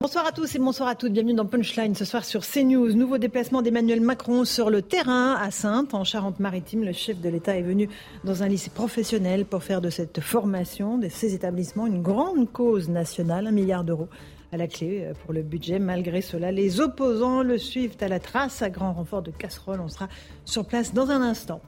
[0.00, 1.12] Bonsoir à tous et bonsoir à toutes.
[1.12, 2.92] Bienvenue dans Punchline ce soir sur CNews.
[2.92, 6.84] Nouveau déplacement d'Emmanuel Macron sur le terrain à Sainte, en Charente-Maritime.
[6.84, 7.88] Le chef de l'État est venu
[8.22, 12.88] dans un lycée professionnel pour faire de cette formation, de ces établissements, une grande cause
[12.88, 14.06] nationale, un milliard d'euros
[14.52, 15.80] à la clé euh, pour le budget.
[15.80, 19.80] Malgré cela, les opposants le suivent à la trace, à grand renfort de casseroles.
[19.80, 20.08] On sera
[20.44, 21.60] sur place dans un instant.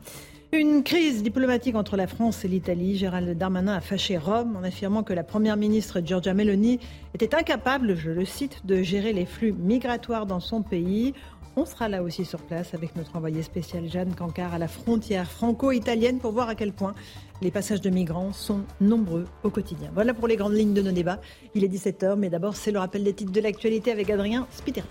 [0.52, 2.96] Une crise diplomatique entre la France et l'Italie.
[2.96, 6.80] Gérald Darmanin a fâché Rome en affirmant que la première ministre Giorgia Meloni
[7.14, 11.14] était incapable, je le cite, de gérer les flux migratoires dans son pays.
[11.55, 15.30] On sera là aussi sur place avec notre envoyé spécial Jeanne Cancard à la frontière
[15.30, 16.94] franco-italienne pour voir à quel point
[17.42, 19.91] les passages de migrants sont nombreux au quotidien.
[19.94, 21.20] Voilà pour les grandes lignes de nos débats.
[21.55, 24.88] Il est 17h, mais d'abord c'est le rappel des titres de l'actualité avec Adrien Spiteri.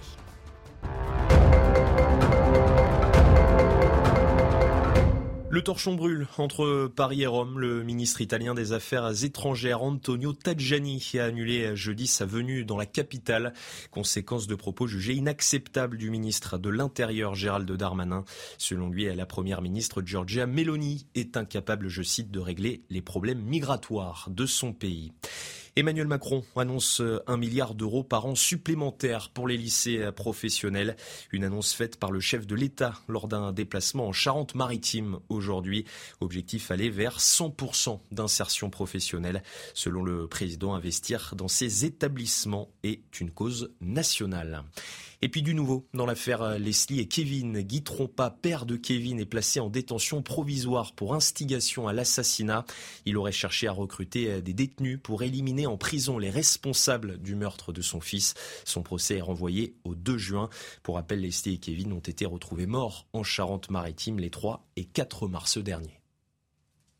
[5.51, 7.59] Le torchon brûle entre Paris et Rome.
[7.59, 12.85] Le ministre italien des Affaires étrangères Antonio Tajani a annulé jeudi sa venue dans la
[12.85, 13.53] capitale.
[13.89, 18.25] Conséquence de propos jugés inacceptables du ministre de l'Intérieur Gérald Darmanin.
[18.59, 23.41] Selon lui, la première ministre Giorgia Meloni est incapable, je cite, de régler les problèmes
[23.41, 25.13] migratoires de son pays.
[25.75, 30.95] Emmanuel Macron annonce un milliard d'euros par an supplémentaires pour les lycées professionnels.
[31.31, 35.85] Une annonce faite par le chef de l'État lors d'un déplacement en Charente-Maritime aujourd'hui.
[36.21, 39.43] Objectif aller vers 100% d'insertion professionnelle.
[39.73, 44.63] Selon le président, investir dans ces établissements est une cause nationale.
[45.21, 47.59] Et puis du nouveau dans l'affaire Leslie et Kevin.
[47.59, 52.63] Guy Trompa, père de Kevin, est placé en détention provisoire pour instigation à l'assassinat.
[53.05, 57.73] Il aurait cherché à recruter des détenus pour éliminer en prison les responsables du meurtre
[57.73, 58.33] de son fils.
[58.63, 60.49] Son procès est renvoyé au 2 juin.
[60.83, 65.27] Pour rappel, Leslie et Kevin ont été retrouvés morts en Charente-Maritime les 3 et 4
[65.27, 65.99] mars dernier.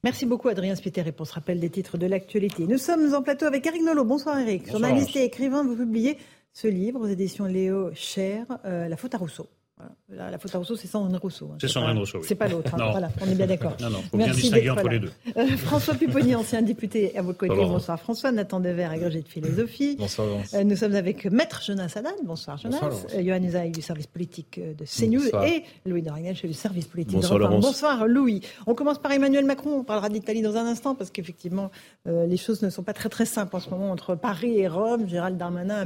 [0.03, 2.65] Merci beaucoup Adrien Spiteri pour ce rappel des titres de l'actualité.
[2.65, 4.05] Nous sommes en plateau avec Eric Nolot.
[4.05, 4.63] Bonsoir Eric.
[4.63, 4.79] Bonsoir.
[4.79, 6.17] Journaliste et écrivain, vous publiez
[6.53, 9.47] ce livre aux éditions Léo Cher, euh, La faute à Rousseau.
[9.79, 10.31] Voilà.
[10.31, 11.49] La, faute à Rousseau, c'est Sandrine Rousseau.
[11.53, 11.57] hein.
[11.61, 12.25] C'est Sandrine Rousseau, oui.
[12.27, 12.75] C'est pas l'autre.
[12.75, 12.89] hein.
[12.91, 13.75] Voilà, on est bien d'accord.
[13.81, 15.11] Non, non, faut bien Merci distinguer entre les deux.
[15.37, 17.49] Euh, François Pupponi, ancien député à vos côtés.
[17.55, 17.69] Bonsoir.
[17.69, 18.31] Bonsoir François.
[18.33, 19.95] Nathan Dever, agrégé de philosophie.
[19.97, 20.53] Bonsoir, Laurence.
[20.53, 22.13] Euh, Nous sommes avec Maître Jonas Haddad.
[22.25, 22.77] Bonsoir Jonas.
[22.81, 23.05] Bonsoir.
[23.15, 25.21] Euh, Johan Usaï du service politique de CNews.
[25.23, 25.45] Bonsoir.
[25.45, 26.03] Et Louis
[26.35, 27.45] chef du service politique Bonsoir, de.
[27.45, 27.65] Laurence.
[27.65, 28.41] Bonsoir Louis.
[28.67, 29.71] On commence par Emmanuel Macron.
[29.79, 31.71] On parlera d'Italie dans un instant parce qu'effectivement,
[32.07, 34.67] euh, les choses ne sont pas très très simples en ce moment entre Paris et
[34.67, 35.07] Rome.
[35.07, 35.85] Gérald Darmanin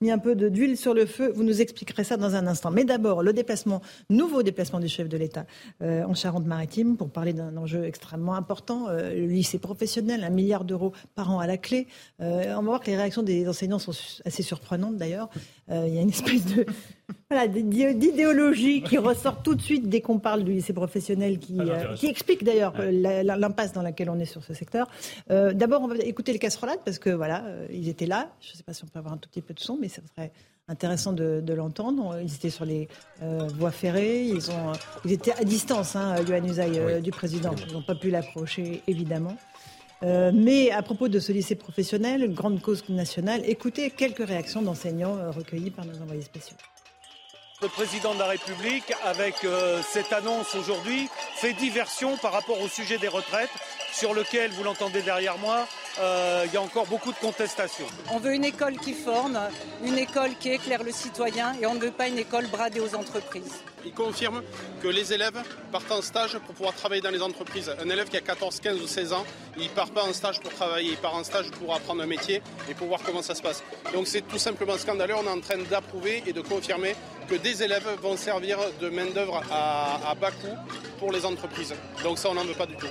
[0.00, 1.32] mis un peu d'huile sur le feu.
[1.34, 2.70] Vous nous expliquerez ça dans un instant.
[2.70, 5.46] Mais d'abord, le déplacement, nouveau déplacement du chef de l'État
[5.82, 8.88] euh, en Charente-Maritime pour parler d'un enjeu extrêmement important.
[8.88, 11.86] Euh, le lycée professionnel, un milliard d'euros par an à la clé.
[12.20, 13.92] Euh, on va voir que les réactions des enseignants sont
[14.24, 15.28] assez surprenantes d'ailleurs.
[15.70, 16.66] Il y a une espèce de
[17.30, 21.58] voilà, d'idé- d'idéologie qui ressort tout de suite dès qu'on parle du lycée professionnel, qui,
[21.96, 24.88] qui explique d'ailleurs l'impasse dans laquelle on est sur ce secteur.
[25.30, 28.28] D'abord, on va écouter les casserolades parce que voilà, ils étaient là.
[28.40, 29.88] Je ne sais pas si on peut avoir un tout petit peu de son, mais
[29.88, 30.30] ça serait
[30.72, 32.18] intéressant de, de l'entendre.
[32.22, 32.88] Ils étaient sur les
[33.22, 34.72] euh, voies ferrées, ils, ont,
[35.04, 37.54] ils étaient à distance, hein, Usaï, euh, du président.
[37.68, 39.36] Ils n'ont pas pu l'approcher, évidemment.
[40.02, 45.16] Euh, mais à propos de ce lycée professionnel, grande cause nationale, écoutez quelques réactions d'enseignants
[45.16, 46.56] euh, recueillies par nos envoyés spéciaux.
[47.62, 52.66] Le président de la République, avec euh, cette annonce aujourd'hui, fait diversion par rapport au
[52.66, 53.50] sujet des retraites,
[53.92, 55.68] sur lequel, vous l'entendez derrière moi,
[56.00, 57.86] euh, il y a encore beaucoup de contestations.
[58.10, 59.38] On veut une école qui forme,
[59.84, 62.96] une école qui éclaire le citoyen et on ne veut pas une école bradée aux
[62.96, 63.62] entreprises.
[63.84, 64.42] Il confirme
[64.82, 67.70] que les élèves partent en stage pour pouvoir travailler dans les entreprises.
[67.80, 69.24] Un élève qui a 14, 15 ou 16 ans,
[69.58, 72.42] il part pas en stage pour travailler, il part en stage pour apprendre un métier
[72.68, 73.62] et pour voir comment ça se passe.
[73.92, 75.14] Donc c'est tout simplement scandaleux.
[75.16, 76.94] On est en train d'approuver et de confirmer
[77.28, 80.56] que des élèves vont servir de main-d'œuvre à, à bas coût
[80.98, 81.74] pour les entreprises.
[82.02, 82.86] Donc ça, on n'en veut pas du tout.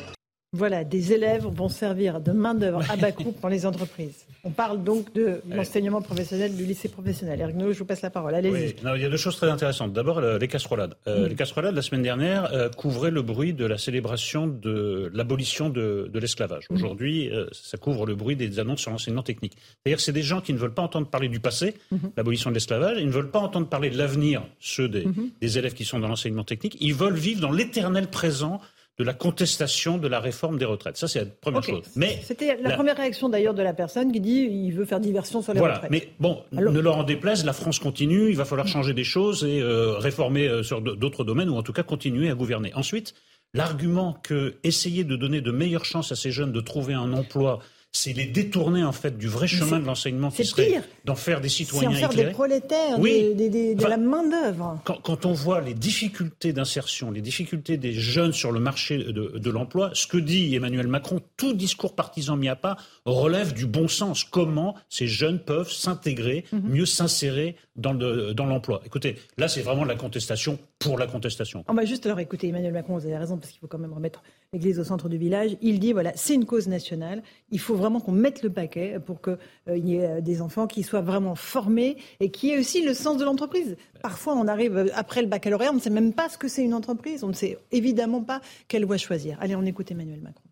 [0.53, 4.25] Voilà, des élèves vont servir de main-d'œuvre à bas coût pour les entreprises.
[4.43, 7.39] On parle donc de l'enseignement professionnel du lycée professionnel.
[7.39, 8.35] Eric Nolot, je vous passe la parole.
[8.35, 8.51] Allez-y.
[8.51, 9.93] Oui, il y a deux choses très intéressantes.
[9.93, 10.95] D'abord, le- les casserolades.
[11.07, 15.69] Euh, Les casserolades, la semaine dernière, euh, couvraient le bruit de la célébration de l'abolition
[15.69, 16.65] de, de l'esclavage.
[16.69, 19.53] Aujourd'hui, euh, ça couvre le bruit des annonces sur l'enseignement technique.
[19.55, 21.75] C'est-à-dire que c'est des gens qui ne veulent pas entendre parler du passé,
[22.17, 25.05] l'abolition de l'esclavage, ils ne veulent pas entendre parler de l'avenir, ceux des,
[25.39, 26.75] des élèves qui sont dans l'enseignement technique.
[26.81, 28.59] Ils veulent vivre dans l'éternel présent
[28.99, 30.97] de la contestation de la réforme des retraites.
[30.97, 31.83] Ça, c'est la première chose.
[31.95, 35.41] Mais c'était la, première réaction d'ailleurs de la personne qui dit il veut faire diversion
[35.41, 35.75] sur les voilà.
[35.75, 35.91] retraites.
[35.91, 38.29] Mais bon, ne leur en déplaise, la France continue.
[38.29, 41.63] Il va falloir changer des choses et euh, réformer euh, sur d'autres domaines ou en
[41.63, 42.73] tout cas continuer à gouverner.
[42.75, 43.15] Ensuite,
[43.53, 47.59] l'argument que essayer de donner de meilleures chances à ces jeunes de trouver un emploi
[47.93, 51.49] c'est les détourner en fait du vrai chemin de l'enseignement qui serait d'en faire des
[51.49, 54.79] citoyens en faire des prolétaires, de la main d'œuvre.
[54.85, 59.91] Quand, on voit les difficultés d'insertion, les difficultés des jeunes sur le marché de, l'emploi,
[59.93, 64.23] ce que dit Emmanuel Macron, tout discours partisan mis à part, relève du bon sens.
[64.23, 66.69] Comment ces jeunes peuvent s'intégrer, mhm.
[66.69, 68.79] mieux s'insérer dans l'emploi.
[68.79, 71.63] Dans Écoutez, là c'est vraiment de la contestation pour la contestation.
[71.67, 73.93] On va juste alors écouter Emmanuel Macron, vous avez raison, parce qu'il faut quand même
[73.93, 75.55] remettre l'église au centre du village.
[75.61, 77.21] Il dit, voilà, c'est une cause nationale.
[77.51, 79.37] Il faut vraiment qu'on mette le paquet pour qu'il
[79.69, 82.93] euh, y ait euh, des enfants qui soient vraiment formés et qui aient aussi le
[82.93, 83.77] sens de l'entreprise.
[84.01, 86.63] Parfois, on arrive euh, après le baccalauréat, on ne sait même pas ce que c'est
[86.63, 87.23] une entreprise.
[87.23, 89.37] On ne sait évidemment pas quelle voie choisir.
[89.39, 90.43] Allez, on écoute Emmanuel Macron.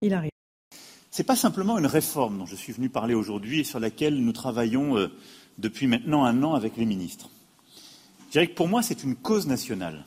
[0.00, 0.37] Il arrive.
[1.18, 4.14] Ce n'est pas simplement une réforme dont je suis venu parler aujourd'hui et sur laquelle
[4.22, 5.10] nous travaillons
[5.58, 7.28] depuis maintenant un an avec les ministres.
[8.28, 10.04] Je dirais que pour moi, c'est une cause nationale.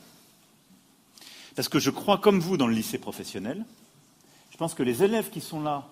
[1.54, 3.66] Parce que je crois, comme vous, dans le lycée professionnel.
[4.52, 5.86] Je pense que les élèves qui sont là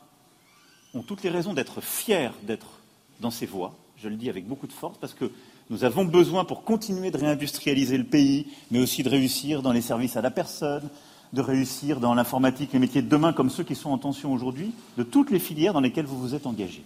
[0.94, 2.78] ont toutes les raisons d'être fiers d'être
[3.20, 3.76] dans ces voies.
[3.98, 5.30] Je le dis avec beaucoup de force, parce que
[5.68, 9.82] nous avons besoin, pour continuer de réindustrialiser le pays, mais aussi de réussir dans les
[9.82, 10.88] services à la personne,
[11.32, 14.72] de réussir dans l'informatique, les métiers de demain, comme ceux qui sont en tension aujourd'hui,
[14.98, 16.82] de toutes les filières dans lesquelles vous vous êtes engagés.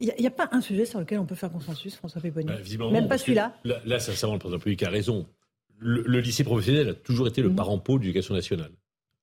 [0.00, 2.46] Il n'y a, pas un sujet sur lequel on peut faire consensus, François Péponi?
[2.46, 3.54] Bah, Même pas celui-là?
[3.64, 5.26] Là, là sincèrement, le président public a raison.
[5.76, 7.56] Le, lycée professionnel a toujours été le mhm.
[7.56, 8.72] parent pauvre de l'éducation nationale.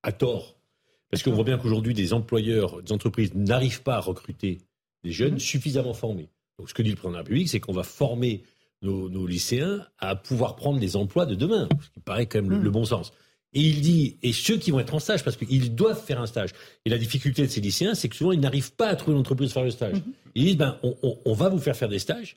[0.04, 0.56] À tort.
[1.10, 4.58] Parce qu'on voit bien qu'aujourd'hui, des employeurs, des entreprises n'arrivent pas à recruter
[5.02, 5.40] des jeunes mhm.
[5.40, 6.30] suffisamment formés.
[6.58, 8.44] Donc, ce que dit le président de la République, c'est qu'on va former
[8.82, 12.58] nos, lycéens à pouvoir prendre les emplois de demain, ce qui paraît quand même le,
[12.58, 12.68] mhm.
[12.68, 13.12] bon sens.
[13.54, 16.26] Et il dit, et ceux qui vont être en stage, parce qu'ils doivent faire un
[16.26, 16.50] stage.
[16.84, 19.20] Et la difficulté de ces lycéens, c'est que souvent, ils n'arrivent pas à trouver une
[19.20, 19.94] entreprise pour faire le stage.
[19.94, 20.12] Mhm.
[20.34, 22.36] Ils disent, ben, on, va vous faire faire des stages.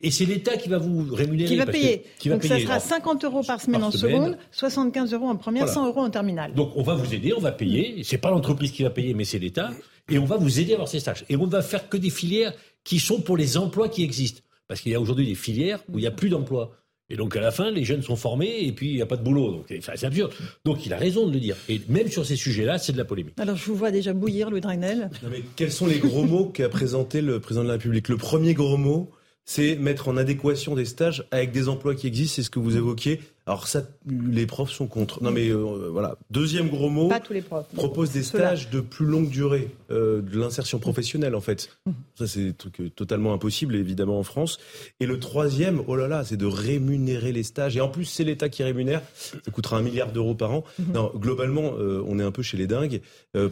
[0.00, 1.48] Et c'est l'État qui va vous rémunérer.
[1.48, 2.04] Qui va payer.
[2.26, 6.00] Donc ça sera 50 euros par semaine en seconde, 75 euros en première, 100 euros
[6.00, 6.52] en terminale.
[6.54, 8.02] Donc on va vous aider, on va payer.
[8.04, 9.70] C'est pas l'entreprise qui va payer, mais c'est l'État.
[10.10, 11.24] Et on va vous aider à avoir ces stages.
[11.28, 12.52] Et on va faire que des filières
[12.84, 14.42] qui sont pour les emplois qui existent.
[14.68, 16.76] Parce qu'il y a aujourd'hui des filières où il n'y a plus d'emplois.
[17.08, 19.16] Et donc à la fin, les jeunes sont formés et puis il n'y a pas
[19.16, 19.52] de boulot.
[19.52, 20.32] Donc c'est absurde.
[20.64, 21.56] Donc il a raison de le dire.
[21.68, 23.34] Et même sur ces sujets-là, c'est de la polémique.
[23.38, 25.10] Alors je vous vois déjà bouillir, Louis Dragnel.
[25.30, 28.08] mais quels sont les gros mots qu'a présenté le président de la République?
[28.08, 29.10] Le premier gros mot,
[29.44, 32.76] c'est mettre en adéquation des stages avec des emplois qui existent, c'est ce que vous
[32.76, 33.20] évoquiez.
[33.48, 35.22] Alors ça, les profs sont contre.
[35.22, 36.16] Non mais euh, voilà.
[36.30, 37.08] Deuxième gros mot.
[37.08, 37.68] Pas tous les profs.
[37.76, 41.70] Propose des stages de plus longue durée, euh, de l'insertion professionnelle en fait.
[41.86, 41.90] Mmh.
[42.16, 44.58] Ça c'est truc euh, totalement impossible évidemment en France.
[44.98, 47.76] Et le troisième, oh là là, c'est de rémunérer les stages.
[47.76, 49.00] Et en plus c'est l'État qui rémunère.
[49.14, 50.64] Ça coûtera un milliard d'euros par an.
[50.80, 50.92] Mmh.
[50.92, 53.00] Non, globalement, on est un peu chez les dingues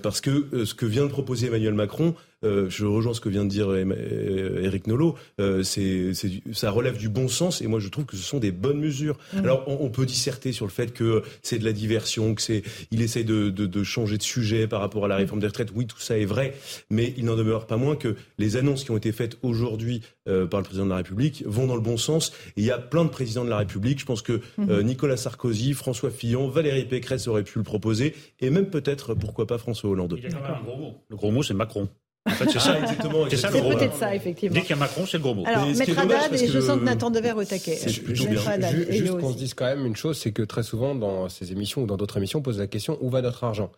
[0.02, 3.50] parce que ce que vient de proposer Emmanuel Macron, je rejoins ce que vient de
[3.50, 5.16] dire Eric Nolot,
[5.62, 6.12] c'est,
[6.52, 9.16] ça relève du bon sens et moi je trouve que ce sont des bonnes mesures.
[9.32, 9.38] Mmh.
[9.38, 13.02] Alors on, peut disserter sur le fait que c'est de la diversion, que c'est, il
[13.02, 15.70] essaye de, de, changer de sujet par rapport à la réforme des retraites.
[15.74, 16.54] Oui, tout ça est vrai,
[16.90, 20.46] mais il n'en demeure pas moins que les annonces qui ont été faites aujourd'hui euh,
[20.46, 22.32] par le président de la République vont dans le bon sens.
[22.56, 24.00] il y a plein de présidents de la République.
[24.00, 24.70] Je pense que mhm.
[24.70, 29.46] euh, Nicolas Sarkozy, François Fillon, Valérie Pécresse auraient pu le proposer, et même peut-être, pourquoi
[29.46, 30.14] pas, François Hollande.
[30.18, 30.94] Il y a quand même un gros mot.
[31.08, 31.88] Le gros mot, c'est Macron.
[32.26, 33.26] En fait, c'est ça, exactement.
[33.28, 34.54] C'est peut-être ça, effectivement.
[34.54, 35.44] Dès qu'il y a Macron, c'est le gros mot.
[35.46, 37.76] Alors, Maître Haddad, et je sens que Nathan Dever au taquet.
[37.76, 41.52] C'est Juste qu'on se dise quand même une chose, c'est que très souvent, dans ces
[41.52, 43.70] émissions ou dans d'autres émissions, on pose la question où va notre argent?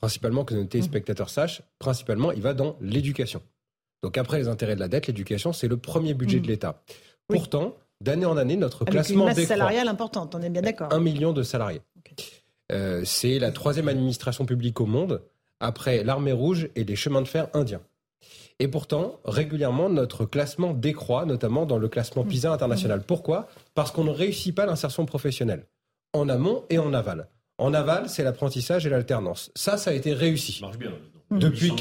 [0.00, 3.42] Principalement, que nos téléspectateurs sachent, principalement, il va dans l'éducation.
[4.02, 6.50] Donc après les intérêts de la dette, l'éducation, c'est le premier budget de mm.
[6.50, 6.82] l'État.
[7.28, 10.92] Pourtant, d'année en année, notre Avec classement une masse salariale importante, on est bien d'accord.
[10.92, 11.82] Un million de salariés.
[12.72, 15.22] Euh, c'est la troisième administration publique au monde,
[15.58, 17.82] après l'armée rouge et les chemins de fer indiens.
[18.60, 23.02] Et pourtant, régulièrement, notre classement décroît, notamment dans le classement PISA international.
[23.06, 23.48] Pourquoi?
[23.74, 25.66] Parce qu'on ne réussit pas l'insertion professionnelle,
[26.12, 27.28] en amont et en aval.
[27.56, 29.50] En aval, c'est l'apprentissage et l'alternance.
[29.54, 30.52] Ça, ça a été réussi.
[30.52, 30.92] Ça marche bien.
[31.30, 31.72] Depuis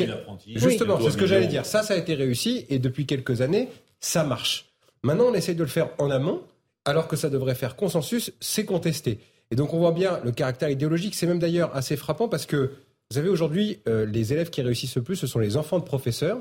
[0.56, 1.66] Justement, c'est ce que j'allais dire.
[1.66, 3.68] Ça, ça a été réussi et depuis quelques années,
[4.00, 4.72] ça marche.
[5.04, 6.42] Maintenant, on essaye de le faire en amont,
[6.86, 9.20] alors que ça devrait faire consensus, c'est contesté.
[9.52, 11.16] Et donc, on voit bien le caractère idéologique.
[11.16, 12.72] C'est même d'ailleurs assez frappant parce que
[13.12, 15.84] vous savez, aujourd'hui, euh, les élèves qui réussissent le plus, ce sont les enfants de
[15.84, 16.40] professeurs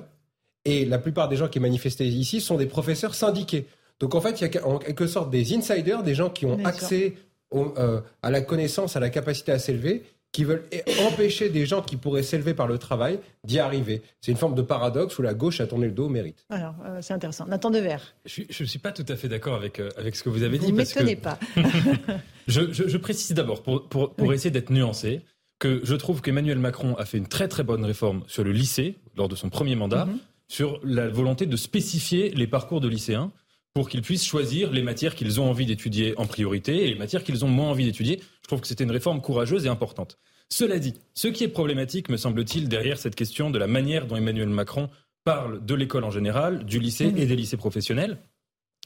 [0.70, 3.66] et la plupart des gens qui manifestaient ici sont des professeurs syndiqués.
[4.00, 6.58] Donc en fait, il y a en quelque sorte des insiders, des gens qui ont
[6.64, 7.14] accès
[7.54, 10.64] euh, à la connaissance, à la capacité à s'élever, qui veulent
[11.08, 14.02] empêcher des gens qui pourraient s'élever par le travail d'y arriver.
[14.20, 16.44] C'est une forme de paradoxe où la gauche a tourné le dos au mérite.
[16.50, 17.46] Alors, euh, c'est intéressant.
[17.46, 18.14] Nathan Devers.
[18.26, 20.58] Je ne suis pas tout à fait d'accord avec, euh, avec ce que vous avez
[20.58, 20.72] Vous dit.
[20.72, 21.38] ne parce que m'étonnez pas.
[22.46, 25.22] je, je- je précise d'abord, pour, pour, pour essayer d'être nuancé,
[25.58, 28.96] que je trouve qu'Emmanuel Macron a fait une très très bonne réforme sur le lycée
[29.16, 30.18] lors de son premier mandat, Mhm.
[30.48, 33.32] Sur la volonté de spécifier les parcours de lycéens
[33.74, 37.22] pour qu'ils puissent choisir les matières qu'ils ont envie d'étudier en priorité et les matières
[37.22, 38.20] qu'ils ont moins envie d'étudier.
[38.42, 40.18] Je trouve que c'était une réforme courageuse et importante.
[40.50, 44.16] Cela dit, ce qui est problématique, me semble-t-il, derrière cette question de la manière dont
[44.16, 44.88] Emmanuel Macron
[45.22, 48.18] parle de l'école en général, du lycée et des lycées professionnels,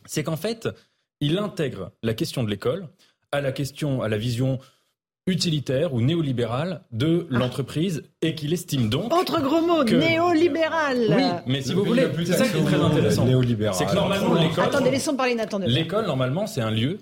[0.07, 0.69] c'est qu'en fait,
[1.21, 2.89] il intègre la question de l'école
[3.31, 4.59] à la question, à la vision
[5.27, 10.99] utilitaire ou néolibérale de l'entreprise et qu'il estime donc Autre gros mot, que- néolibéral.
[11.17, 13.25] oui, mais si vous voulez, c'est ça qui est très intéressant.
[13.25, 13.75] Néolibéral.
[13.75, 16.99] C'est que normalement l'école, Attendez, laissons parler Nathan l'école normalement c'est un lieu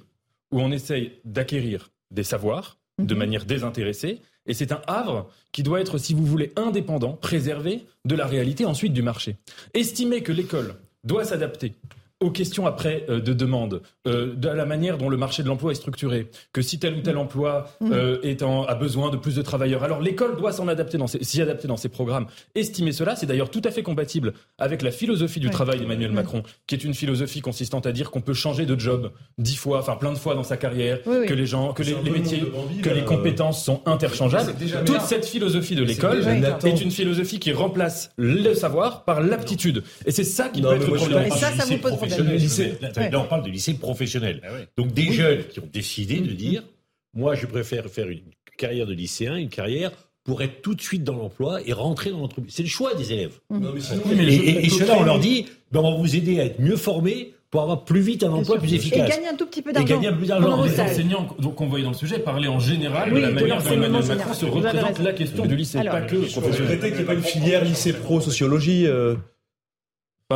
[0.53, 5.81] où on essaye d'acquérir des savoirs de manière désintéressée et c'est un havre qui doit
[5.81, 9.37] être, si vous voulez, indépendant, préservé de la réalité ensuite du marché.
[9.75, 10.75] Estimer que l'école
[11.05, 11.75] doit s'adapter
[12.21, 15.73] aux questions après euh, de demande, euh, de la manière dont le marché de l'emploi
[15.73, 19.37] est structuré, que si tel ou tel emploi euh, est en- a besoin de plus
[19.37, 22.27] de travailleurs, alors l'école doit s'en adapter dans ses- s'y adapter dans ses programmes.
[22.55, 25.53] Estimer cela, c'est d'ailleurs tout à fait compatible avec la philosophie du Ouais.
[25.53, 29.11] travail d'Emmanuel Macron, qui est une philosophie consistant à dire qu'on peut changer de job
[29.39, 31.27] dix fois, enfin plein de fois dans sa carrière, Oui, oui.
[31.27, 32.97] que les gens, que les, métiers, Bambi, que là.
[32.97, 34.53] les compétences sont interchangeables.
[34.85, 35.01] Toute bien.
[35.01, 36.23] cette philosophie de l'école
[36.65, 39.83] est une philosophie qui remplace le savoir par l'aptitude.
[40.05, 42.10] Et c'est ça qui Non, peut être problématique.
[42.11, 42.37] Professionnel.
[42.41, 44.41] Lycée- Là, on parle de lycée professionnel.
[44.45, 44.49] Ah.
[44.77, 46.63] Donc des jeunes qui ont décidé de dire,
[47.15, 48.21] moi je préfère faire une
[48.59, 49.91] carrière de lycéen, une carrière
[50.25, 52.53] pour être tout de suite dans l'emploi et rentrer dans l'entreprise.
[52.55, 53.39] C'est le choix des élèves.
[53.51, 56.15] Non, mais sinon, Et, mais et- et cela, on leur dit, ben, on va vous
[56.15, 59.09] aider à être mieux formés pour avoir plus vite un emploi plus Et efficace.
[59.09, 59.95] gagner un tout petit peu Et d'argent.
[59.95, 60.63] gagner un peu d'argent.
[60.63, 63.61] Les enseignants donc, qu'on voyait dans le sujet parlaient en général Oui, de la manière
[63.63, 64.05] dont Emmanuel.
[64.07, 66.79] Macron se représente la question du lycée, Alors, pas que Vous professionnel.
[66.79, 69.17] qu'il n'y ait pas une filière lycée pro sociologie euh,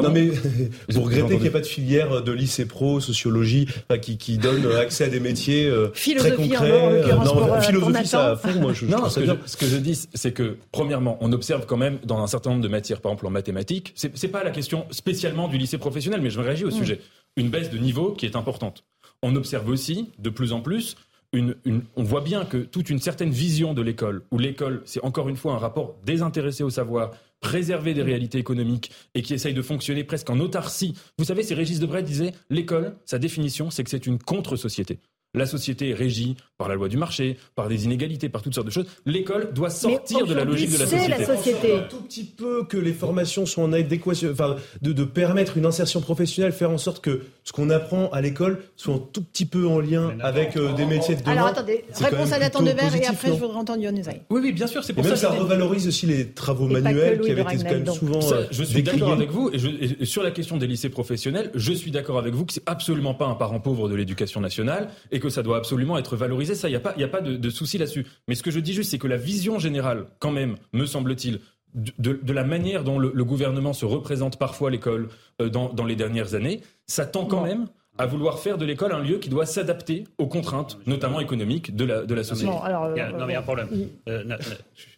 [0.02, 0.28] Non mais
[0.88, 3.68] vous regrettez qu'il n'y ait pas de filière de lycée pro sociologie
[4.02, 7.12] qui, qui donne accès à des métiers euh, très concrets.
[7.12, 9.66] en non, euh, philosophie ça à fond moi je, Non, ce que, je, ce que
[9.66, 13.00] je dis, c'est que, premièrement, on observe quand même dans un certain nombre de matières,
[13.00, 16.40] par exemple en mathématiques, c'est c'est pas la question spécialement du lycée professionnel, mais je
[16.40, 17.00] réagis au sujet,
[17.36, 18.84] une baisse de niveau qui est importante.
[19.22, 20.96] On observe aussi, de plus en plus,
[21.32, 25.02] une, une- on voit bien que toute une certaine vision de l'école, où l'école, c'est
[25.04, 27.10] encore une fois un rapport désintéressé au savoir,
[27.44, 30.94] préserver des réalités économiques et qui essaye de fonctionner presque en autarcie.
[31.18, 34.98] Vous savez, c'est Régis Debray disait, l'école, sa définition, c'est que c'est une contre-société.
[35.34, 38.66] La société est régie par la loi du marché, par des inégalités, par toutes sortes
[38.68, 38.86] de choses.
[39.04, 41.18] L'école doit sortir de la logique de la c'est société.
[41.18, 41.76] la société.
[41.76, 45.66] Un tout petit peu que les formations soient en adéquation, enfin, de, de permettre une
[45.66, 49.44] insertion professionnelle, faire en sorte que ce qu'on apprend à l'école soit un tout petit
[49.44, 51.32] peu en lien avec euh, des métiers de demain.
[51.32, 54.00] Alors attendez, c'est réponse même à Nathan Devers et après je non voudrais entendre Yohann.
[54.30, 56.68] Oui, oui, bien sûr, c'est Et pour même ça ça que revalorise aussi les travaux
[56.70, 59.00] Et manuels qui avaient été quand même souvent Ça, euh, je suis décriés.
[59.00, 59.50] d'accord avec vous.
[59.52, 59.68] Et, je-
[60.00, 63.14] et sur la question des lycées professionnels, je suis d'accord avec vous que c'est absolument
[63.14, 66.54] pas un parent pauvre de l'éducation nationale et que ça doit absolument être valorisé.
[66.54, 68.06] Ça, il n'y a pas, y a pas de, de souci là-dessus.
[68.28, 71.40] Mais ce que je dis juste, c'est que la vision générale, quand même, me semble-t-il,
[71.74, 75.08] de, de- de la manière dont le, le gouvernement se représente parfois l'école
[75.40, 77.66] euh, dans, dans les dernières années, ça tend quand même
[77.98, 81.84] à vouloir faire de l'école un lieu qui doit s'adapter aux contraintes, notamment économiques, de
[81.84, 82.50] la, de la société.
[82.52, 83.68] Bon, alors, Il y a- euh, non, mais il y a un problème.
[83.72, 84.44] il- Euh, na- na-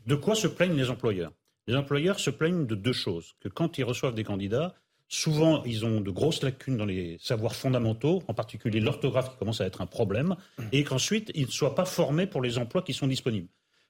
[0.07, 1.33] de quoi se plaignent les employeurs?
[1.67, 3.35] Les employeurs se plaignent de deux choses.
[3.41, 4.73] Que quand ils reçoivent des candidats,
[5.09, 9.61] souvent ils ont de grosses lacunes dans les savoirs fondamentaux, en particulier l'orthographe qui commence
[9.61, 10.37] à être un problème,
[10.73, 13.49] et qu'ensuite ils ne soient pas formés pour les emplois qui sont disponibles.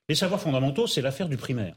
[0.08, 1.74] Les savoirs fondamentaux, c'est l'affaire du primaire.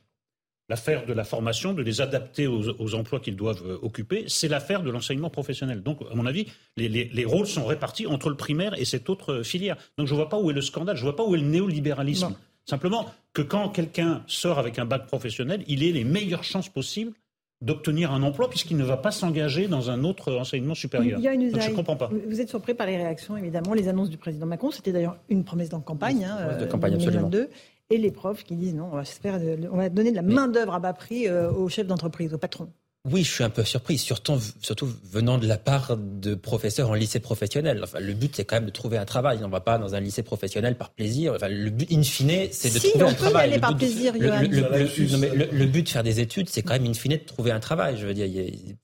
[0.68, 4.48] L'affaire de la formation, de les adapter aux, aux emplois qu'ils doivent euh, occuper, c'est
[4.48, 5.82] l'affaire de l'enseignement professionnel.
[5.82, 6.46] Donc, à mon avis,
[6.78, 9.78] les, les- les rôles sont répartis entre le primaire et cette autre euh, filière.
[9.98, 11.40] Donc, je ne vois pas où est le scandale, je ne vois pas où est
[11.40, 12.28] le néolibéralisme.
[12.30, 12.36] Non.
[12.66, 17.14] Simplement que quand quelqu'un sort avec un bac professionnel, il ait les meilleures chances possibles
[17.62, 21.20] d'obtenir un emploi puisqu'il ne va pas s'engager dans un autre enseignement supérieur.
[21.20, 21.72] Il y a une Donc, je usaille.
[21.72, 22.10] ne comprends pas.
[22.28, 24.72] Vous êtes surpris par les réactions, évidemment, les annonces du président Macron.
[24.72, 27.30] C'était d'ailleurs une promesse de campagne, hein, promesse de euh, campagne, absolument.
[27.30, 27.50] 2022.
[27.92, 30.16] Et les profs qui disent non, on va, se faire de- on va donner de
[30.16, 32.70] la main-d'œuvre à bas prix euh, aux chefs d'entreprise, aux patrons.
[33.10, 36.94] Oui, je suis un peu surpris, surtout, surtout venant de la part de professeurs en
[36.96, 37.80] lycée professionnel.
[37.82, 39.40] Enfin, le but, c'est quand même de trouver un travail.
[39.42, 41.34] On ne va pas dans un lycée professionnel par plaisir.
[41.34, 43.44] Enfin, le but, in fine, c'est de Si, trouver on un peut y travail.
[43.46, 44.42] aller Le par but- plaisir, le, Johan.
[44.42, 47.62] le- le- but de faire des études, c'est quand même in fine de trouver un
[47.62, 47.96] travail.
[47.98, 48.76] Je veux dire, y a- y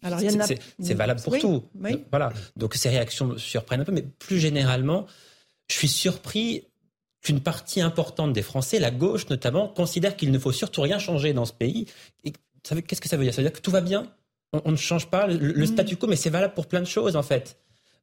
[0.82, 1.66] c'est- valable pour Oui, tout.
[1.84, 2.06] oui.
[2.10, 2.32] Voilà.
[2.56, 5.08] Donc ces réactions me surprennent un peu, mais plus généralement,
[5.70, 6.64] je suis surpris
[7.22, 11.34] qu'une partie importante des Français, la gauche notamment, considère qu'il ne faut surtout rien changer
[11.34, 11.88] dans ce pays.
[12.88, 13.34] Qu'est-ce que ça veut dire?
[13.34, 14.12] Ça veut dire que tout va bien?
[14.54, 15.68] On, on ne change pas le, le Mm.
[15.68, 17.58] statu quo, mais c'est valable pour plein de choses en fait.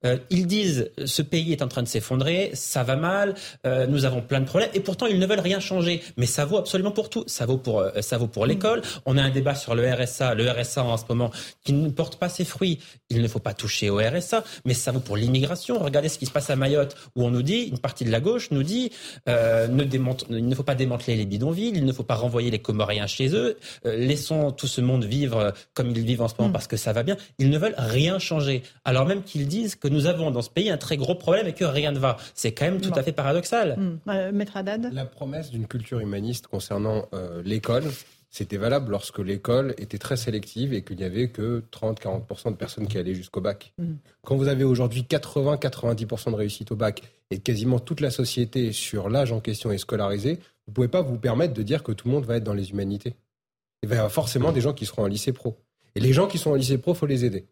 [0.04, 3.34] Euh, ils disent ce pays est en train de s'effondrer, ça va mal,
[3.66, 6.02] euh, nous avons plein de problèmes, et pourtant ils ne veulent rien changer.
[6.16, 7.24] Mais ça vaut absolument pour tout.
[7.26, 8.82] Ça vaut pour, euh, ça vaut pour l'école.
[9.06, 11.30] On a un débat sur le RSA, le RSA en ce moment
[11.64, 12.78] qui ne porte pas ses fruits.
[13.10, 15.78] Il ne faut pas toucher au RSA, mais ça vaut pour l'immigration.
[15.78, 18.20] Regardez ce qui se passe à Mayotte, où on nous dit, une partie de la
[18.20, 18.90] gauche nous dit,
[19.26, 22.58] ne démonte, il ne faut pas démanteler les bidonvilles, il ne faut pas renvoyer les
[22.58, 26.52] Comoriens chez eux, laissons tout ce monde vivre comme ils vivent en ce moment mm.
[26.52, 27.16] parce que ça va bien.
[27.38, 30.70] Ils ne veulent rien changer, alors même qu'ils disent que nous avons dans ce pays
[30.70, 32.16] un très gros problème et que rien ne va.
[32.34, 33.76] C'est quand même tout à fait paradoxal.
[33.78, 33.98] Mmh.
[34.08, 37.84] Euh, Maître Haddad La promesse d'une culture humaniste concernant euh, l'école,
[38.30, 42.88] c'était valable lorsque l'école était très sélective et qu'il n'y avait que 30-40% de personnes
[42.88, 43.72] qui allaient jusqu'au bac.
[43.78, 43.92] Mmh.
[44.22, 49.10] Quand vous avez aujourd'hui 80-90% de réussite au bac et quasiment toute la société sur
[49.10, 52.08] l'âge en question est scolarisée, vous ne pouvez pas vous permettre de dire que tout
[52.08, 53.14] le monde va être dans les humanités.
[53.82, 55.58] Il va y avoir forcément des gens qui seront en lycée pro.
[55.94, 57.46] Et les gens qui sont en lycée pro, il faut les aider.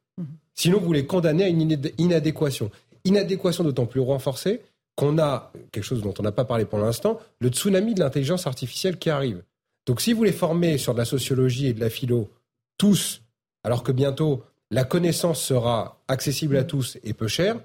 [0.61, 2.71] Sinon, vous les condamnez à une inadéquation.
[3.07, 4.61] Inadéquation d'autant plus renforcée
[4.95, 8.47] qu'on a, quelque chose dont on n'a pas parlé pour l'instant, le tsunami de l'intelligence
[8.47, 9.43] artificielle qui arrive.
[9.87, 12.29] Donc si vous les formez sur de la sociologie et de la philo,
[12.77, 13.23] tous,
[13.65, 17.59] alors que bientôt la connaissance sera accessible à tous et peu chère,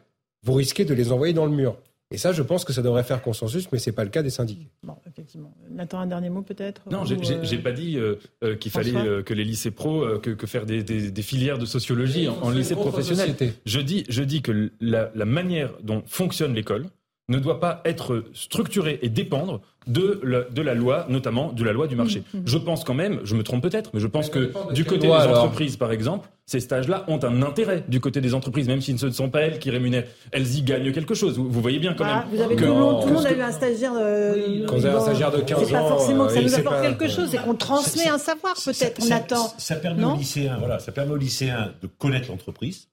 [0.44, 1.75] vous risquez de les envoyer dans le mur.
[2.15, 4.24] Et ça, je pense que ça devrait faire consensus, mais ce n'est pas le cas
[4.24, 4.69] des syndics.
[4.84, 5.53] Bon, effectivement.
[5.69, 9.22] Nathan, un dernier mot peut-être Non, j'ai n'ai euh, pas dit euh, euh, qu'il fallait
[9.22, 13.36] que les lycées pro, que, faire des, filières de sociologie en, lycée professionnel.
[13.65, 16.86] Je dis, je dis que la, la manière dont fonctionne l'école
[17.27, 21.72] ne doit pas être structurée et dépendre de la, de la loi, notamment de la
[21.72, 22.22] loi du marché.
[22.22, 22.41] Mmh, mmh.
[22.46, 25.13] Je pense quand même, je me trompe peut-être, mais je pense que du côté des
[25.13, 29.08] entreprises, par exemple, ces stages-là ont un intérêt du côté des entreprises, même si ce
[29.08, 30.05] ne sont pas elles qui rémunèrent.
[30.32, 31.38] Elles y gagnent quelque chose.
[31.38, 32.36] Vous, voyez bien quand ah, même.
[32.36, 34.86] Vous avez tout, le monde, tout le monde a eu un stagiaire de, Quand vous
[34.86, 35.65] avez un stagiaire de 15 ans.
[35.65, 38.55] C'est pas forcément que ça euh, nous apporte quelque chose, c'est qu'on transmet un savoir
[38.63, 39.53] peut-être, on attend.
[39.58, 42.88] Ça permet aux lycéens, voilà, ça permet aux lycéens de connaître l'entreprise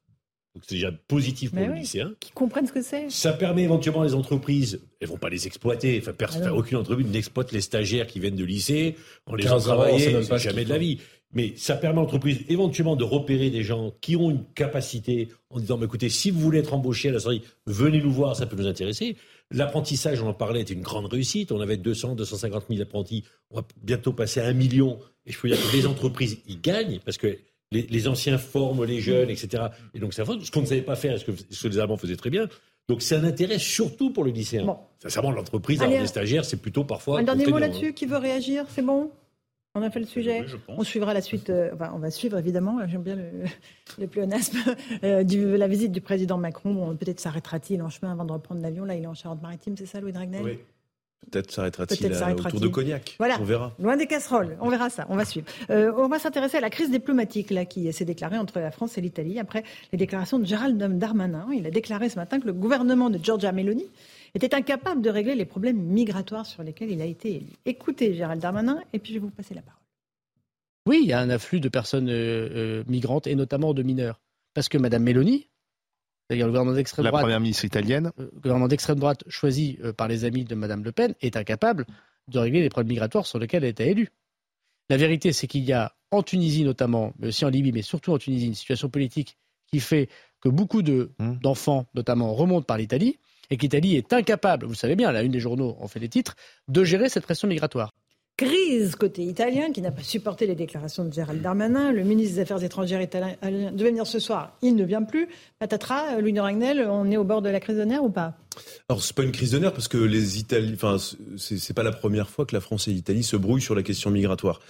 [0.54, 2.12] donc c'est déjà positif pour les lycéens.
[2.21, 3.11] Qui comprennent ce que c'est.
[3.11, 5.99] Ça permet éventuellement les entreprises, elles vont pas les exploiter.
[5.99, 6.12] Enfin,
[6.44, 10.64] ah aucune entreprise n'exploite les stagiaires qui viennent de lycée en les faisant travailler, jamais
[10.64, 10.99] de la vie.
[11.35, 15.59] Mais ça permet à l'entreprise éventuellement de repérer des gens qui ont une capacité en
[15.59, 18.44] disant mais écoutez, si vous voulez être embauché à la sortie, venez nous voir, ça
[18.44, 19.16] peut nous intéresser.
[19.50, 21.52] L'apprentissage, on en parlait, est une grande réussite.
[21.52, 23.25] On avait 200, 250 000 apprentis.
[23.50, 24.99] On va bientôt passer à un million.
[25.25, 27.38] Et je peux dire que les entreprises y gagnent parce que
[27.72, 29.64] les, anciens forment les jeunes, etc.
[29.94, 31.96] Et donc, c'est ce qu'on ne savait pas faire, ce que, ce que les Allemands
[31.96, 32.48] faisaient très bien.
[32.88, 34.64] Donc, c'est un intérêt surtout pour les lycéens.
[34.64, 34.78] Bon.
[34.98, 37.20] Sincèrement, l'entreprise, avoir des stagiaires, c'est plutôt parfois.
[37.20, 37.92] Un dernier mot là-dessus, hein.
[37.92, 38.64] qui veut réagir?
[38.68, 39.11] C'est bon?
[39.74, 40.44] On a fait le sujet.
[40.68, 41.48] on suivra la suite.
[41.48, 42.78] Euh, enfin, on va suivre évidemment.
[42.87, 43.30] J'aime bien le,
[43.98, 44.58] le pléonasme
[45.02, 46.94] euh, de la visite du président Macron.
[46.96, 48.85] peut-être s'arrêtera-t-il en chemin avant de reprendre l'avion.
[48.85, 50.42] Là, il est en Charente-Maritime, c'est ça, Louis Dragnel?
[50.42, 50.58] Oui.
[51.30, 53.16] Peut-être s'arrêtera-t-il autour de Cognac.
[53.18, 53.38] Voilà.
[53.40, 53.72] On verra.
[53.78, 54.56] Loin des casseroles.
[54.61, 55.06] On verra ça.
[55.08, 55.46] On va suivre.
[55.70, 58.98] Euh, on va s'intéresser à la crise diplomatique là qui s'est déclarée entre la France
[58.98, 61.46] et l'Italie après les déclarations de Gérald Darmanin.
[61.54, 63.87] Il a déclaré ce matin que le gouvernement de Giorgia Meloni
[64.35, 67.46] était incapable de régler les problèmes migratoires sur lesquels il a été élu.
[67.64, 69.80] Écoutez Gérald Darmanin et puis je vais vous passer la parole.
[70.87, 74.20] Oui, il y a un afflux de personnes euh, euh, migrantes et notamment de mineurs.
[74.54, 75.48] Parce que Mme Meloni,
[76.28, 77.20] c'est-à-dire le gouvernement d'extrême droite.
[77.20, 78.12] La première ministre italienne.
[78.18, 81.37] Euh, le gouvernement d'extrême droite choisi euh, par les amis de Mme Le Pen est
[81.37, 81.87] incapable
[82.28, 84.08] de régler les problèmes migratoires sur lesquels elle été élue.
[84.88, 88.12] La vérité, c'est qu'il y a en Tunisie notamment, mais aussi en Libye, mais surtout
[88.12, 90.08] en Tunisie, une situation politique qui fait
[90.40, 91.38] que beaucoup mmh.
[91.40, 93.18] d'enfants, notamment, remontent par l'Italie
[93.50, 96.37] et qu'Italie est incapable, vous savez bien, la une des journaux en fait des titres,
[96.68, 97.92] de gérer cette pression migratoire.
[98.42, 101.92] Crise côté italien qui n'a pas supporté les déclarations de Gérald Darmanin.
[101.92, 105.28] Le ministre des Affaires étrangères italien devait venir ce soir, il ne vient plus.
[105.61, 108.35] Patatras, Louis de on est au bord de la crise de nerfs ou pas?
[108.88, 110.96] Alors c'est pas une crise de nerfs parce que les Italiens, enfin
[111.36, 114.10] c'est pas la première fois que la France et l'Italie se brouillent sur la question
[114.10, 114.60] migratoire.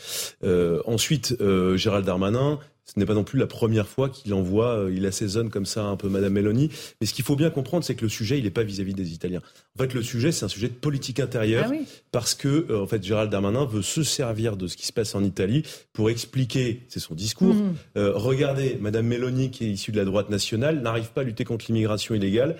[0.44, 4.76] Euh, ensuite, euh, Gérald Darmanin ce n'est pas non plus la première fois qu'il envoie,
[4.76, 6.70] euh, il assaisonne comme ça un peu Madame Meloni.
[7.00, 9.12] Mais ce qu'il faut bien comprendre, c'est que le sujet, il n'est pas vis-à-vis des
[9.12, 9.40] Italiens.
[9.78, 11.76] En fait, le sujet, c'est un sujet de politique intérieure, ah
[12.10, 15.14] parce que euh, en fait, Gérald Darmanin veut se servir de ce qui se passe
[15.14, 17.54] en Italie pour expliquer, c'est son discours.
[17.54, 17.74] Mmh.
[17.96, 21.44] Euh, regardez, Madame Meloni, qui est issue de la droite nationale, n'arrive pas à lutter
[21.44, 22.56] contre l'immigration illégale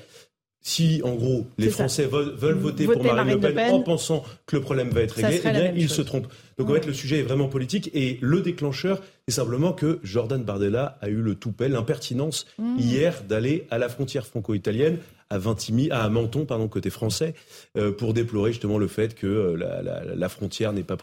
[0.62, 4.62] si en gros les Français veulent, voter, pour Marine, Le, Pen, en pensant que le
[4.62, 6.28] problème va être réglé, eh bien ils se trompent.
[6.56, 10.42] Donc en fait le sujet est vraiment politique et le déclencheur est simplement que Jordan
[10.42, 12.78] Bardella a eu le toupet, l'impertinence mmh.
[12.78, 14.98] hier d'aller à la frontière franco-italienne
[15.30, 17.34] à Vintimille, à Menton, pardon, côté français,
[17.78, 20.98] euh, pour déplorer justement le fait que euh, la, la, frontière n'est pas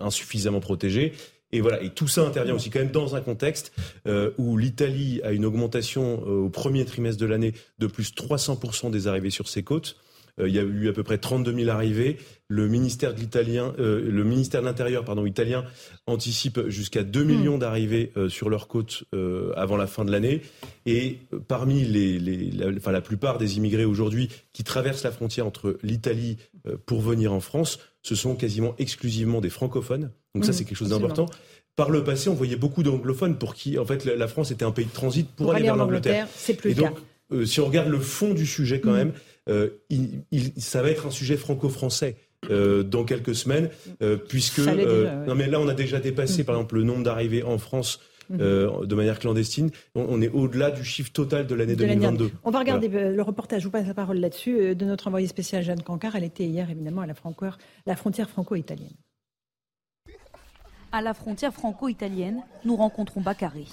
[0.00, 1.12] insuffisamment protégée
[1.52, 3.72] et voilà, et tout ça intervient aussi quand même dans un contexte
[4.06, 8.90] euh, où l'Italie a une augmentation euh, au premier trimestre de l'année de plus 300%
[8.90, 9.96] des arrivées sur ses côtes.
[10.38, 12.18] il y a eu à peu près 32 000 arrivées.
[12.48, 15.64] Le ministère de l'italien, le ministère de l'Intérieur, pardon, italien
[16.06, 17.60] anticipe jusqu'à 2 millions mm.
[17.60, 19.04] d'arrivées sur leur côte
[19.56, 20.42] avant la fin de l'année.
[20.86, 22.18] Et parmi les,
[22.50, 26.38] la, enfin, la plupart des immigrés aujourd'hui qui traversent la frontière entre l'Italie
[26.86, 30.10] pour venir en France, ce sont quasiment exclusivement des francophones.
[30.34, 30.54] Donc ça, mm.
[30.54, 31.26] c'est quelque chose d'important.
[31.76, 34.72] Par le passé, on voyait beaucoup d'anglophones pour qui, en fait, la France était un
[34.72, 36.26] pays de transit pour, aller, vers l'Angleterre.
[36.34, 36.96] C'est plus Et donc,
[37.32, 38.96] euh, si on regarde le fond du sujet, quand mm.
[38.96, 39.12] même,
[39.48, 40.24] euh, il,
[40.56, 42.16] ça va être un sujet franco-français.
[42.50, 43.68] Euh, dans quelques semaines,
[44.28, 46.44] puisque non mais là on a déjà dépassé mm.
[46.44, 47.98] par exemple le nombre d'arrivées en France
[48.30, 48.86] mm.
[48.86, 49.70] de manière clandestine.
[49.94, 52.30] On, est au-delà du chiffre total de l'année 2022.
[52.44, 55.62] On va regarder le reportage, je vous passe la parole là-dessus, de notre envoyée spéciale
[55.62, 56.16] Jeanne Cancard.
[56.16, 57.14] Elle était hier évidemment à la,
[57.86, 58.96] la frontière franco-italienne.
[60.90, 63.66] À la frontière franco-italienne, nous rencontrons Baccaré.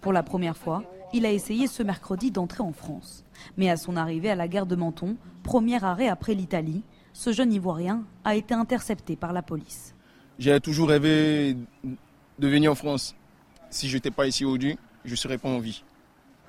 [0.00, 3.24] Pour la première fois, il a essayé ce mercredi d'entrer en France.
[3.56, 7.52] Mais à son arrivée à la gare de Menton, premier arrêt après l'Italie, ce jeune
[7.52, 9.94] Ivoirien a été intercepté par la police.
[10.40, 11.56] J'ai toujours rêvé
[12.38, 13.14] de venir en France.
[13.76, 15.84] Si je n'étais pas ici aujourd'hui, je ne serais pas en vie.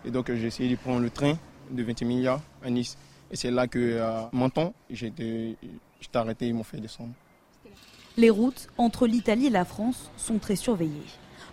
[0.06, 1.38] Et donc j'ai essayé de prendre le train
[1.70, 2.98] de 20 milliards à Nice.
[3.30, 5.58] Et c'est là que à Menton, j'étais
[6.13, 7.12] arrêté, ils m'ont fait descendre.
[8.16, 11.04] Les routes entre l'Italie et la France sont très surveillées.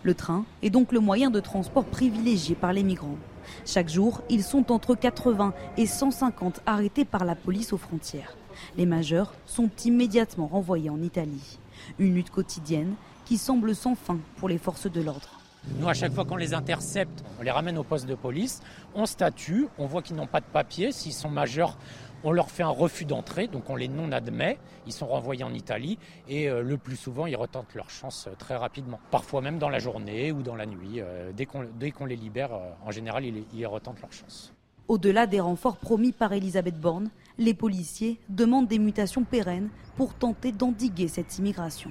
[0.05, 3.19] Le train est donc le moyen de transport privilégié par les migrants.
[3.67, 8.37] Chaque jour, ils sont entre 80 et 150 arrêtés par la police aux frontières.
[8.77, 11.59] Les majeurs sont immédiatement renvoyés en Italie.
[11.99, 15.34] Une lutte quotidienne qui semble sans fin pour les forces de l'ordre.
[15.79, 18.61] Nous, à chaque fois qu'on les intercepte, on les ramène au poste de police,
[18.95, 21.79] on statue, on voit qu'ils n'ont pas de papier, s'ils sont majeurs,
[22.23, 25.99] on leur fait un refus d'entrée, donc on les non-admet, ils sont renvoyés en Italie
[26.29, 28.99] et euh, le plus souvent ils retentent leur chance euh, très rapidement.
[29.11, 31.01] Parfois même dans la journée ou dans la nuit.
[31.01, 31.47] Euh, dès
[31.91, 32.51] qu'on les libère,
[32.85, 34.53] en général, ils, ils retentent leur chance.
[34.89, 40.53] Au-delà des renforts promis par Elisabeth Borne, les policiers demandent des mutations pérennes pour tenter
[40.53, 41.91] d'endiguer cette immigration.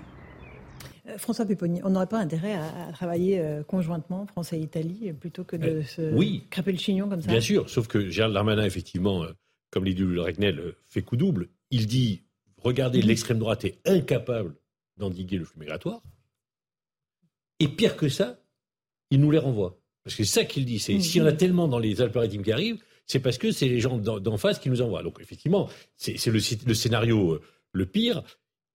[1.18, 5.82] François Pupponi, on n'aurait pas intérêt à, travailler conjointement, France et Italie, plutôt que de
[5.82, 7.28] se oui, craper le chignon comme ça?
[7.28, 9.26] Bien sûr, sauf que Gérald Darmanin, effectivement,
[9.74, 11.50] comme dit le Regnel, euh, fait coup double.
[11.72, 12.22] Il dit
[12.58, 14.56] regardez, l'extrême droite est incapable
[14.98, 16.02] d'endiguer le flux migratoire.
[17.60, 18.40] Et pire que ça,
[19.10, 19.80] il nous les renvoie.
[20.04, 20.78] Parce que c'est ça qu'il dit.
[20.78, 23.68] C'est s'il y en a tellement dans les Alpes-Maritimes qui arrivent, c'est parce que c'est
[23.68, 25.02] les gens d'en face qui nous envoient.
[25.02, 28.24] Donc effectivement, c'est le, le, scénario euh, le pire.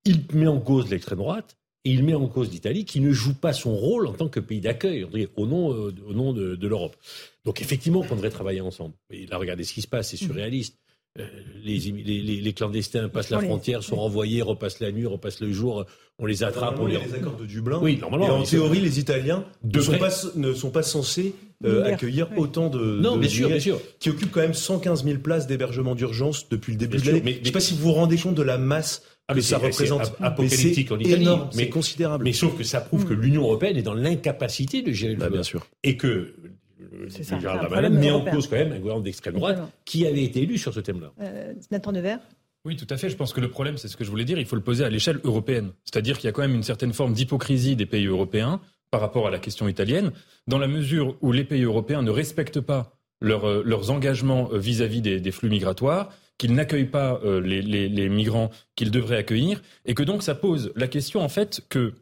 [0.04, 3.34] Il met en cause l'extrême droite et il met en cause l'Italie qui ne joue
[3.34, 6.96] pas son rôle en tant que pays d'accueil, au nom, euh, au nom de, l'Europe.
[7.44, 8.94] Donc effectivement, on devrait travailler ensemble.
[9.10, 10.78] Et là, regardez ce qui se passe, c'est surréaliste.
[11.18, 11.24] Euh,
[11.64, 15.84] les, les, clandestins passent la frontière, sont renvoyés, repassent la nuit, repassent le jour,
[16.18, 16.98] on les attrape, on les...
[16.98, 17.78] les accords de Dublin.
[17.82, 18.26] Oui, normalement.
[18.26, 22.68] Et en théorie, les Italiens ne, sont pas, ne sont pas censés euh, accueillir autant
[22.70, 23.80] de, non, bien sûr, bien sûr.
[23.98, 27.34] qui occupent quand même 115 000 places d'hébergement d'urgence depuis le début de l'année.
[27.34, 29.58] Je ne sais pas si vous vous rendez compte de la masse ah, que ça
[29.58, 30.12] représente.
[30.20, 31.22] apocalyptique en Italie.
[31.22, 32.24] Énorme, mais considérable.
[32.24, 35.30] Mais sauf que ça prouve que l'Union européenne est dans l'incapacité de gérer le bah,
[35.30, 35.66] bien sûr.
[35.82, 36.34] Et que
[37.08, 40.42] ça, Gérald Darmanin met en cause quand même un gouvernement d'extrême droite qui avait été
[40.42, 41.12] élu sur ce thème-là.
[41.20, 42.20] Euh, Nathan Devers
[42.64, 43.08] oui, tout à fait.
[43.08, 44.84] Je pense que le problème, c'est ce que je voulais dire, il faut le poser
[44.84, 45.70] à l'échelle européenne.
[45.84, 48.60] C'est-à-dire qu'il y a quand même une certaine forme d'hypocrisie des pays européens
[48.90, 50.12] par rapport à la question italienne,
[50.46, 55.00] dans la mesure où les pays européens ne respectent pas euh, leurs engagements euh, vis-à-vis
[55.00, 60.02] des, flux migratoires, qu'ils n'accueillent pas euh, les, les, migrants qu'ils devraient accueillir, et que
[60.02, 61.94] donc ça pose la question en fait que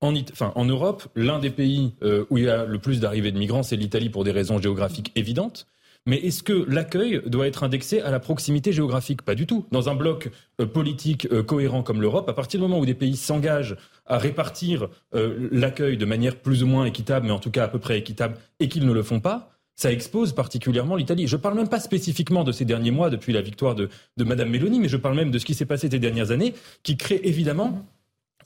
[0.00, 3.62] en, Europe, l'un des pays euh, où il y a le plus d'arrivées de migrants,
[3.62, 5.66] c'est l'Italie pour des raisons géographiques évidentes.
[6.06, 9.22] Mais est-ce que l'accueil doit être indexé à la proximité géographique?
[9.22, 9.64] Pas du tout.
[9.72, 10.30] Dans un bloc
[10.60, 13.76] euh, politique euh, cohérent comme l'Europe, à partir du moment où des pays s'engagent
[14.06, 17.78] à répartir l'accueil de manière plus ou moins équitable, mais en tout cas à peu
[17.78, 21.26] près équitable, et qu'ils ne le font pas, ça expose particulièrement l'Italie.
[21.26, 24.24] Je ne parle même pas spécifiquement de ces derniers mois depuis la victoire de, de
[24.24, 26.98] Mme Meloni, mais je parle même de ce qui s'est passé ces dernières années, qui
[26.98, 27.84] crée évidemment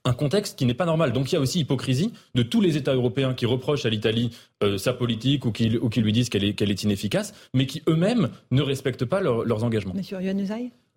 [0.09, 1.13] un contexte qui n'est pas normal.
[1.13, 4.31] Donc il y a aussi hypocrisie de tous les États européens qui reprochent à l'Italie
[4.63, 8.29] euh, sa politique ou qui, lui disent qu'elle est, qu'elle est inefficace, mais qui eux-mêmes
[8.51, 9.95] ne respectent pas leurs engagements.
[9.95, 10.17] Monsieur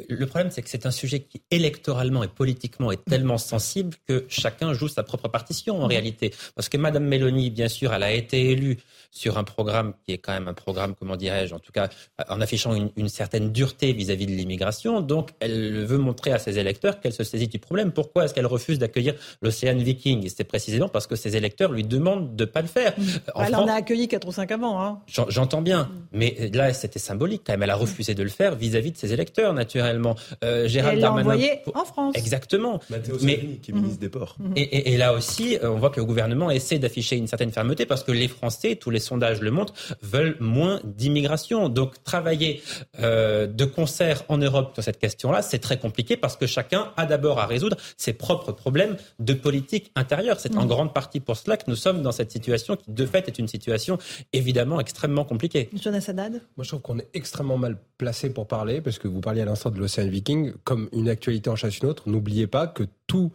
[0.09, 4.25] le problème, c'est que c'est un sujet qui, électoralement et politiquement, est tellement sensible que
[4.27, 6.33] chacun joue sa propre partition en réalité.
[6.55, 8.77] Parce que Madame Mélanie, bien sûr, elle a été élue
[9.11, 11.89] sur un programme qui est quand même un programme, comment dirais-je, en tout cas,
[12.29, 15.01] en affichant une, certaine dureté vis-à-vis de l'immigration.
[15.01, 17.91] Donc, elle veut montrer à ses électeurs qu'elle se saisit du problème.
[17.91, 20.29] Pourquoi est-ce qu'elle refuse d'accueillir l'Océan Viking?
[20.33, 22.93] C'est précisément parce que ses électeurs lui demandent de ne pas le faire.
[23.35, 24.81] En elle en a accueilli 4 ou 5 avant.
[24.81, 24.99] Hein.
[25.07, 25.89] J'entends bien.
[26.13, 27.63] Mais là, c'était symbolique quand même.
[27.63, 29.90] Elle a refusé de le faire vis-à-vis de ses électeurs, naturellement.
[29.91, 30.15] Réellement.
[30.43, 31.29] Euh, Gérald et Darmanin.
[31.29, 32.15] envoyé en France.
[32.17, 32.79] Exactement.
[32.89, 33.37] Mathéo Mais...
[33.61, 34.35] qui est ministre des Ports.
[34.39, 34.53] Mhm.
[34.55, 38.03] Et, et, là aussi, on voit que le gouvernement essaie d'afficher une certaine fermeté parce
[38.03, 41.69] que les Français, tous les sondages le montrent, veulent moins d'immigration.
[41.69, 42.61] Donc travailler
[42.99, 47.05] euh, de concert en Europe sur cette question-là, c'est très compliqué parce que chacun a
[47.05, 50.39] d'abord à résoudre ses propres problèmes de politique intérieure.
[50.39, 50.67] C'est en mhm.
[50.67, 53.47] grande partie pour cela que nous sommes dans cette situation qui, de fait, est une
[53.47, 53.97] situation
[54.33, 55.69] évidemment extrêmement compliquée.
[55.73, 56.33] Jonas Haddad?
[56.57, 59.45] Moi, je trouve qu'on est extrêmement mal placé pour parler parce que vous parliez à
[59.45, 62.07] l'instant de l'océan Viking comme une actualité en chasse une autre.
[62.07, 63.31] N'oubliez pas que tous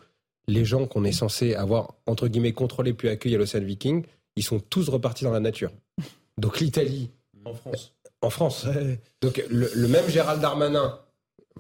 [0.49, 4.05] les gens qu'on est censé avoir, entre guillemets, contrôlés puis accueillis à l'océan Viking,
[4.37, 5.73] ils sont tous repartis dans la nature.
[6.39, 7.11] Donc l'Italie.
[7.45, 7.95] En France.
[8.23, 8.67] En France.
[9.21, 10.99] Donc le, même Gérald Darmanin,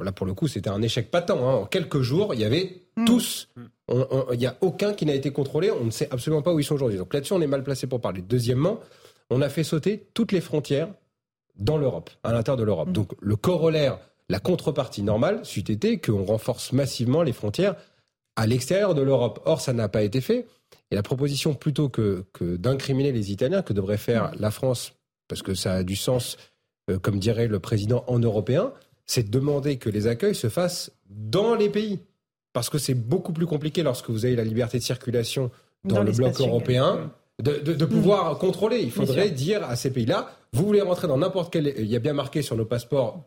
[0.01, 1.39] là pour le coup c'était un échec patent.
[1.39, 1.55] Hein.
[1.63, 3.05] En quelques jours, il y avait mm.
[3.05, 3.49] tous.
[3.89, 5.71] Il n'y a aucun qui n'a été contrôlé.
[5.71, 6.99] On ne sait absolument pas où ils sont aujourd'hui.
[6.99, 8.23] Donc là-dessus, on est mal placé pour parler.
[8.23, 8.81] Deuxièmement,
[9.31, 10.89] on a fait sauter toutes les frontières
[11.57, 12.89] dans l'Europe, à l'intérieur de l'Europe.
[12.89, 12.93] Mm.
[12.93, 17.77] Donc le corollaire, la contrepartie normale, c'eût été qu'on renforce massivement les frontières
[18.35, 19.41] à l'extérieur de l'Europe.
[19.45, 20.47] Or, ça n'a pas été fait.
[20.91, 24.93] Et la proposition, plutôt que, que d'incriminer les Italiens, que devrait faire la France,
[25.29, 26.37] parce que ça a du sens,
[26.91, 28.73] euh, comme dirait le président en européen,
[29.07, 32.01] c'est de demander que les accueils se fassent dans les pays.
[32.53, 35.51] Parce que c'est beaucoup plus compliqué lorsque vous avez la liberté de circulation
[35.85, 37.13] dans, le bloc européen.
[37.43, 38.81] De, de, pouvoir contrôler.
[38.81, 41.75] Il faudrait dire à ces pays-là, vous voulez rentrer dans n'importe quel...
[41.77, 43.25] Il y a bien marqué sur nos passeports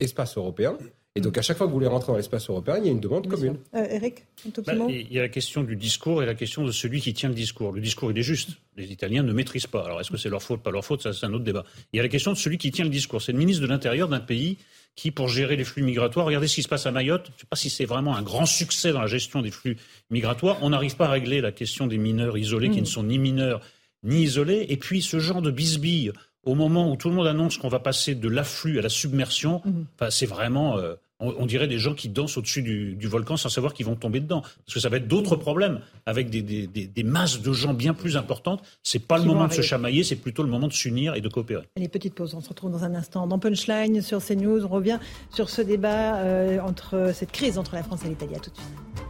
[0.00, 0.76] espace européen.
[1.16, 2.92] Et donc, à chaque fois que vous voulez rentrer dans l'espace européen, il y a
[2.92, 3.58] une demande commune.
[3.74, 6.64] Euh, Eric, un tout bah, Il y a la question du discours et la question
[6.64, 7.72] de celui qui tient le discours.
[7.72, 8.50] Le discours, il est juste.
[8.76, 9.84] Les Italiens ne maîtrisent pas.
[9.84, 11.02] Alors, est-ce que c'est leur faute, pas leur faute?
[11.02, 11.64] Ça, c'est un autre débat.
[11.92, 13.20] Il y a la question de celui qui tient le discours.
[13.22, 14.58] C'est le ministre de l'Intérieur d'un pays
[14.94, 17.26] qui, pour gérer les flux migratoires, regardez ce qui se passe à Mayotte.
[17.26, 19.78] Je ne sais pas si c'est vraiment un grand succès dans la gestion des flux
[20.10, 20.58] migratoires.
[20.62, 22.84] On n'arrive pas à régler la question des mineurs isolés qui mm.
[22.84, 23.60] ne sont ni mineurs
[24.04, 24.66] ni isolés.
[24.68, 26.12] Et puis, ce genre de bisbille
[26.44, 29.60] au moment où tout le monde annonce qu'on va passer de l'afflux à la submersion,
[29.64, 29.86] mhm.
[30.10, 33.86] c'est vraiment, euh, on, dirait des gens qui dansent au-dessus du, volcan sans savoir qu'ils
[33.86, 34.40] vont tomber dedans.
[34.40, 38.62] Parce que ça va être d'autres problèmes avec des, masses de gens bien plus importantes.
[38.82, 41.28] C'est pas le moment de se chamailler, c'est plutôt le moment de s'unir et de
[41.28, 41.68] coopérer.
[41.76, 43.26] Allez, petite pause, on se retrouve dans un instant.
[43.26, 44.98] Dans Punchline sur CNews, on revient
[45.34, 48.34] sur ce débat euh, entre cette crise entre la France et l'Italie.
[48.34, 49.09] À tout de suite.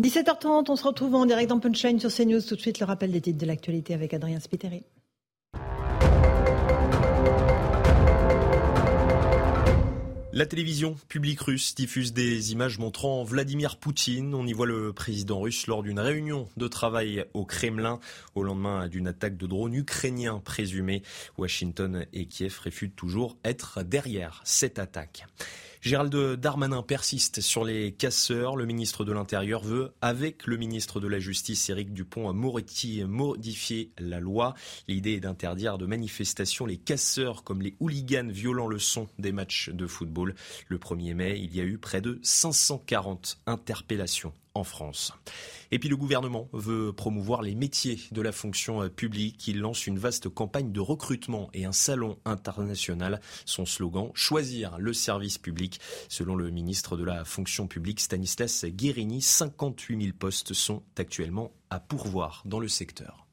[0.00, 2.40] 17h30, on se retrouve en direct dans Punchline sur CNews.
[2.40, 4.82] Tout de suite, le rappel des titres de l'actualité avec Adrien Spiteri.
[10.32, 14.32] La télévision publique russe diffuse des images montrant Vladimir Poutine.
[14.32, 18.00] On y voit le président russe lors d'une réunion de travail au Kremlin
[18.34, 21.02] au lendemain d'une attaque de drone ukrainien présumé.
[21.36, 25.26] Washington et Kiev réfutent toujours être derrière cette attaque.
[25.82, 28.54] Gérald Darmanin persiste sur les casseurs.
[28.54, 34.20] Le ministre de l'Intérieur veut, avec le ministre de la Justice, Éric Dupont-Moretti, modifier la
[34.20, 34.54] loi.
[34.88, 39.70] L'idée est d'interdire de manifestations les casseurs comme les hooligans violant le son des matchs
[39.70, 40.34] de football.
[40.68, 45.14] Le 1er mai, il y a eu près de 540 interpellations en France.
[45.72, 49.46] Et puis le gouvernement veut promouvoir les métiers de la fonction euh, publique.
[49.48, 53.20] Il lance une vaste campagne de recrutement et un salon international.
[53.44, 55.80] Son slogan, choisir le service public.
[56.08, 61.78] Selon le ministre de la fonction publique, Stanislas Guérini, 58 000 postes sont actuellement à
[61.78, 63.29] pourvoir dans le secteur.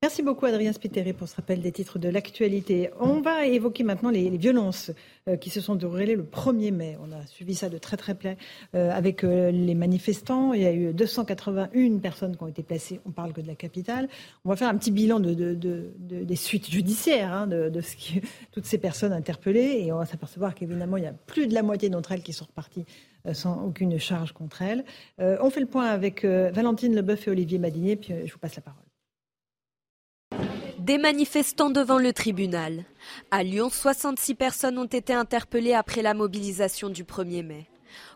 [0.00, 2.88] Merci beaucoup Adrien Spiteri pour ce rappel des titres de l'actualité.
[3.00, 4.92] On va évoquer maintenant les, violences
[5.26, 6.96] euh, qui se sont déroulées le 1er mai.
[7.02, 8.36] On a suivi ça de très très près
[8.76, 10.52] euh, avec euh, les manifestants.
[10.52, 13.00] Il y a eu 281 personnes qui ont été placées.
[13.06, 14.08] On parle que de la capitale.
[14.44, 15.32] On va faire un petit bilan de,
[15.98, 18.20] des suites judiciaires hein, de, ce qui,
[18.52, 21.64] toutes ces personnes interpellées et on va s'apercevoir qu'évidemment il y a plus de la
[21.64, 22.84] moitié d'entre elles qui sont reparties
[23.32, 24.84] sans aucune charge contre elles.
[25.18, 28.62] on fait le point avec Valentine Leboeuf et Olivier Madinier, puis je vous passe la
[28.62, 28.87] parole.
[30.88, 32.86] Des manifestants devant le tribunal.
[33.30, 37.66] À Lyon, 66 personnes ont été interpellées après la mobilisation du 1er mai.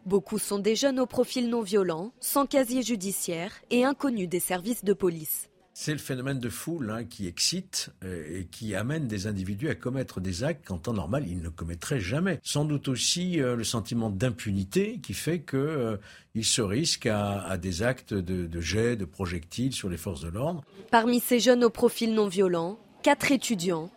[0.07, 4.85] Beaucoup sont des jeunes au profil non violent, sans casier judiciaire et inconnus des services
[4.85, 5.51] de police.
[5.75, 9.75] C'est le phénomène de foule hein, qui excite euh, et qui amène des individus à
[9.75, 12.41] commettre des actes qu'en temps normal ils ne commettraient jamais.
[12.43, 15.97] Sans doute aussi euh, le sentiment d'impunité qui fait qu'ils euh,
[16.43, 20.63] se risquent à, des actes de, de jet, de projectiles sur les forces de l'ordre.
[20.91, 23.91] Parmi ces jeunes au profil non violent, quatre étudiants.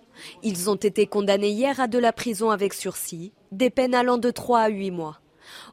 [0.43, 4.31] Ils ont été condamnés hier à de la prison avec sursis, des peines allant de
[4.31, 5.19] 3 à 8 mois.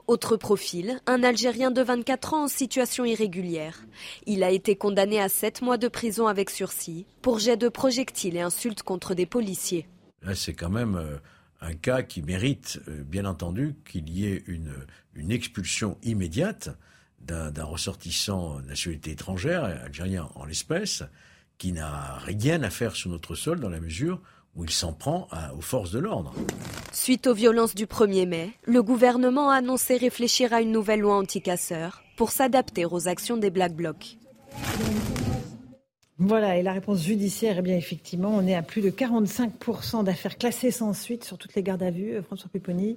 [0.06, 3.84] Autre profil, un Algérien de 24 ans en situation irrégulière.
[4.26, 8.36] Il a été condamné à 7 mois de prison avec sursis pour jet de projectiles
[8.36, 9.86] et insultes contre des policiers.
[10.34, 11.16] c'est quand même euh,
[11.60, 14.74] un cas qui mérite, euh, bien entendu, qu'il y ait une,
[15.14, 16.70] une expulsion immédiate
[17.20, 21.04] d'un ressortissant nationalité étrangère, algérien en l'espèce,
[21.56, 24.20] qui n'a rien à faire sur notre sol dans la mesure
[24.54, 26.34] où il s'en prend aux forces de l'ordre.
[26.92, 31.16] Suite aux violences du 1er mai, le gouvernement a annoncé réfléchir à une nouvelle loi
[31.16, 34.18] anti-casseurs pour s'adapter aux actions des Black Blocs.
[36.18, 40.38] Voilà, et la réponse judiciaire, eh bien effectivement, on est à plus de 45% d'affaires
[40.38, 42.96] classées sans suite sur toutes les gardes à vue, euh, François Pupponi.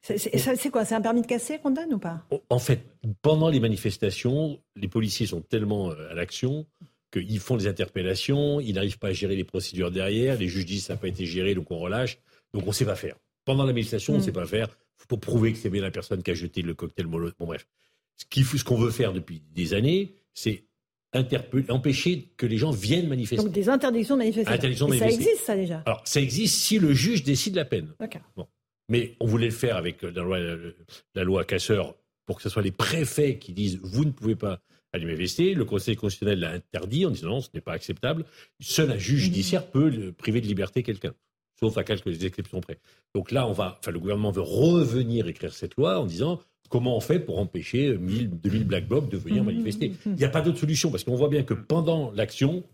[0.00, 2.22] C'est quoi C'est un permis de casser qu'on donne ou pas?
[2.48, 2.80] En fait,
[3.20, 6.66] pendant les manifestations, les policiers sont tellement euh, à l'action
[7.12, 10.86] qu'ils font des interpellations, ils n'arrivent pas à gérer les procédures derrière, les juges disent
[10.86, 12.18] ça n'a pas été géré, donc on relâche,
[12.54, 13.16] donc on ne sait pas faire.
[13.44, 14.24] Pendant la manifestation, on ne mm.
[14.24, 17.06] sait pas faire, faut prouver que c'est bien la personne qui a jeté le cocktail
[17.06, 17.34] molotov.
[17.38, 17.66] Bon bref,
[18.16, 20.64] ce qu'on veut faire depuis des années, c'est
[21.68, 23.44] empêcher que les gens viennent manifester.
[23.44, 24.88] Donc des interdictions de manifestation.
[24.88, 27.92] ça existe ça déjà Alors ça existe si le juge décide la peine.
[28.36, 28.46] Bon.
[28.88, 30.38] Mais on voulait le faire avec la loi,
[31.14, 31.94] la loi Casseur
[32.24, 34.60] pour que ce soit les préfets qui disent vous ne pouvez pas
[34.92, 35.54] aller manifester.
[35.54, 38.24] Le Conseil constitutionnel l'a interdit en disant non, ce n'est pas acceptable.
[38.60, 41.14] Seul un juge judiciaire peut priver de liberté quelqu'un,
[41.58, 42.78] sauf à quelques exceptions près.
[43.14, 46.40] Donc là, on va, enfin, le gouvernement veut revenir écrire cette loi en disant
[46.72, 49.92] Comment on fait pour empêcher 1000, 2000 black blocs de venir mmh, manifester?
[50.06, 52.64] Il n'y a pas d'autre solution parce qu'on voit bien que pendant l'action,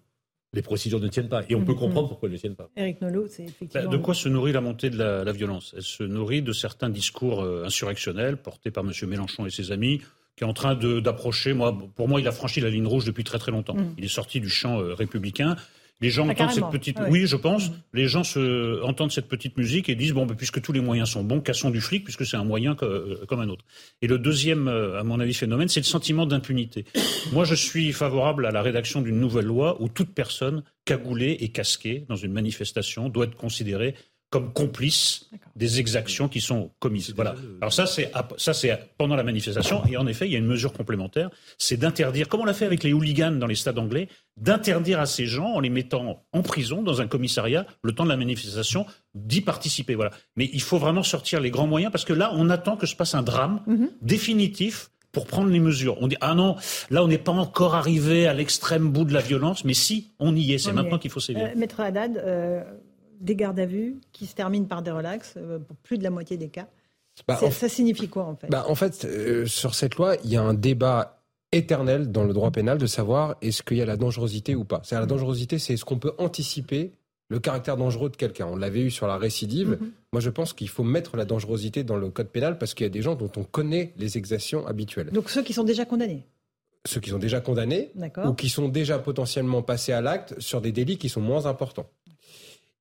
[0.54, 1.42] les procédures ne tiennent pas.
[1.48, 2.70] Et on peut comprendre pourquoi elles ne tiennent pas.
[2.76, 3.90] Eric Nolot, c'est effectivement.
[3.90, 5.74] Bah, de quoi se nourrit la montée de la, violence?
[5.76, 8.92] Elle se nourrit de certains discours euh, insurrectionnels portés par M.
[9.08, 10.00] Mélenchon et ses amis,
[10.38, 11.52] qui est en train d'approcher.
[11.52, 13.76] Moi, pour moi, il a franchi la ligne rouge depuis très très longtemps.
[13.98, 15.56] Il est sorti du champ euh, républicain.
[16.00, 16.96] Les gens ah, entendent cette petite.
[17.10, 17.70] Oui, je pense.
[17.70, 17.72] Mm.
[17.92, 18.80] Les gens se...
[18.84, 21.70] entendent cette petite musique et disent bon, ben, puisque tous les moyens sont bons, cassons
[21.70, 23.64] du flic, puisque c'est un moyen euh, comme un autre.
[24.00, 26.84] Et le deuxième, euh, à mon avis, phénomène, c'est le sentiment d'impunité.
[27.32, 31.48] Moi, je suis favorable à la rédaction d'une nouvelle loi où toute personne cagoulée et
[31.48, 33.96] casquée dans une manifestation doit être considérée
[34.30, 37.12] comme complice des exactions qui sont commises.
[37.16, 37.34] Voilà.
[37.60, 39.82] Alors ça, c'est ça, c'est pendant la manifestation.
[39.86, 42.66] Et en effet, il y a une mesure complémentaire, c'est d'interdire, comme on l'a fait
[42.66, 46.42] avec les hooligans dans les stades anglais, d'interdire à ces gens, en les mettant en
[46.42, 49.94] prison dans un commissariat, le temps de la manifestation, d'y participer.
[49.94, 50.12] Voilà.
[50.36, 52.94] Mais il faut vraiment sortir les grands moyens parce que là, on attend que se
[52.94, 53.90] passe un drame mhm.
[54.02, 55.96] définitif pour prendre les mesures.
[56.00, 56.56] On dit ah non,
[56.90, 60.36] là on n'est pas encore arrivé à l'extrême bout de la violence, mais si on
[60.36, 61.46] y est, c'est maintenant qu'il faut sévir.
[61.46, 62.62] Euh, Maître Haddad, euh,
[63.20, 66.10] des gardes à vue qui se terminent par des relax euh, pour plus de la
[66.10, 66.66] moitié des cas.
[67.26, 68.48] Bah, ça signifie quoi en fait?
[68.48, 72.32] Bah, En fait, euh, sur cette loi, il y a un débat éternel dans le
[72.32, 74.80] droit pénal de savoir est-ce qu'il y a la dangerosité ou pas.
[74.84, 76.92] C'est la dangerosité, c'est est-ce qu'on peut anticiper
[77.28, 78.46] le caractère dangereux de quelqu'un.
[78.46, 79.72] On l'avait eu sur la récidive.
[79.72, 79.90] Mm-hmm.
[80.12, 82.86] Moi, je pense qu'il faut mettre la dangerosité dans le code pénal parce qu'il y
[82.86, 85.10] a des gens dont on connaît les exactions habituelles.
[85.10, 86.26] Donc ceux qui sont déjà condamnés?
[86.86, 87.92] Ceux qui sont déjà condamnés
[88.24, 91.90] ou qui sont déjà potentiellement passés à l'acte sur des délits qui sont moins importants.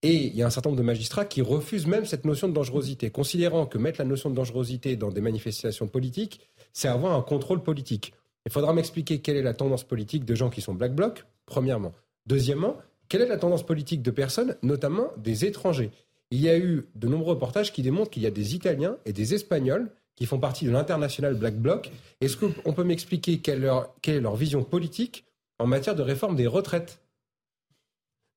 [0.03, 2.53] Et il y a un certain nombre de magistrats qui refusent même cette notion de
[2.53, 6.39] dangerosité, considérant que mettre la notion de dangerosité dans des manifestations politiques,
[6.71, 8.13] c'est avoir un contrôle politique.
[8.45, 11.93] Il faudra m'expliquer quelle est la tendance politique de gens qui sont black bloc, premièrement.
[12.27, 12.77] Deuxièmement,
[13.09, 15.91] quelle est la tendance politique de personnes, notamment des étrangers?
[16.29, 19.13] Il y a eu de nombreux reportages qui démontrent qu'il y a des Italiens et
[19.13, 21.91] des Espagnols qui font partie de l'international black bloc.
[22.21, 23.63] Est-ce qu'on peut m'expliquer quelle
[24.03, 25.25] est leur vision politique
[25.57, 26.99] en matière de réforme des retraites?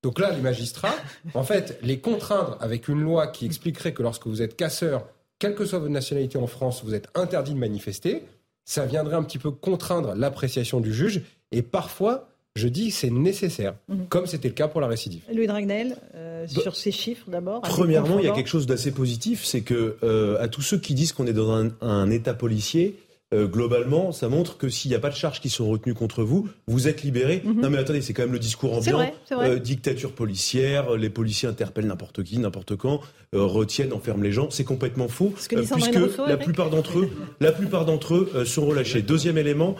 [0.03, 0.95] Donc là, les magistrats,
[1.35, 5.05] en fait, les contraindre avec une loi qui expliquerait que lorsque vous êtes casseur,
[5.37, 8.23] quelle que soit votre nationalité en France, vous êtes interdit de manifester,
[8.65, 11.21] ça viendrait un petit peu contraindre l'appréciation du juge.
[11.51, 14.07] Et parfois, je dis c'est nécessaire, mhm.
[14.07, 15.21] comme c'était le cas pour la récidive.
[15.33, 17.61] Louis Dragnel, euh, bah, sur ces chiffres d'abord.
[17.61, 20.95] Premièrement, il y a quelque chose d'assez positif, c'est que euh, à tous ceux qui
[20.95, 22.97] disent qu'on est dans un état policier,
[23.33, 26.21] euh, globalement, ça montre que s'il n'y a pas de charges qui sont retenues contre
[26.23, 27.41] vous, vous êtes libéré.
[27.45, 27.61] Mhm.
[27.61, 29.09] Non mais attendez, c'est quand même le discours ambiant.
[29.31, 32.99] Euh, dictature policière, les policiers interpellent n'importe qui, n'importe quand,
[33.33, 34.49] euh, retiennent, enferment les gens.
[34.49, 39.01] C'est complètement faux, puisque la plupart d'entre eux, la plupart d'entre eux sont relâchés.
[39.01, 39.75] Deuxième élément,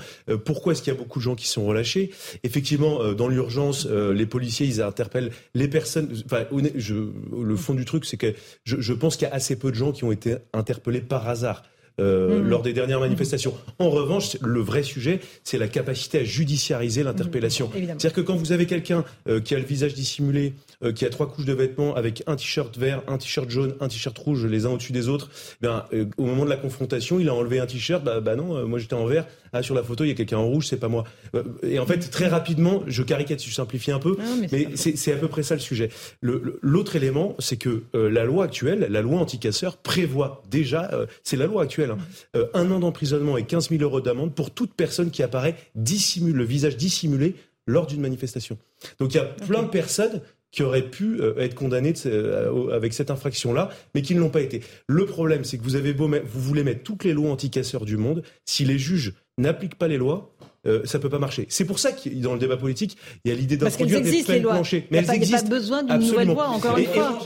[0.45, 2.11] pourquoi est-ce qu'il y a beaucoup de gens qui sont relâchés?
[2.43, 6.09] Effectivement, dans l'urgence, les policiers, ils interpellent les personnes.
[6.25, 6.95] Enfin, je,
[7.37, 8.33] le fond du truc, c'est que
[8.63, 11.27] je, je pense qu'il y a assez peu de gens qui ont été interpellés par
[11.27, 11.63] hasard.
[12.01, 12.49] Euh, mm.
[12.49, 13.53] lors des dernières manifestations.
[13.77, 17.69] En revanche, le vrai sujet, c'est la capacité à judiciariser l'interpellation.
[17.71, 21.09] C'est-à-dire que quand vous avez quelqu'un euh, qui a le visage dissimulé, euh, qui a
[21.09, 24.65] trois couches de vêtements, avec un t-shirt vert, un t-shirt jaune, un t-shirt rouge, les
[24.65, 25.29] uns au-dessus des autres,
[25.61, 25.85] ben,
[26.17, 28.93] au moment de la confrontation, il a enlevé un t-shirt, bah, bah non, moi j'étais
[28.93, 31.03] en vert, ah sur la photo il y a quelqu'un en rouge, c'est pas moi.
[31.61, 34.15] Et en fait, très rapidement, je caricature, je simplifie un peu,
[34.51, 35.89] mais, c'est à peu près ça le sujet.
[36.21, 40.89] L'autre élément, c'est que la loi actuelle, la loi anti-casseurs, prévoit déjà,
[41.23, 41.97] c'est la loi actuelle, Hein.
[42.35, 46.35] Euh, un an d'emprisonnement et 15 000 euros d'amende pour toute personne qui apparaît dissimule,
[46.35, 47.35] le visage dissimulé
[47.67, 48.57] lors d'une manifestation.
[48.99, 52.93] Donc il y a plein de personnes qui auraient pu euh, être condamnées euh, avec
[52.93, 54.61] cette infraction-là, mais qui ne l'ont pas été.
[54.87, 57.97] Le problème, c'est que vous avez beau, vous voulez mettre toutes les lois anti-casseurs du
[57.97, 60.35] monde, si les juges n'appliquent pas les lois,
[60.67, 61.45] euh, ça peut pas marcher.
[61.49, 64.33] C'est pour ça que dans le débat politique, il y a l'idée d'introduire des existent,
[64.33, 64.87] peines planchées.
[64.91, 66.89] Il n'y a, pas- il y a pas besoin d'une nouvelle loi, encore Et- une
[66.89, 67.19] et- fois.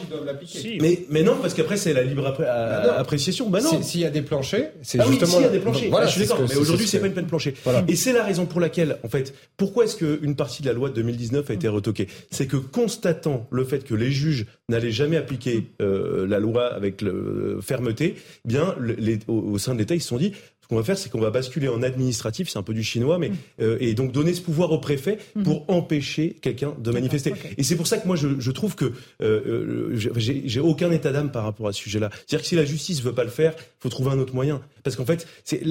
[0.82, 2.92] mais, mais non, parce qu'après, c'est la libre appré- Bah non.
[2.94, 3.50] appréciation.
[3.50, 3.82] Bah non.
[3.82, 5.32] Si- S'il y a des planchers, c'est Ah oui, justement.
[5.34, 5.90] s'il y a des planchers.
[5.90, 6.46] Voilà, Ah, je suis d'accord.
[6.50, 7.54] Mais aujourd'hui, ce c'est pas une peine planchée.
[7.64, 7.84] Voilà.
[7.88, 10.90] Et c'est la raison pour laquelle, en fait, pourquoi est-ce qu'une partie de la loi
[10.90, 12.08] de 2019 a été retoquée?
[12.32, 17.02] C'est que constatant le fait que les juges n'allaient jamais appliquer euh, la loi avec
[17.02, 20.34] le, fermeté, eh bien, le- les- au, au sein de l'État, ils se sont dit.
[20.66, 23.20] Ce qu'on va faire, c'est qu'on va basculer en administratif, c'est un peu du chinois,
[23.20, 27.34] mais euh, et donc donner ce pouvoir au préfet pour empêcher quelqu'un de manifester.
[27.60, 28.92] Et c'est pour ça que moi je, je trouve que euh,
[29.22, 32.10] euh, j'ai aucun état d'âme par rapport à ce sujet-là.
[32.12, 34.60] C'est-à-dire que si la justice veut pas le faire, faut trouver un autre moyen.
[34.84, 35.62] Parce qu'en fait, c'est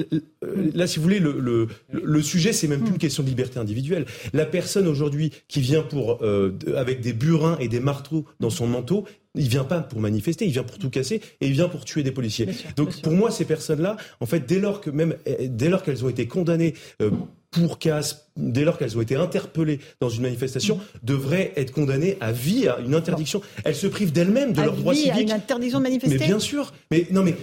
[0.73, 3.59] là, si vous voulez, le, le, le sujet, c'est même plus une question de liberté
[3.59, 4.05] individuelle.
[4.31, 8.67] La personne aujourd'hui qui vient pour euh, avec des burins et des marteaux dans son
[8.67, 11.85] manteau, il vient pas pour manifester, il vient pour tout casser et il vient pour
[11.85, 12.47] tuer des policiers.
[12.75, 16.09] Donc pour moi, ces personnes-là, en fait, dès lors que même dès lors qu'elles ont
[16.09, 17.11] été condamnées euh,
[17.51, 22.31] pour casse, dès lors qu'elles ont été interpellées dans une manifestation, devraient être condamnées à
[22.31, 23.41] vie, à une interdiction.
[23.63, 25.29] Elles se privent d'elles-mêmes de À leurs droits vie, à civiques.
[25.29, 26.17] une interdiction de manifester.
[26.19, 26.73] Mais bien sûr.
[26.91, 27.35] Mais non, mais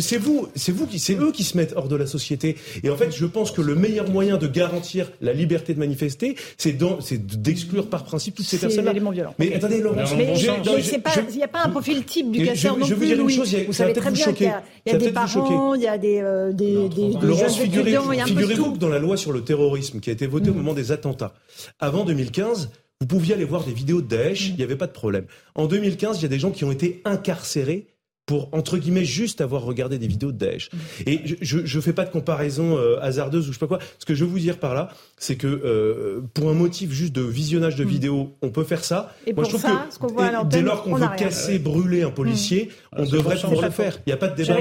[0.00, 2.56] c'est vous, c'est vous qui, c'est eux qui se mettent hors de la société.
[2.82, 6.36] Et en fait, je pense que le meilleur moyen de garantir la liberté de manifester,
[6.56, 6.76] c'est
[7.18, 8.92] d'exclure par principe toutes ces C'est personnes-là.
[9.38, 12.44] Mais attendez, Laurent, non, je- je- il n'y a pas un profil type du je-
[12.46, 13.34] casseur je non vous plus, dire une Louis.
[13.36, 15.06] chose, a- Vous savez très bien qu'il y a, il y a choquer.
[15.06, 18.18] des parents, il y a des, euh, des, des, des Laurence, jeunes figurez- étudiants, il
[18.18, 18.72] y a un peu de figurez-vous tout.
[18.72, 21.34] que dans la loi sur le terrorisme qui a été votée au moment des attentats,
[21.78, 22.70] avant 2015,
[23.00, 25.24] vous pouviez aller voir des vidéos de Daesh, il n'y avait pas de problème.
[25.54, 27.86] En 2015, il y a des gens qui ont été incarcérés
[28.30, 30.70] pour, entre guillemets, juste avoir regardé des vidéos de Daesh.
[31.04, 33.80] Et je ne fais pas de comparaison euh, hasardeuse ou je sais pas quoi.
[33.98, 37.12] Ce que je veux vous dire par là, c'est que euh, pour un motif juste
[37.12, 39.12] de visionnage de vidéos, on peut faire ça.
[39.26, 40.84] Et Moi, pour je trouve ça, que ce qu'on voit à et l'antenne, dès lors
[40.84, 43.98] qu'on on veut casser, brûler un policier, on c'est devrait pouvoir le faire.
[44.06, 44.60] Il n'y a pas de débat.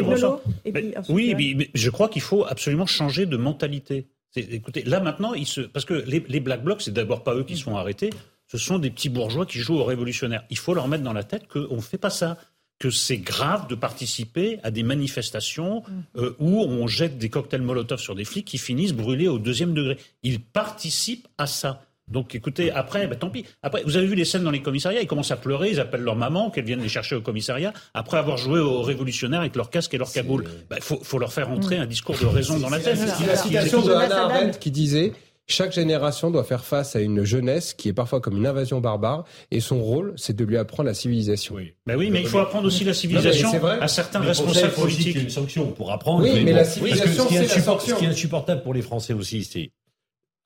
[0.65, 4.07] Et puis ensuite, Oui, euh, mais, mais je crois qu'il faut absolument changer de mentalité.
[4.35, 7.43] Écoutez, là maintenant, ils se, parce que les, les Black Blocs, c'est d'abord pas eux
[7.43, 8.11] qui sont arrêtés,
[8.47, 10.43] ce sont des petits bourgeois qui jouent aux révolutionnaires.
[10.49, 12.37] Il faut leur mettre dans la tête qu'on ne fait pas ça,
[12.79, 15.83] que c'est grave de participer à des manifestations
[16.15, 19.73] euh, où on jette des cocktails Molotov sur des flics qui finissent brûlés au deuxième
[19.73, 19.97] degré.
[20.23, 21.85] Ils participent à ça.
[22.09, 23.45] Donc écoutez, après, bah, tant pis.
[23.63, 26.01] Après, vous avez vu les scènes dans les commissariats, ils commencent à pleurer, ils appellent
[26.01, 29.69] leur maman, qu'elle vienne les chercher au commissariat, après avoir joué aux révolutionnaires avec leur
[29.69, 30.45] casque et leur cagoule.
[30.75, 32.97] Il faut, faut leur faire entrer un discours de raison dans la tête.
[32.97, 35.13] C'est la citation de Hannah Arendt qui disait
[35.51, 39.23] chaque génération doit faire face à une jeunesse qui est parfois comme une invasion barbare
[39.49, 41.55] et son rôle c'est de lui apprendre la civilisation.
[41.55, 43.49] Oui, Ben oui, mais il faut apprendre aussi la civilisation
[43.81, 45.15] à certains Mais responsables il faut politiques.
[45.15, 46.23] une sanction pour apprendre.
[46.23, 47.95] Oui, mais la civilisation, ce c'est la insupport- sanction.
[47.95, 49.71] Ce qui est insupportable pour les Français aussi, c'est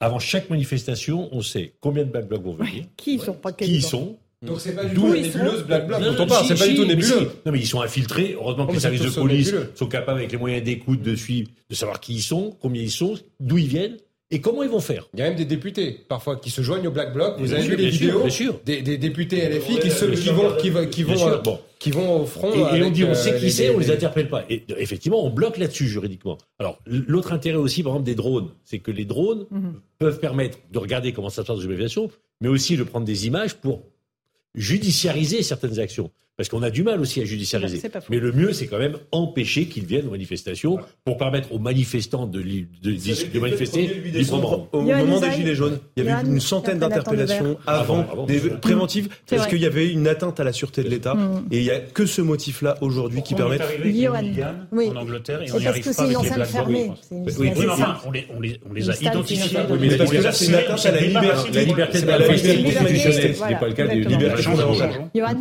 [0.04, 3.54] avant chaque manifestation, on sait combien de Black Blocs vont venir, Qui ils sont pas
[3.54, 4.18] qui ils sont.
[4.42, 5.66] Donc c'est pas du D'où tout nébuleuse sont.
[5.66, 7.32] Black Bloc Non, dont on parle, si, c'est pas du tout mais nébuleux.
[7.46, 8.34] Non, mais ils sont infiltrés.
[8.38, 11.50] Heureusement que Oh, les services de police sont capables, avec les moyens d'écoute, de suivre,
[11.70, 13.98] de savoir qui ils sont, combien ils sont, d'où ils viennent
[14.34, 15.08] et comment ils vont faire?
[15.14, 17.36] Il y a même des députés parfois qui se joignent au Black Bloc.
[17.38, 18.60] Vous Bien avez sûr, vu les vidéos bien sûr.
[18.66, 21.60] Des, des députés LFI qui, se, qui vont qui, qui euh, bon.
[21.80, 22.52] qui au front.
[22.74, 24.44] Et, et on dit, on euh, sait qui les- c'est, on les les- interpelle pas.
[24.50, 26.38] Et euh, effectivement, on bloque là-dessus juridiquement.
[26.60, 29.74] Alors, l'autre intérêt aussi, par exemple, des drones, c'est que les drones Mhm.
[30.00, 32.10] peuvent permettre de regarder comment ça se passe dans une manifestation,
[32.42, 33.84] mais aussi de prendre des images pour
[34.56, 36.12] judiciariser certaines actions.
[36.36, 37.80] Parce qu'on a du mal aussi à judiciariser.
[38.10, 42.26] Mais le mieux, c'est quand même empêcher qu'ils viennent aux manifestations pour permettre aux manifestants
[42.26, 44.68] de, li- de, de, de manifester librement.
[44.72, 48.40] Au moment des Gilets jaunes, il y avait une centaine d'interpellations avant, Avant, avant, des
[48.40, 48.60] bien sûr.
[48.62, 51.14] préventives, parce qu'il y avait une atteinte à la sûreté de l'État.
[51.14, 51.46] Mm.
[51.52, 53.60] Et il n'y a que ce motif-là aujourd'hui qui On permet.
[54.72, 54.90] Oui.
[54.90, 56.50] en Angleterre et C'est on n'y parce arrive pas avec les Black
[57.38, 59.38] Oui, on les, a identifiés.
[59.38, 59.68] financière.
[59.70, 61.52] Oui, mais parce que là, c'est une atteinte à la liberté.
[61.54, 64.42] La liberté de la manifester ce n'est pas le cas des libertés.
[64.44, 65.38] Johan.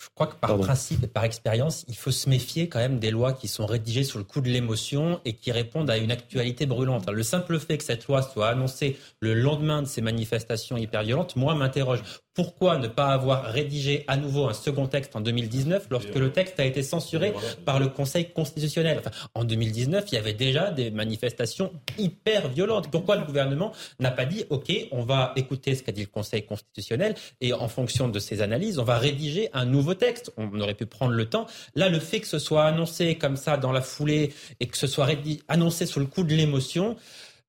[0.00, 0.62] Je crois que par Pardon.
[0.62, 4.04] principe et par expérience, il faut se méfier quand même des lois qui sont rédigées
[4.04, 7.10] sous le coup de l'émotion et qui répondent à une actualité brûlante.
[7.10, 11.34] Le simple fait que cette loi soit annoncée le lendemain de ces manifestations hyper violentes,
[11.34, 12.02] moi, m'interroge.
[12.38, 16.60] Pourquoi ne pas avoir rédigé à nouveau un second texte en 2019 lorsque le texte
[16.60, 17.34] a été censuré
[17.64, 19.00] par le Conseil constitutionnel?
[19.00, 22.92] Enfin, En 2019, il y avait déjà des manifestations hyper violentes.
[22.92, 26.44] Pourquoi le gouvernement n'a pas dit OK, on va écouter ce qu'a dit le Conseil
[26.44, 30.30] constitutionnel et en fonction de ces analyses, on va rédiger un nouveau texte?
[30.36, 31.48] On aurait pu prendre le temps.
[31.74, 34.86] Là, le fait que ce soit annoncé comme ça dans la foulée et que ce
[34.86, 35.08] soit
[35.48, 36.94] annoncé sous le coup de l'émotion.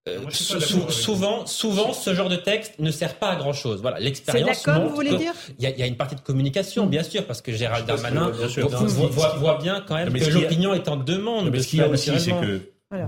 [0.09, 3.81] Euh, Moi, sou- souvent, souvent, ce genre de texte ne sert pas à grand chose.
[3.81, 4.61] Voilà, l'expérience.
[4.65, 6.85] C'est vous voulez que dire Il y, a- il y a une partie de communication,
[6.87, 8.47] bien sûr, parce que Gérald que, Darmanin bien
[9.37, 11.45] voit, bien quand même que a- l'opinion est en demande.
[11.51, 12.61] Mais de ce qu'il y a aussi, c'est que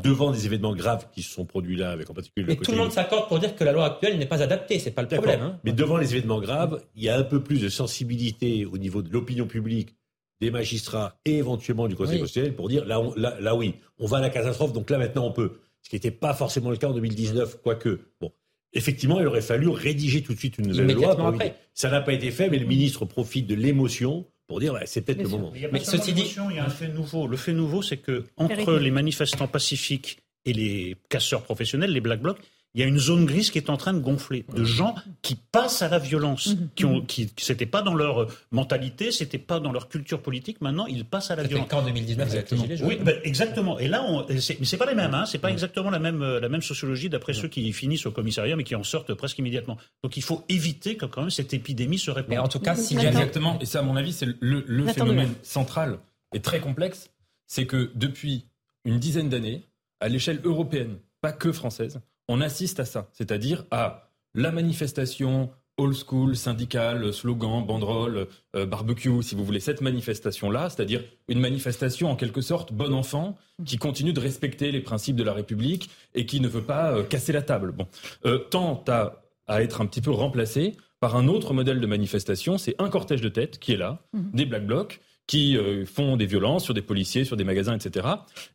[0.03, 2.59] devant des événements graves qui se sont produits là, avec en particulier le Et tout
[2.61, 4.77] côté le monde s'accorde pour dire que la loi actuelle n'est pas adaptée.
[4.79, 5.41] C'est pas le problème.
[5.41, 5.59] hein.
[5.63, 9.01] Mais devant les événements graves, il y a un peu plus de sensibilité au niveau
[9.01, 9.95] de l'opinion publique,
[10.39, 12.19] des magistrats et éventuellement du Conseil Oui.
[12.21, 14.97] constitutionnel pour dire là, on- là, là oui, on va à la catastrophe, donc là
[14.97, 15.59] maintenant on peut.
[15.83, 18.31] Ce qui n'était pas forcément le cas en 2019, quoique, bon,
[18.73, 21.27] effectivement, il aurait fallu rédiger tout de suite une nouvelle loi.
[21.27, 21.55] Après.
[21.73, 25.01] Ça n'a pas été fait, mais le ministre profite de l'émotion pour dire bah, c'est
[25.01, 25.53] peut-être le moment.
[25.71, 27.27] Mais, ceci dit, il y a un fait nouveau.
[27.27, 32.21] Le fait nouveau, c'est que entre les manifestants pacifiques et les casseurs professionnels, les black
[32.21, 32.39] blocs,
[32.73, 35.35] il y a une zone grise qui est en train de gonfler, de gens qui
[35.35, 36.69] passent à la violence, mhm.
[36.75, 40.61] qui ont, qui, c'était pas dans leur mentalité, c'était pas dans leur culture politique.
[40.61, 41.71] Maintenant, ils passent à la violence.
[41.73, 42.65] en 2019 exactement.
[42.83, 43.77] Oui, ben, exactement.
[43.79, 45.13] Et là, on, c'est, mais c'est pas les mêmes.
[45.13, 48.55] Hein, c'est pas exactement la même la même sociologie d'après ceux qui finissent au commissariat,
[48.55, 49.77] mais qui en sortent presque immédiatement.
[50.03, 52.29] Donc, il faut éviter que quand même cette épidémie se répande.
[52.29, 55.33] Mais en tout cas, si exactement, et ça, à mon avis, c'est le, le phénomène
[55.43, 55.99] central
[56.33, 57.09] et très complexe,
[57.47, 58.45] c'est que depuis
[58.85, 59.67] une dizaine d'années,
[59.99, 61.99] à l'échelle européenne, pas que française,
[62.31, 69.21] on assiste à ça, c'est-à-dire à la manifestation old school, syndicale, slogan, banderole, euh, barbecue,
[69.21, 74.13] si vous voulez, cette manifestation-là, c'est-à-dire une manifestation en quelque sorte bon enfant, qui continue
[74.13, 77.41] de respecter les principes de la République et qui ne veut pas euh, casser la
[77.41, 77.71] table.
[77.71, 77.87] Bon,
[78.25, 82.57] euh, tend à, à, être un petit peu remplacé par un autre modèle de manifestation,
[82.57, 84.31] c'est un cortège de tête qui est là, mhm.
[84.33, 85.01] des black blocs,
[85.31, 88.05] qui euh, font des violences sur des policiers, sur des magasins, etc.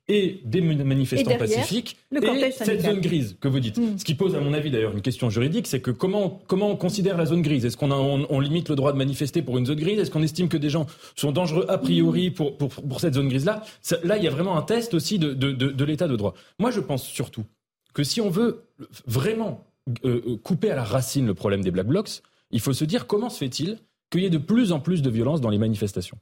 [0.09, 1.97] Et des manifestants pacifiques.
[2.13, 3.79] et cette zone grise que vous dites.
[3.79, 3.97] Hmm.
[3.97, 6.77] Ce qui pose, à mon avis, d'ailleurs, une question juridique, c'est que comment, comment on
[6.77, 7.65] considère la zone grise?
[7.65, 9.99] Est-ce qu'on on, limite le droit de manifester pour une zone grise?
[9.99, 13.31] Est-ce qu'on estime que des gens sont dangereux a priori pour, pour, pour cette zone
[13.31, 13.63] grise-là?
[14.05, 16.35] Là, il y a vraiment un test aussi de, de, de, l'état de droit.
[16.59, 17.47] Moi, je pense surtout
[17.95, 18.65] que si on veut
[19.07, 19.65] vraiment
[20.05, 22.21] euh, euh, couper à la racine le problème des Black Blocs,
[22.51, 23.79] il faut se dire comment se fait-il
[24.11, 26.19] qu'il y ait de plus en plus de violence dans les manifestations?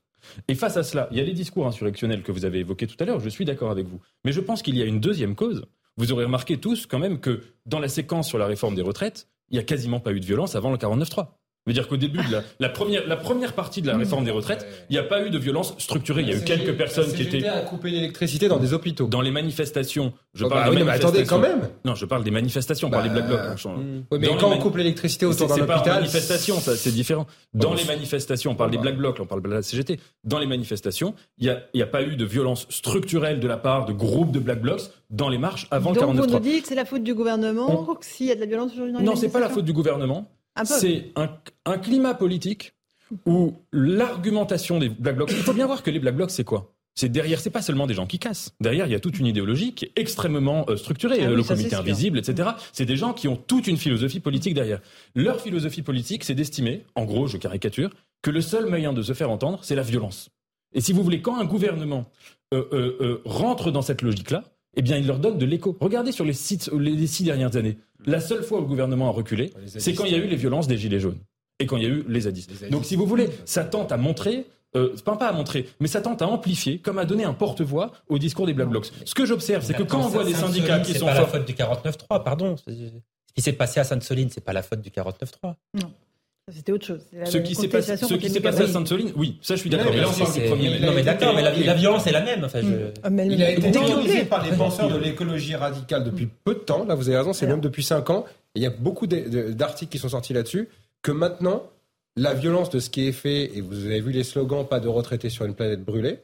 [0.48, 2.96] Et face à cela, il y a les discours insurrectionnels que vous avez évoqués tout
[3.00, 4.00] à l'heure, je suis d'accord avec vous.
[4.24, 5.66] Mais je pense qu'il y a une deuxième cause.
[5.96, 9.28] Vous aurez remarqué tous quand même que dans la séquence sur la réforme des retraites,
[9.50, 11.28] il n'y a quasiment pas eu de violence avant le 49-3
[11.66, 14.66] veut dire qu'au début de la, première, la première partie de la réforme des retraites,
[14.90, 16.22] il n'y a pas eu de violence structurée.
[16.22, 19.06] Il y a eu quelques personnes qui étaient à couper l'électricité dans des hôpitaux.
[19.06, 20.12] Dans les manifestations.
[20.34, 21.08] Je oh, parle bah des oui, manifestations.
[21.08, 21.70] attendez quand même.
[21.84, 23.40] Non, je parle des manifestations, par les black blocs.
[24.10, 27.26] Oui, mais quand on coupe l'électricité autour d'un hôpital, c'est manifestation, ça, c'est différent.
[27.54, 29.98] Dans les manifestations, on parle des black blocs, on parle de la CGT.
[30.24, 33.56] Dans les manifestations, il n'y a, y a pas eu de violence structurelle de la
[33.56, 36.66] part de groupes de black blocs dans les marches avant Donc 49 vous nous dites
[36.66, 39.16] c'est la faute du gouvernement s'il y a de la violence aujourd'hui dans les Non,
[39.16, 40.28] c'est pas la faute du gouvernement.
[40.64, 42.74] C'est un, climat politique
[43.26, 45.30] où l'argumentation des Black Blocs.
[45.32, 46.74] Il faut bien voir que les Black Blocs, c'est quoi?
[46.94, 48.54] C'est derrière, c'est pas seulement des gens qui cassent.
[48.60, 51.24] Derrière, il y a toute une idéologie qui est extrêmement euh, structurée.
[51.24, 52.50] Ah le comité invisible, etc.
[52.72, 54.80] C'est des gens qui ont toute une philosophie politique derrière.
[55.16, 57.90] Leur philosophie politique, c'est d'estimer, en gros, je caricature,
[58.22, 60.30] que le seul moyen de se faire entendre, c'est la violence.
[60.72, 62.10] Et si vous voulez, quand un gouvernement
[62.52, 64.44] euh, euh, rentre dans cette logique-là,
[64.76, 65.76] eh bien, il leur donne de l'écho.
[65.80, 67.78] Regardez sur les, sites, les six dernières années.
[68.06, 70.36] La seule fois où le gouvernement a reculé, c'est quand il y a eu les
[70.36, 71.18] violences des Gilets jaunes
[71.58, 72.68] et quand il y a eu les zadistes.
[72.70, 74.46] Donc, si vous voulez, ça tente à montrer
[74.76, 77.92] euh, pas, pas à montrer, mais ça tente à amplifier, comme à donner un porte-voix
[78.08, 78.90] au discours des Black Blocs.
[79.04, 81.46] Ce que j'observe, c'est que quand on voit des syndicats qui sont pas la faute
[81.46, 82.56] du 49.3, pardon.
[82.56, 82.70] Ce
[83.34, 85.54] qui s'est passé à Sainte-Soline, c'est pas la faute du 49.3.
[85.74, 85.92] Non.
[86.52, 87.00] C'était autre chose.
[87.24, 89.92] ce qui s'est passé, ce qui s'est passé à Sainte-Soline, oui, ça je suis d'accord.
[89.94, 90.78] Mais là, on du premier.
[90.78, 92.44] Non, mais d'accord, mais la, violence est la même.
[92.44, 92.92] Enfin, je...
[93.02, 96.84] Ah, il a été décliné par les penseurs de l'écologie radicale depuis peu de temps.
[96.84, 98.26] Là, vous avez raison, c'est même depuis 5 ans.
[98.54, 100.68] il y a beaucoup d'articles qui sont sortis là-dessus.
[101.00, 101.62] Que maintenant,
[102.16, 104.88] la violence de ce qui est fait, et vous avez vu les slogans pas de
[104.88, 106.18] retraités sur une planète brûlée,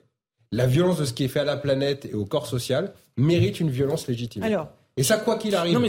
[0.53, 3.59] la violence de ce qui est fait à la planète et au corps social mérite
[3.61, 4.43] une violence légitime.
[4.43, 5.73] Alors, et ça, quoi qu'il arrive.
[5.73, 5.89] Non, mais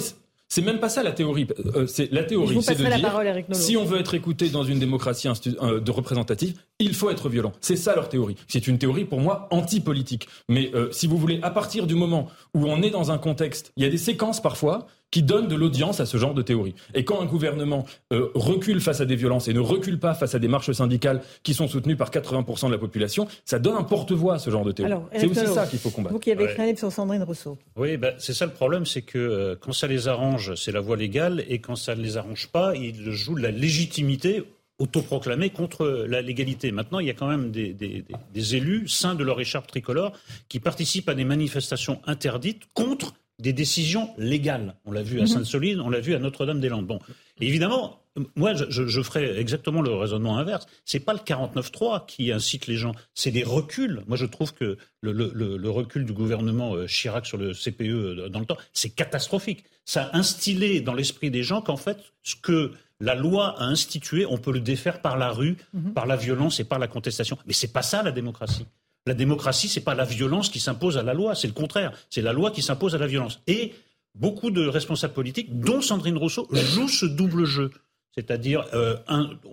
[0.52, 1.48] c'est même pas ça la théorie.
[1.78, 5.30] Euh, c'est la théorie, c'est de dire si on veut être écouté dans une démocratie
[5.30, 7.54] euh, de représentative, il faut être violent.
[7.62, 8.36] C'est ça leur théorie.
[8.50, 10.28] C'est une théorie pour moi anti-politique.
[10.50, 13.72] Mais euh, si vous voulez, à partir du moment où on est dans un contexte,
[13.78, 16.74] il y a des séquences parfois qui donnent de l'audience à ce genre de théorie.
[16.94, 20.34] Et quand un gouvernement euh, recule face à des violences et ne recule pas face
[20.36, 23.84] à des marches syndicales qui sont soutenues par 80% de la population, ça donne un
[23.84, 24.94] porte-voix à ce genre de théorie.
[25.16, 26.14] C'est aussi ça qu'il faut combattre.
[26.14, 27.58] Vous qui avez écrit livre sur Sandrine Rousseau.
[27.76, 30.80] Oui, ben, c'est ça le problème, c'est que euh, quand ça les arrange, c'est la
[30.80, 34.44] voie légale, et quand ça ne les arrange pas, ils jouent la légitimité
[34.80, 36.72] autoproclamée contre la légalité.
[36.72, 38.04] Maintenant, il y a quand même des, des,
[38.34, 40.14] des élus, sains de leur écharpe tricolore,
[40.50, 44.76] qui participent à des manifestations interdites contre des décisions légales.
[44.86, 45.28] On l'a vu à mhm.
[45.28, 46.86] Sainte-Soline, on l'a vu à Notre-Dame-des-Landes.
[46.86, 47.00] Bon,
[47.40, 48.02] évidemment,
[48.36, 50.68] moi, je, je, ferais exactement le raisonnement inverse.
[50.86, 54.04] C'est pas le 49-3 qui incite les gens, c'est des reculs.
[54.08, 57.82] Moi, je trouve que le, le, le, recul du gouvernement euh, Chirac sur le CPE
[57.82, 59.64] euh, dans le temps, c'est catastrophique.
[59.86, 64.26] Ça a instillé dans l'esprit des gens qu'en fait, ce que la loi a institué,
[64.26, 65.94] on peut le défaire par la rue, mhm.
[65.94, 67.38] par la violence et par la contestation.
[67.48, 68.68] Mais c'est pas ça la démocratie.
[69.08, 71.92] La démocratie, c'est pas la violence qui s'impose à la loi, c'est le contraire.
[72.10, 73.40] C'est la loi qui s'impose à la violence.
[73.48, 73.74] Et
[74.14, 77.72] beaucoup de responsables politiques, dont Sandrine Rousseau, jouent ce double jeu.
[78.14, 78.98] C'est-à-dire, euh,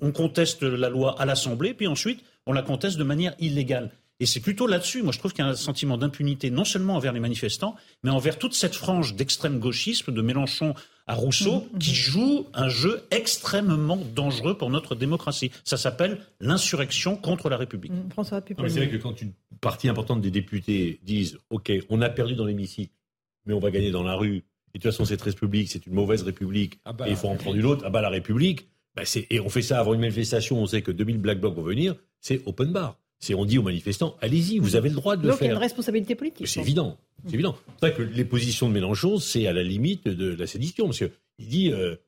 [0.03, 3.91] on conteste la loi à l'Assemblée, puis ensuite, on la conteste de manière illégale.
[4.21, 6.97] Et c'est plutôt là-dessus, moi je trouve qu'il y a un sentiment d'impunité, non seulement
[6.97, 10.75] envers les manifestants, mais envers toute cette frange d'extrême gauchisme, de Mélenchon
[11.09, 15.51] à Rousseau, Mhm, qui joue un jeu extrêmement dangereux pour notre démocratie.
[15.65, 17.93] Ça s'appelle l'insurrection contre la République.
[17.93, 18.63] Mm, François Non, Pupin.
[18.63, 22.35] mais c'est vrai que quand une partie importante des députés disent OK, on a perdu
[22.35, 22.93] dans l'hémicycle,
[23.47, 24.37] mais on va gagner dans la rue,
[24.75, 27.29] et de toute façon, cette République, c'est une mauvaise République, Ah bah, et il faut
[27.29, 29.95] en prendre une autre, ah bah la République, bah, c'est- et on fait ça avant
[29.95, 32.99] une manifestation, on sait que 2000 Black Blocs vont venir, c'est open bar.
[33.21, 35.47] C'est on dit aux manifestants, allez-y, vous avez le droit de le Donc il y
[35.47, 35.57] a faire.
[35.57, 36.47] une responsabilité politique.
[36.47, 36.99] C'est évident.
[37.27, 37.57] C'est évident.
[37.81, 40.99] C'est vrai que les positions de Mélenchon, c'est à la limite de la sédition, parce
[40.99, 42.08] qu'il dit, euh, il dit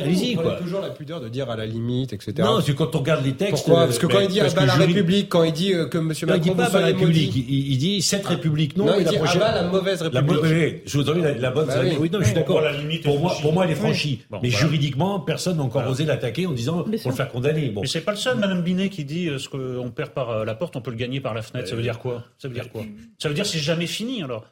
[0.00, 0.54] allez-y, On quoi.
[0.54, 2.32] a toujours la pudeur de dire à la limite, etc.
[2.38, 3.64] Non, c'est quand on regarde les textes.
[3.64, 6.06] Pourquoi Parce que quand il dit à la République, quand il dit euh, que M.
[6.08, 9.04] Non, il Macron dit pas à la République, il, il dit cette République non, il
[9.04, 10.82] dit à la mauvaise La République.
[10.86, 12.10] je vous en dis, la, la bonne, Bah oui.
[12.10, 12.62] non, je suis Pour d'accord.
[13.04, 13.80] Pour moi, pour moi, elle est Oui.
[13.80, 14.20] franchie.
[14.30, 14.66] Bon, mais voilà.
[14.66, 15.90] juridiquement, personne n'a encore Voilà.
[15.90, 17.68] osé l'attaquer en disant pour le faire condamner.
[17.68, 17.80] Bon.
[17.82, 20.44] Mais c'est pas le seul, Madame Binet, qui dit euh, ce qu'on perd par euh,
[20.44, 21.68] la porte, on peut le gagner par la fenêtre.
[21.68, 22.24] Ça veut dire quoi?
[22.38, 22.82] Ça veut dire quoi?
[23.18, 24.44] Ça veut dire c'est jamais fini alors.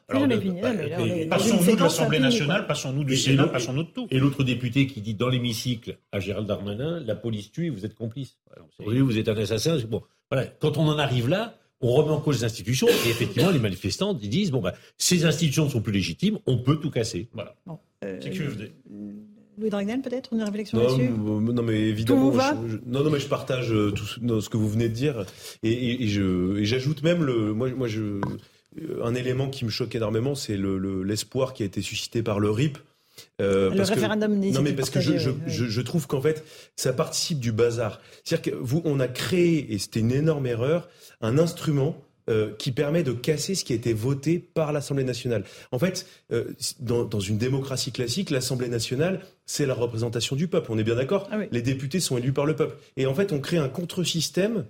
[1.29, 4.07] Passons-nous de l'Assemblée nationale, passons-nous du Sénat, passons-nous de tout.
[4.11, 7.95] Et l'autre député qui dit dans l'hémicycle à Gérald Darmanin, la police tue, vous êtes
[7.95, 8.37] complice.
[8.79, 9.77] Vous êtes un assassin.
[9.89, 10.47] Bon, voilà.
[10.47, 14.17] Quand on en arrive là, on remet en cause les institutions et effectivement, les manifestants
[14.21, 17.29] ils disent bon, bah, ces institutions ne sont plus légitimes, on peut tout casser.
[17.33, 17.55] Voilà.
[18.03, 18.73] Euh, C'est QFD.
[19.57, 22.19] Louis Dragnel, peut-être Une réflexion Non, là-dessus m- non, mais évidemment.
[22.19, 24.49] Tout vous va je- je- non, non, mais je partage euh, tout ce, non, ce
[24.49, 25.25] que vous venez de dire,
[25.63, 28.01] et, et- et je, et j'ajoute même le, moi, moi, je,
[28.81, 32.21] euh, un élément qui me choque énormément, c'est le, le- l'espoir qui a été suscité
[32.21, 32.77] par le RIP.
[33.41, 35.35] Euh, Le parce que- référendum Non, mais parce que je, oui.
[35.47, 36.43] je, je trouve qu'en fait,
[36.75, 37.99] ça participe du bazar.
[38.23, 40.87] C'est-à-dire que vous, on a créé, et c'était une énorme erreur,
[41.21, 45.43] un instrument euh, qui permet de casser ce qui a été voté par l'Assemblée nationale.
[45.71, 46.45] En fait, euh,
[46.79, 50.71] dans, dans une démocratie classique, l'Assemblée nationale, c'est la représentation du peuple.
[50.71, 51.45] On est bien d'accord Ah oui.
[51.51, 52.77] Les députés sont élus par le peuple.
[52.97, 54.65] Et en fait, on crée un contre-système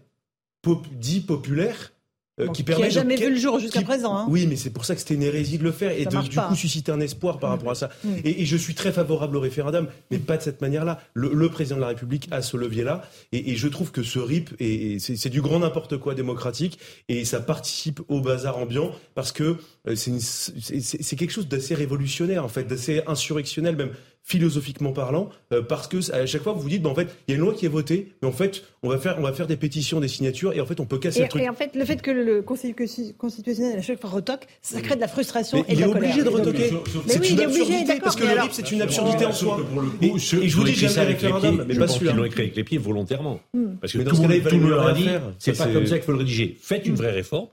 [0.62, 1.95] pop- dit populaire euh,
[2.38, 3.24] Bon, qui qui permet a jamais de...
[3.24, 4.16] vu le jour jusqu'à qui- présent.
[4.18, 4.26] hein.
[4.30, 6.36] Oui, mais c'est pour ça que c'était une hérésie de le faire et de du
[6.36, 6.48] pas.
[6.50, 7.90] coup susciter un espoir par rapport à ça.
[8.04, 8.10] Mm.
[8.26, 11.00] Et, et je suis très favorable au référendum, mais pas de cette manière-là.
[11.14, 14.20] Le, le président de la République a ce levier-là, et, et je trouve que ce
[14.20, 16.78] RIP, est- est- c'est du grand n'importe quoi démocratique,
[17.08, 19.56] et ça participe au bazar ambiant parce que
[19.88, 23.92] euh, c'est quelque chose d'assez révolutionnaire en fait, d'assez insurrectionnel même
[24.28, 27.32] philosophiquement parlant, euh, parce que à chaque fois vous vous dites, bah, en fait, il
[27.32, 29.32] y a une loi qui est votée, mais en fait, on va faire, on va
[29.32, 31.44] faire des pétitions, des signatures, et en fait, on peut casser Et, le truc.
[31.44, 34.96] et en fait, le fait que le constitu- constitutionnel à chaque fois retoque, ça crée
[34.96, 36.10] de la frustration Mais et de il la est colère.
[36.10, 36.72] obligé de Il est retoquer.
[36.76, 37.00] obligé.
[37.06, 39.26] Mais C'est oui, une il est obligé, absurdité, parce que le RIP, c'est une absurdité
[39.28, 39.58] en soi.
[39.72, 41.88] Pour le Et- coup, ceux et je vous dis, avec les référendum, pieds, mais pas
[41.88, 42.14] celui-là.
[42.14, 43.40] l'ont écrit avec les pieds volontairement.
[43.54, 43.76] Hmm.
[43.80, 44.28] Parce que tout ce le
[44.60, 45.08] monde a dit,
[45.38, 46.58] c'est pas c'est- comme ça qu'il faut le rédiger.
[46.60, 46.98] Faites une Hmm.
[46.98, 47.48] vraie réforme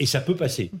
[0.00, 0.72] et ça peut passer.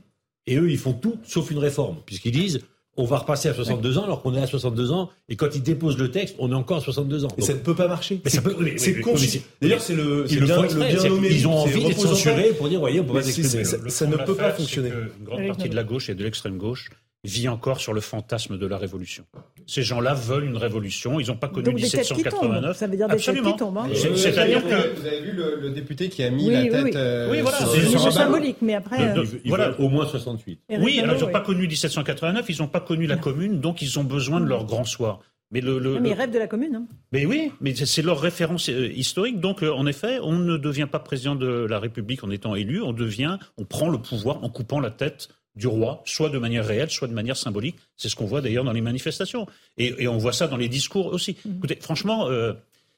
[0.48, 2.60] Et eux, ils font tout sauf une réforme, puisqu'ils disent
[2.96, 5.62] on va repasser à 62 ans alors qu'on est à 62 ans et quand ils
[5.62, 7.28] déposent le texte, on est encore à 62 ans.
[7.38, 8.20] Et ça ne peut pas marcher.
[8.24, 9.14] Mais ça peut- C'est con.
[9.62, 11.28] D'ailleurs, c'est le, c'est ils le bien, font le exprès, bien c'est- nommé.
[11.30, 13.64] Ils ont envie d'être censurés pour dire, voyez, on peut pas s'exprimer.
[13.64, 14.90] ça- Le ça fond ne peut pas fonctionner.
[15.18, 16.90] Une grande partie de la gauche et de l'extrême gauche
[17.24, 19.24] vit encore sur le fantasme de la révolution.
[19.66, 21.20] Ces gens-là veulent une révolution.
[21.20, 22.24] Ils n'ont pas connu Donc des têtes qui tombent.
[22.24, 22.76] 1789.
[22.76, 23.52] Ça veut dire des têtes Absolument.
[23.52, 23.78] qui tombent.
[23.78, 23.86] hein.
[23.94, 26.52] C'est- Euh, C'est-à-dire que avez- Vous avez vu le, le député qui a mis Oui,
[26.54, 26.90] la oui, tête oui.
[26.96, 27.68] euh, Oui, voilà, sur-
[28.00, 29.12] c'est symbolique, mais après.
[29.14, 29.78] De- euh, de- Ils voilà.
[29.78, 30.60] au moins 68.
[30.70, 31.32] Eric Oui, alors ils n'ont oui.
[31.32, 34.64] pas connu 1789, ils n'ont pas connu la commune, donc ils ont besoin de leur
[34.64, 35.20] grand soir.
[35.52, 36.74] Mais le, le- Ah, mais le- ils rêvent de la commune.
[36.76, 36.86] hein.
[37.12, 39.40] Mais oui, mais c'est- c'est leur référence euh, historique.
[39.40, 42.80] Donc, euh, en effet, on ne devient pas président de la République en étant élu.
[42.80, 46.64] On devient, on prend le pouvoir en coupant la tête du roi, soit de manière
[46.64, 47.76] réelle, soit de manière symbolique.
[47.96, 49.46] C'est ce qu'on voit d'ailleurs dans les manifestations.
[49.78, 51.36] Et, et on voit ça dans les discours aussi.
[51.56, 52.52] Écoutez, franchement, euh,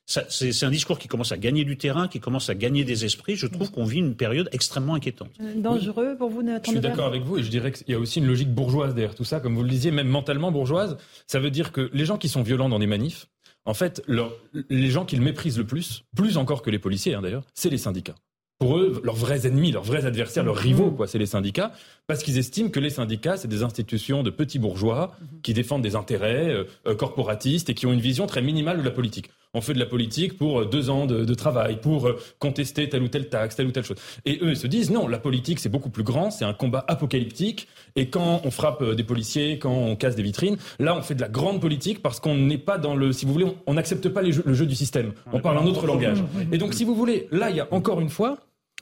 [0.06, 3.36] c'est un discours qui commence à gagner du terrain, qui commence à gagner des esprits.
[3.36, 5.30] Je trouve qu'on vit une période extrêmement inquiétante.
[5.40, 7.94] Euh, Dangereux pour vous, Nathan Je suis d'accord avec vous et je dirais qu'il y
[7.94, 10.96] a aussi une logique bourgeoise derrière tout ça, comme vous le disiez, même mentalement bourgeoise.
[11.26, 13.28] Ça veut dire que les gens qui sont violents dans des manifs,
[13.64, 14.34] en fait, leur-
[14.68, 17.78] les gens qu'ils méprisent le plus, plus encore que les policiers hein, d'ailleurs, c'est les
[17.78, 18.16] syndicats.
[18.58, 21.72] Pour eux, leurs vrais ennemis, leurs vrais adversaires, leurs rivaux, quoi, c'est les syndicats,
[22.06, 25.96] parce qu'ils estiment que les syndicats, c'est des institutions de petits bourgeois qui défendent des
[25.96, 29.30] intérêts euh, euh, corporatistes et qui ont une vision très minimale de la politique.
[29.54, 32.88] On fait de la politique pour euh, deux ans de, de travail, pour euh, contester
[32.88, 33.98] telle ou telle taxe, telle ou telle chose.
[34.24, 36.82] Et eux, ils se disent non, la politique, c'est beaucoup plus grand, c'est un combat
[36.88, 37.68] apocalyptique.
[37.94, 41.14] Et quand on frappe euh, des policiers, quand on casse des vitrines, là, on fait
[41.14, 43.74] de la grande politique parce qu'on n'est pas dans le, si vous voulez, on- on
[43.74, 45.12] n'accepte pas les jeux- le jeu du système.
[45.34, 46.24] On parle un autre langage.
[46.50, 48.38] Et donc, si vous voulez, là, il y a encore une fois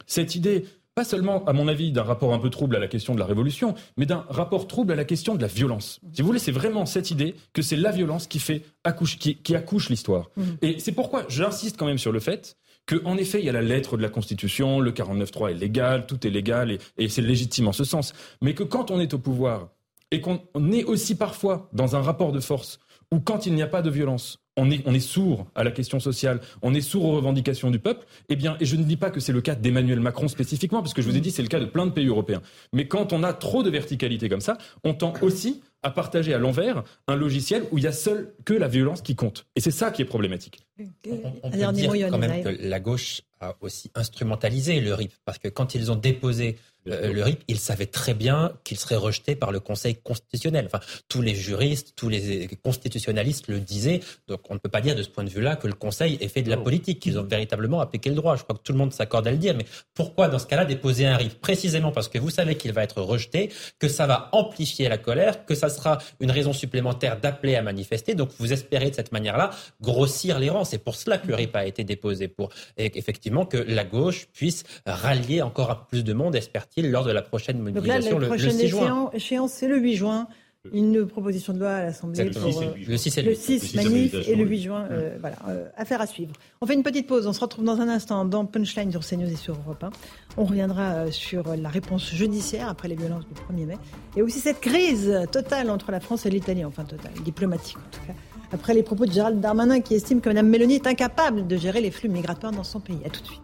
[0.06, 0.64] cette idée,
[0.95, 3.26] pas seulement, à mon avis, d'un rapport un peu trouble à la question de la
[3.26, 6.01] révolution, mais d'un rapport trouble à la question de la violence.
[6.12, 9.36] Si vous voulez, c'est vraiment cette idée que c'est la violence qui fait accouche, qui,
[9.36, 10.30] qui accouche l'histoire.
[10.62, 13.62] Et c'est pourquoi j'insiste quand même sur le fait qu'en effet, il y a la
[13.62, 17.68] lettre de la Constitution, le 49.3 est légal, tout est légal et, et c'est légitime
[17.68, 18.12] en ce sens.
[18.43, 19.68] Mais que quand on est au pouvoir
[20.11, 22.80] et qu'on on est aussi parfois dans un rapport de force
[23.12, 25.70] où quand il n'y a pas de violence, on est, on est sourd à la
[25.70, 28.96] question sociale, on est sourd aux revendications du peuple, eh bien, et je ne dis
[28.96, 31.42] pas que c'est le cas d'Emmanuel Macron spécifiquement, parce que je vous ai dit c'est
[31.42, 32.42] le cas de plein de pays européens.
[32.72, 36.38] Mais quand on a trop de verticalité comme ça, on tend aussi à partager à
[36.38, 39.46] l'envers un logiciel où il y a seul que la violence qui compte.
[39.56, 40.66] Et c'est ça qui est problématique.
[41.08, 45.38] On, on peut dire quand même que la gauche a aussi instrumentalisé le RIP, parce
[45.38, 46.58] que quand ils ont déposé
[46.89, 50.66] euh, le RIP, ils savaient très bien qu'il serait rejeté par le Conseil constitutionnel.
[50.66, 54.01] Enfin, tous les juristes, tous les constitutionnalistes le disaient.
[54.28, 56.28] Donc, on ne peut pas dire de ce point de vue-là que le Conseil ait
[56.28, 58.37] fait de la politique, qu'ils ont véritablement appliqué le droit.
[58.37, 59.55] Je crois que tout le monde s'accorde à le dire.
[59.57, 61.41] Mais pourquoi, dans ce cas-là, déposer un RIP?
[61.41, 65.45] Précisément parce que vous savez qu'il va être rejeté, que ça va amplifier la colère,
[65.45, 68.14] que ça sera une raison supplémentaire d'appeler à manifester.
[68.14, 69.51] Donc, vous espérez de cette manière-là
[69.81, 70.64] grossir les rangs.
[70.64, 74.64] C'est pour cela que le RIP a été déposé, pour effectivement que la gauche puisse
[74.87, 78.52] rallier encore plus de monde, espère lors de la prochaine mobilisation Donc là, la prochaine
[78.52, 79.10] le, 6 juin.
[79.12, 80.28] échéance, c'est le 8 juin.
[80.74, 84.36] Une proposition de loi à l'Assemblée pour euh, le 6 et le, 6 manif et
[84.36, 84.86] le 8 juin.
[84.90, 86.34] Euh, voilà, euh, affaire à suivre.
[86.60, 87.26] On fait une petite pause.
[87.26, 89.90] On se retrouve dans un instant dans Punchline sur CNews et sur Europe 1.
[90.36, 93.78] On reviendra sur la réponse judiciaire après les violences du 1er mai
[94.18, 98.06] et aussi cette crise totale entre la France et l'Italie, enfin totale, diplomatique en tout
[98.06, 98.14] cas.
[98.52, 101.80] Après les propos de Gérald Darmanin qui estime que Mme Mélanie est incapable de gérer
[101.80, 102.98] les flux migratoires dans son pays.
[103.06, 103.40] À tout de suite.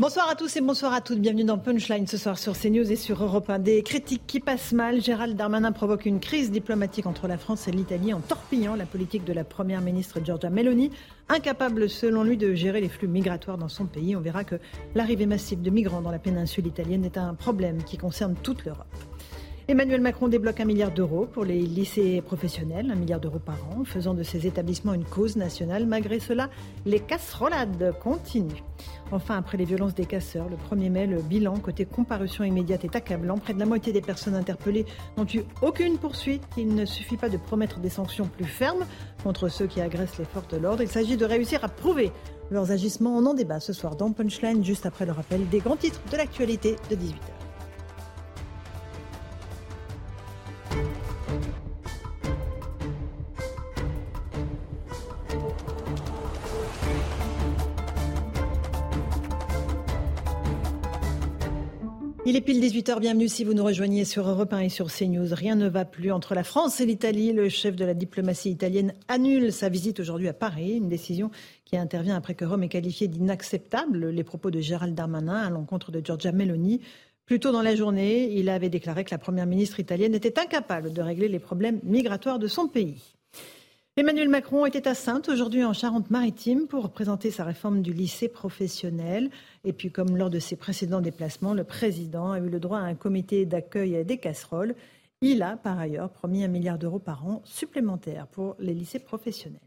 [0.00, 1.18] Bonsoir à tous et bonsoir à toutes.
[1.18, 3.58] Bienvenue dans Punchline ce soir sur CNews et sur Europe 1.
[3.58, 5.02] Des critiques qui passent mal.
[5.02, 9.24] Gérald Darmanin provoque une crise diplomatique entre la France et l'Italie en torpillant la politique
[9.24, 10.92] de la première ministre Giorgia Meloni,
[11.28, 14.14] incapable selon lui de gérer les flux migratoires dans son pays.
[14.14, 14.60] On verra que
[14.94, 18.86] l'arrivée massive de migrants dans la péninsule italienne est un problème qui concerne toute l'Europe.
[19.70, 23.84] Emmanuel Macron débloque un milliard d'euros pour les lycées professionnels, un milliard d'euros par an,
[23.84, 25.84] faisant de ces établissements une cause nationale.
[25.84, 26.48] Malgré cela,
[26.86, 28.62] les casserolades continuent.
[29.12, 32.96] Enfin, après les violences des casseurs, le 1er mai, le bilan côté comparution immédiate est
[32.96, 33.36] accablant.
[33.36, 34.86] Près de la moitié des personnes interpellées
[35.18, 36.44] n'ont eu aucune poursuite.
[36.56, 38.86] Il ne suffit pas de promettre des sanctions plus fermes
[39.22, 40.82] contre ceux qui agressent les forces de l'ordre.
[40.82, 42.10] Il s'agit de réussir à prouver
[42.50, 43.14] leurs agissements.
[43.18, 46.16] On en débat ce soir dans Punchline, juste après le rappel des grands titres de
[46.16, 47.37] l'actualité de 18h.
[62.28, 65.32] Il est pile 18h, bienvenue si vous nous rejoignez sur Europe 1 et sur CNews.
[65.32, 67.32] Rien ne va plus entre la France et l'Italie.
[67.32, 71.30] Le chef de la diplomatie italienne annule sa visite aujourd'hui à Paris, une décision
[71.64, 75.90] qui intervient après que Rome ait qualifié d'inacceptable les propos de Gérald Darmanin à l'encontre
[75.90, 76.82] de Giorgia Meloni.
[77.24, 80.92] Plus tôt dans la journée, il avait déclaré que la première ministre italienne était incapable
[80.92, 83.17] de régler les problèmes migratoires de son pays.
[83.98, 89.28] Emmanuel Macron était à Sainte aujourd'hui en Charente-Maritime pour présenter sa réforme du lycée professionnel.
[89.64, 92.82] Et puis, comme lors de ses précédents déplacements, le président a eu le droit à
[92.82, 94.76] un comité d'accueil des casseroles.
[95.20, 99.58] Il a par ailleurs promis un milliard d'euros par an supplémentaires pour les lycées professionnels.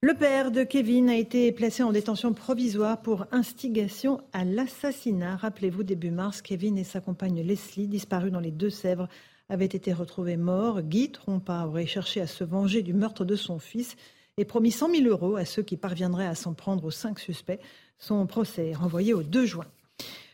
[0.00, 5.36] Le père de Kevin a été placé en détention provisoire pour instigation à l'assassinat.
[5.36, 9.08] Rappelez-vous, début mars, Kevin et sa compagne Leslie, disparus dans les Deux-Sèvres,
[9.50, 10.80] avait été retrouvé mort.
[10.80, 13.96] Guy Trompa aurait cherché à se venger du meurtre de son fils
[14.38, 17.60] et promis 100 000 euros à ceux qui parviendraient à s'en prendre aux cinq suspects.
[17.98, 19.66] Son procès est renvoyé au 2 juin.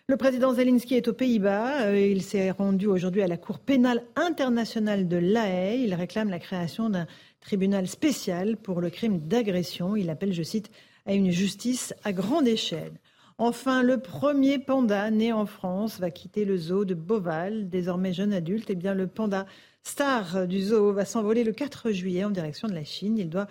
[0.06, 1.86] Le président Zelensky est aux Pays-Bas.
[1.86, 5.82] Euh, il s'est rendu aujourd'hui à la Cour pénale internationale de La Haye.
[5.82, 7.08] Il réclame la création d'un
[7.40, 9.96] tribunal spécial pour le crime d'agression.
[9.96, 10.70] Il appelle, je cite,
[11.06, 12.92] à une justice à grande échelle.
[13.38, 18.32] Enfin, le premier panda né en France va quitter le zoo de Beauval, désormais jeune
[18.32, 18.70] adulte.
[18.70, 19.44] Eh bien, le panda
[19.82, 23.18] star du zoo va s'envoler le 4 juillet en direction de la Chine.
[23.18, 23.46] Il doit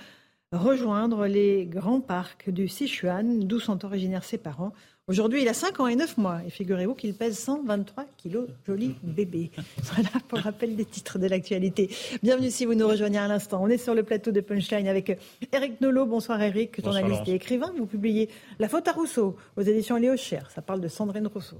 [0.52, 4.74] rejoindre les grands parcs du Sichuan, d'où sont originaires ses parents.
[5.08, 6.40] Aujourd'hui, il a 5 ans et 9 mois.
[6.48, 8.48] Et figurez-vous qu'il pèse 123 kilos.
[8.66, 9.52] Joli bébé.
[9.84, 11.92] Voilà pour rappel des titres de l'actualité.
[12.24, 13.60] Bienvenue si vous nous rejoignez à l'instant.
[13.62, 15.16] On est sur le plateau de Punchline avec
[15.54, 16.08] Eric Nolot.
[16.08, 17.72] Bonsoir Eric, journaliste et écrivain.
[17.78, 20.50] Vous publiez La faute à Rousseau aux éditions Léo Cher.
[20.50, 21.58] Ça parle de Sandrine Rousseau,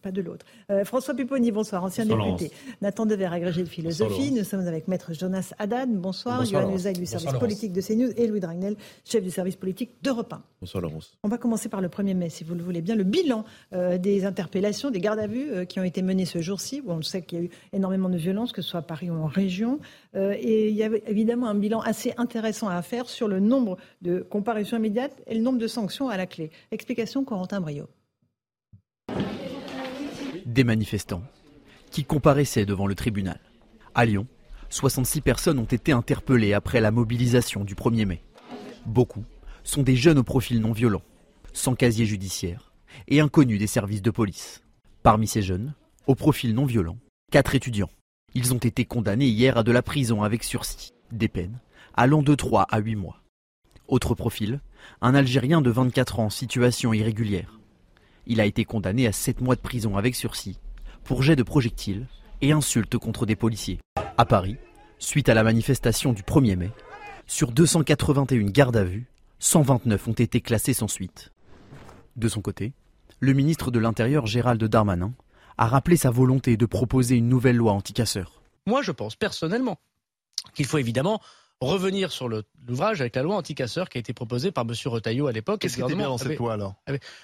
[0.00, 0.46] pas de, l'autre.
[0.70, 2.52] Euh, François Pupponi, bonsoir, ancien député.
[2.80, 4.30] Nathan Dever, agrégé de philosophie.
[4.30, 5.90] Nous sommes avec Maître Jonas Haddad.
[5.90, 6.44] Bonsoir.
[6.44, 10.32] Johan Usaï du service politique de CNews et Louis Dragnel, chef du service politique d'Europe
[10.32, 10.42] 1.
[10.60, 11.18] Bonsoir Laurence.
[11.24, 13.98] On va commencer par le 1er mai, si vous le voulez bien, le bilan euh,
[13.98, 17.02] des interpellations, des gardes à vue euh, qui ont été menées ce jour-ci, où on
[17.02, 19.26] sait qu'il y a eu énormément de violences, que ce soit à Paris ou en
[19.26, 19.80] région.
[20.14, 23.78] Euh, et il y a évidemment un bilan assez intéressant à faire sur le nombre
[24.02, 26.50] de comparutions immédiates et le nombre de sanctions à la clé.
[26.70, 27.88] Explication Corentin Brio.
[30.44, 31.22] Des manifestants
[31.90, 33.40] qui comparaissaient devant le tribunal.
[33.94, 34.26] À Lyon,
[34.70, 38.22] 66 personnes ont été interpellées après la mobilisation du 1er mai.
[38.84, 39.24] Beaucoup
[39.64, 41.02] sont des jeunes au profil non violent,
[41.58, 42.72] sans casier judiciaire
[43.08, 44.62] et inconnus des services de police.
[45.02, 45.74] Parmi ces jeunes,
[46.06, 46.98] au profil non violent,
[47.30, 47.90] quatre étudiants.
[48.34, 51.58] Ils ont été condamnés hier à de la prison avec sursis, des peines
[51.94, 53.22] allant de 3 à 8 mois.
[53.88, 54.60] Autre profil,
[55.00, 57.58] un Algérien de 24 ans, situation irrégulière.
[58.26, 60.58] Il a été condamné à 7 mois de prison avec sursis
[61.02, 62.06] pour jet de projectiles
[62.40, 63.80] et insultes contre des policiers.
[64.16, 64.56] À Paris,
[64.98, 66.70] suite à la manifestation du 1er mai,
[67.26, 69.06] sur 281 gardes à vue,
[69.40, 71.32] 129 ont été classés sans suite.
[72.18, 72.72] De son côté,
[73.20, 75.14] le ministre de l'Intérieur Gérald Darmanin
[75.56, 78.42] a rappelé sa volonté de proposer une nouvelle loi anti-casseurs.
[78.66, 79.78] Moi, je pense personnellement
[80.52, 81.20] qu'il faut évidemment
[81.60, 84.74] revenir sur l'ouvrage avec la loi anti-casseurs qui a été proposée par M.
[84.86, 85.60] Retailleau à l'époque.
[85.60, 86.74] Qu'est-ce qui était bien dans cette loi alors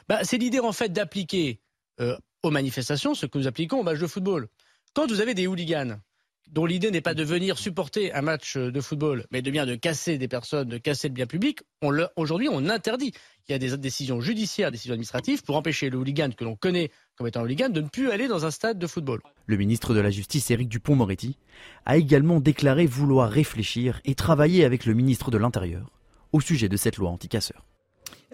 [0.08, 1.60] bah, C'est l'idée en fait d'appliquer
[2.00, 4.46] euh, aux manifestations ce que nous appliquons aux matchs de football.
[4.92, 5.98] Quand vous avez des hooligans
[6.50, 9.74] dont l'idée n'est pas de venir supporter un match de football, mais de bien de
[9.74, 11.60] casser des personnes, de casser le bien public,
[12.16, 13.12] aujourd'hui on interdit.
[13.48, 16.56] Il y a des décisions judiciaires, des décisions administratives pour empêcher le hooligan que l'on
[16.56, 19.20] connaît comme étant hooligan de ne plus aller dans un stade de football.
[19.46, 21.36] Le ministre de la Justice, Éric Dupont-Moretti,
[21.84, 25.90] a également déclaré vouloir réfléchir et travailler avec le ministre de l'Intérieur
[26.32, 27.64] au sujet de cette loi anti-casseurs.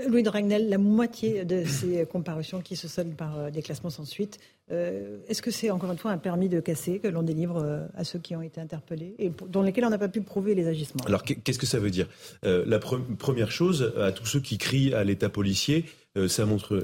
[0.08, 3.90] Louis de Ragnel, la moitié de ces comparutions qui se soldent par euh, des classements
[3.90, 4.38] sans suite,
[4.70, 7.86] euh, est-ce que c'est encore une fois un permis de casser que l'on délivre euh,
[7.96, 10.68] à ceux qui ont été interpellés et dans lesquels on n'a pas pu prouver les
[10.68, 11.04] agissements?
[11.06, 12.08] Alors qu'est-ce que ça veut dire?
[12.42, 15.86] La première chose, à tous ceux qui crient à l'État policier,
[16.28, 16.82] ça montre,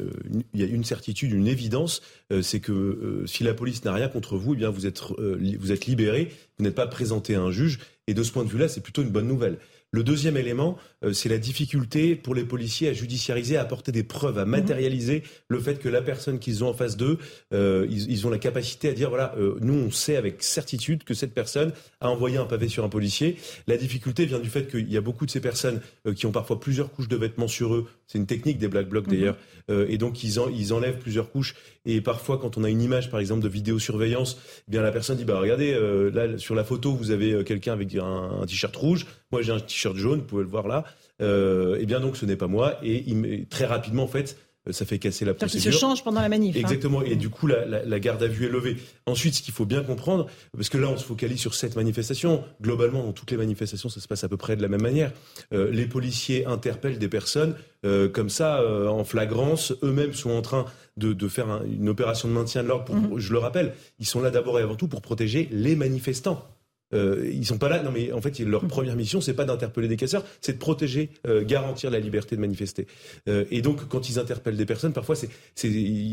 [0.54, 2.02] il y a une certitude, une évidence,
[2.42, 5.86] c'est que si la police n'a rien contre vous, eh bien vous êtes, vous êtes
[5.86, 8.80] libéré, vous n'êtes pas présenté à un juge, et de ce point de vue-là, c'est
[8.80, 9.58] plutôt une bonne nouvelle.
[9.92, 14.02] Le deuxième élément, euh, c'est la difficulté pour les policiers à judiciariser, à apporter des
[14.02, 14.50] preuves, à mhm.
[14.50, 17.18] matérialiser le fait que la personne qu'ils ont en face d'eux,
[17.54, 21.14] euh, ils, ont la capacité à dire voilà, euh, nous on sait avec certitude que
[21.14, 23.36] cette personne a envoyé un pavé sur un policier.
[23.68, 25.80] La difficulté vient du fait qu'il y a beaucoup de ces personnes
[26.16, 27.88] qui ont parfois plusieurs couches de vêtements sur eux.
[28.06, 29.12] C'est une technique des black blocs mhm.
[29.12, 29.36] d'ailleurs,
[29.68, 31.54] et donc ils, ils enlèvent plusieurs couches.
[31.86, 35.16] Et parfois, quand on a une image, par exemple, de vidéosurveillance, eh bien la personne
[35.16, 35.72] dit bah regardez,
[36.12, 39.60] là sur la photo vous avez quelqu'un avec un, un t-shirt rouge, moi j'ai un
[39.60, 40.84] t-shirt jaune, vous pouvez le voir là.
[41.22, 42.78] Euh, eh bien donc ce n'est pas moi.
[42.82, 44.38] Et très rapidement, en fait,
[44.70, 45.70] ça fait casser la procédure.
[45.70, 46.56] Il se change pendant la manif.
[46.56, 46.60] Hein.
[46.60, 47.02] Exactement.
[47.02, 48.76] Et du coup, la, garde à vue est levée.
[49.06, 52.44] Ensuite, ce qu'il faut bien comprendre, parce que là, on se focalise sur cette manifestation.
[52.60, 55.12] Globalement, dans toutes les manifestations, ça se passe à peu près de la même manière.
[55.52, 57.54] Euh, les policiers interpellent des personnes
[57.84, 59.72] euh, comme ça, en flagrance.
[59.82, 62.94] Eux-mêmes sont en train de, faire une opération de maintien de l'ordre.
[62.94, 63.18] Mhm.
[63.18, 66.46] Je le rappelle, ils sont là d'abord et avant tout pour protéger les manifestants.
[66.94, 67.82] Euh, ils sont pas là.
[67.82, 71.10] Non, mais en fait, leur première mission, c'est pas d'interpeller des casseurs, c'est de protéger,
[71.26, 72.86] euh, garantir la liberté de manifester.
[73.28, 75.70] Euh, et donc, quand ils interpellent des personnes, parfois, c'est, c'est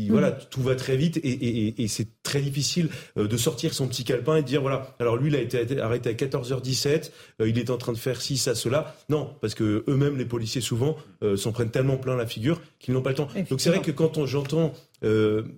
[0.08, 0.38] voilà, mm.
[0.50, 4.04] tout va très vite et, et, et c'est très difficile euh, de sortir son petit
[4.04, 7.10] calepin et de dire voilà, alors lui, il a été arrêté à 14h17,
[7.40, 8.96] euh, il est en train de faire ci, ça, cela.
[9.08, 10.96] Non, parce que eux-mêmes, les policiers, souvent,
[11.36, 13.28] s'en prennent tellement plein la figure qu'ils n'ont pas le temps.
[13.48, 14.93] Donc, c'est vrai que quand j'entends euh,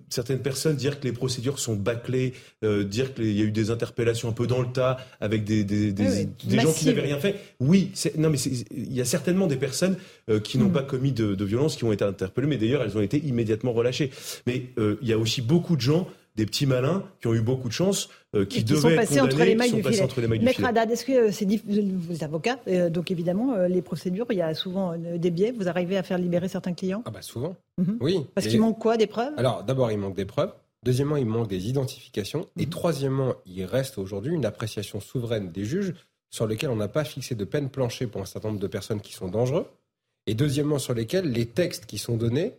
[0.09, 2.33] certaines personnes dire que les procédures sont bâclées,
[2.63, 5.63] euh, dire qu'il y a eu des interpellations un peu dans le tas avec des,
[5.63, 6.05] des, des,
[6.59, 7.35] gens qui n'avaient rien fait.
[7.59, 9.97] Oui, non, mais il y a certainement des personnes
[10.29, 10.73] euh, qui n'ont mm.
[10.73, 13.73] pas commis de, de violence qui ont été interpellées, mais d'ailleurs elles ont été immédiatement
[13.73, 14.11] relâchées.
[14.45, 14.63] Mais
[15.01, 16.07] il y a aussi beaucoup de gens
[16.37, 19.41] des petits malins qui ont eu beaucoup de chance, euh, qui, devaient sont passés entre
[19.41, 20.37] les mailles du filet.
[20.39, 22.29] Maître Haddad, est-ce que euh, c'est vous êtes
[22.67, 25.51] euh, donc évidemment les procédures, il y a souvent des biais.
[25.51, 27.01] Vous arrivez à faire libérer certains clients?
[27.05, 27.55] Ah bah souvent.
[27.79, 27.97] Mhm.
[27.99, 28.25] Oui.
[28.35, 29.33] Parce qu'il manque quoi Des preuves?
[29.37, 30.53] Alors d'abord il manque des preuves.
[30.83, 32.47] Deuxièmement, il manque des identifications.
[32.55, 32.69] Et mhm.
[32.69, 35.95] troisièmement, il reste aujourd'hui une appréciation souveraine des juges
[36.29, 39.01] sur lesquels on n'a pas fixé de peine planchée pour un certain nombre de personnes
[39.01, 39.65] qui sont dangereuses.
[40.27, 42.53] Et deuxièmement, sur lesquels les textes qui sont donnés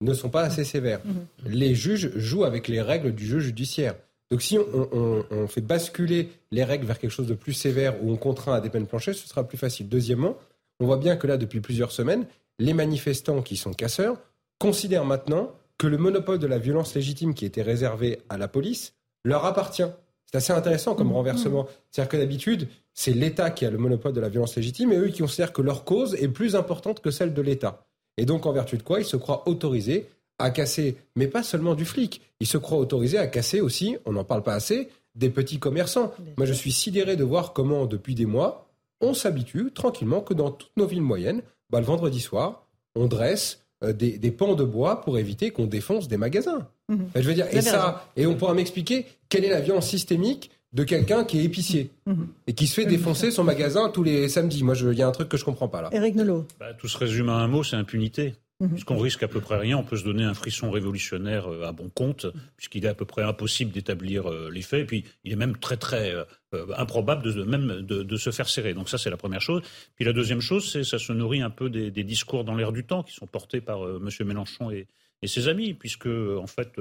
[0.00, 1.00] ne sont pas assez sévères.
[1.04, 1.26] Mhm.
[1.46, 3.94] Les juges jouent avec les règles du jeu judiciaire.
[4.30, 8.16] Donc si on, fait basculer les règles vers quelque chose de plus sévère ou on
[8.16, 9.88] contraint à des peines planchées, ce sera plus facile.
[9.88, 10.36] Deuxièmement,
[10.78, 12.26] on voit bien que là, depuis plusieurs semaines,
[12.60, 14.18] les manifestants qui sont casseurs
[14.60, 18.94] considèrent maintenant que le monopole de la violence légitime qui était réservé à la police
[19.24, 19.86] leur appartient.
[20.26, 21.14] C'est assez intéressant comme mhm.
[21.14, 21.66] renversement.
[21.90, 25.08] C'est-à-dire que d'habitude, c'est l'État qui a le monopole de la violence légitime et eux
[25.08, 27.84] qui considèrent que leur cause est plus importante que celle de l'État.
[28.20, 30.06] Et donc, en vertu de quoi, il se croit autorisé
[30.38, 34.12] à casser, mais pas seulement du flic, il se croit autorisé à casser aussi, on
[34.12, 36.12] n'en parle pas assez, des petits commerçants.
[36.36, 38.68] Moi, je suis sidéré de voir comment, depuis des mois,
[39.00, 41.40] on s'habitue tranquillement que dans toutes nos villes moyennes,
[41.70, 46.06] bah, le vendredi soir, on dresse euh, des, pans de bois pour éviter qu'on défonce
[46.06, 46.68] des magasins.
[46.90, 47.08] Mhm.
[47.14, 50.84] Je veux dire, et ça, et on pourra m'expliquer quelle est la violence systémique de
[50.84, 52.28] quelqu'un qui est épicier mhm.
[52.46, 54.62] et qui se fait défoncer son magasin tous les samedis.
[54.62, 55.90] Moi, il y a un truc que je comprends pas là.
[55.92, 56.46] Eric Nolot.
[56.58, 58.34] Bah, tout se résume à un mot, c'est impunité.
[58.60, 58.70] Mhm.
[58.72, 61.72] Puisqu'on risque à peu près rien, on peut se donner un frisson révolutionnaire euh, à
[61.72, 62.26] bon compte,
[62.58, 65.56] puisqu'il est à peu près impossible d'établir euh, les faits, et puis il est même
[65.56, 68.74] très très euh, improbable de, même de, se faire serrer.
[68.74, 69.62] Donc ça c'est la première chose.
[69.96, 72.84] Puis la deuxième chose, c'est ça se nourrit un peu des, discours dans l'air du
[72.84, 74.08] temps qui sont portés par M.
[74.26, 74.86] Mélenchon et,
[75.22, 76.78] et, ses amis, puisque en fait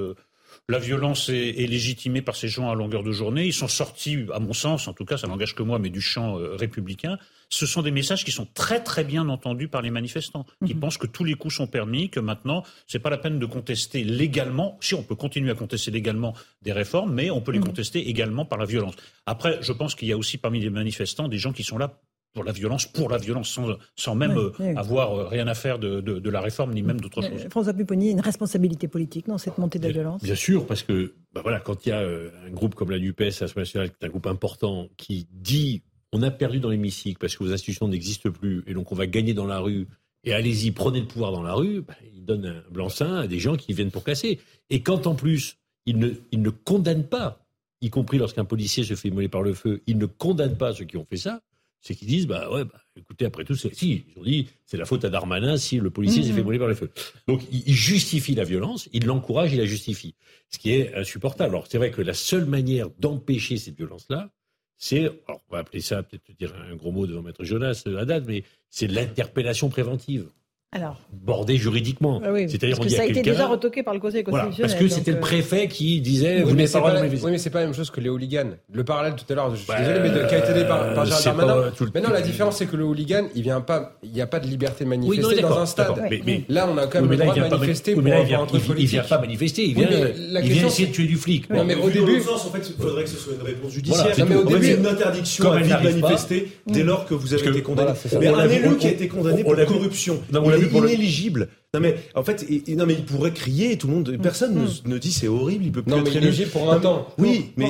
[0.67, 3.45] La violence est, légitimée par ces gens à longueur de journée.
[3.45, 6.01] Ils sont sortis, à mon sens, en tout cas, ça n'engage que moi, mais du
[6.01, 7.17] champ euh, républicain.
[7.49, 10.79] Ce sont des messages qui sont très très bien entendus par les manifestants, qui mhm.
[10.79, 14.03] pensent que tous les coups sont permis, que maintenant, c'est pas la peine de contester
[14.03, 14.77] légalement.
[14.81, 17.65] Si on peut continuer à contester légalement des réformes, mais on peut les mhm.
[17.65, 18.95] contester également par la violence.
[19.25, 21.99] Après, je pense qu'il y a aussi parmi les manifestants des gens qui sont là
[22.33, 25.79] pour la violence, pour la violence, sans, sans même euh, avoir euh, rien à faire
[25.79, 27.47] de, de, la réforme, ni même d'autre chose.
[27.49, 31.15] François Pupponi, une responsabilité politique dans cette montée de la violence Bien sûr, parce que
[31.33, 33.95] bah voilà, quand il y a euh, un groupe comme la NUPES, l'Assemblée nationale, qui
[34.01, 37.87] est un groupe important, qui dit on a perdu dans l'hémicycle parce que vos institutions
[37.87, 39.87] n'existent plus, et donc on va gagner dans la rue,
[40.23, 43.39] et allez-y, prenez le pouvoir dans la rue, bah, il donne un blanc-seing à des
[43.39, 44.39] gens qui viennent pour casser.
[44.69, 47.45] Et quand en plus, il ne, il ne condamne pas,
[47.81, 50.85] y compris lorsqu'un policier se fait immoler par le feu, il ne condamne pas ceux
[50.85, 51.41] qui ont fait ça,
[51.81, 54.85] c'est qu'ils disent bah ouais, bah, écoutez, après tout, si, ils ont dit c'est la
[54.85, 56.59] faute à Darmanin si le policier s'est fait mhm.
[56.59, 56.91] par le feu.
[57.27, 60.15] Donc il, justifie la violence, il l'encourage, il la justifie.
[60.49, 61.55] Ce qui est insupportable.
[61.55, 64.31] Alors c'est vrai que la seule manière d'empêcher cette violence-là,
[64.77, 68.05] c'est, alors on va appeler ça, peut-être dire un gros mot devant Maître Jonas, la
[68.05, 70.29] date, mais c'est l'interpellation préventive.
[70.71, 70.99] Alors.
[71.11, 72.21] Bordé juridiquement.
[72.23, 74.71] Ah C'est-à-dire parce que ça a été déjà retoqué par le Conseil constitutionnel.
[74.71, 77.37] parce que c'était le euh, préfet qui disait vous n'avez pas droit de Oui, mais
[77.39, 78.51] c'est pas la même chose que les hooligans.
[78.71, 81.05] Le parallèle tout à l'heure, je suis désolé, mais qui a été dit par, par
[81.05, 81.71] Gérald Darmanin.
[81.95, 84.45] Maintenant, la différence, c'est que le hooligan, il vient pas, il n'y a pas de
[84.45, 86.03] liberté de manifester dans un stade.
[86.25, 89.03] Mais, là, on a quand même le droit de manifester pour un entre Il vient
[89.03, 91.49] pas manifester, il vient, il vient essayer de tuer du flic.
[91.49, 92.21] Non, mais au début.
[92.21, 94.15] en fait, il faudrait que ce soit une réponse judiciaire.
[94.27, 97.93] Mais au début, une interdiction à de manifester dès lors que vous avez été condamné.
[98.19, 100.21] Mais un élu qui a été condamné pour corruption,
[100.58, 103.93] il est inéligible non mais en fait, il, non mais il pourrait crier, tout le
[103.93, 107.07] monde, personne ne, dit c'est horrible, il peut plus non, être mais pour un temps.
[107.19, 107.67] Oui, mais,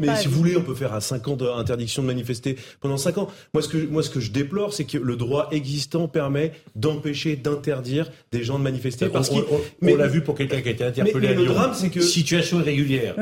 [0.00, 3.16] mais si vous voulez, on peut faire à 5 ans d'interdiction de manifester pendant 5
[3.16, 3.28] ans.
[3.54, 7.34] Moi ce que moi ce que je déplore, c'est que le droit existant permet d'empêcher,
[7.34, 9.08] d'interdire des gens de manifester.
[9.08, 9.42] Parce on,
[9.80, 11.40] on, l'a vu pour quelqu'un qui a été interpellé à Lyon.
[11.40, 13.16] Le drame, c'est que situation irrégulière.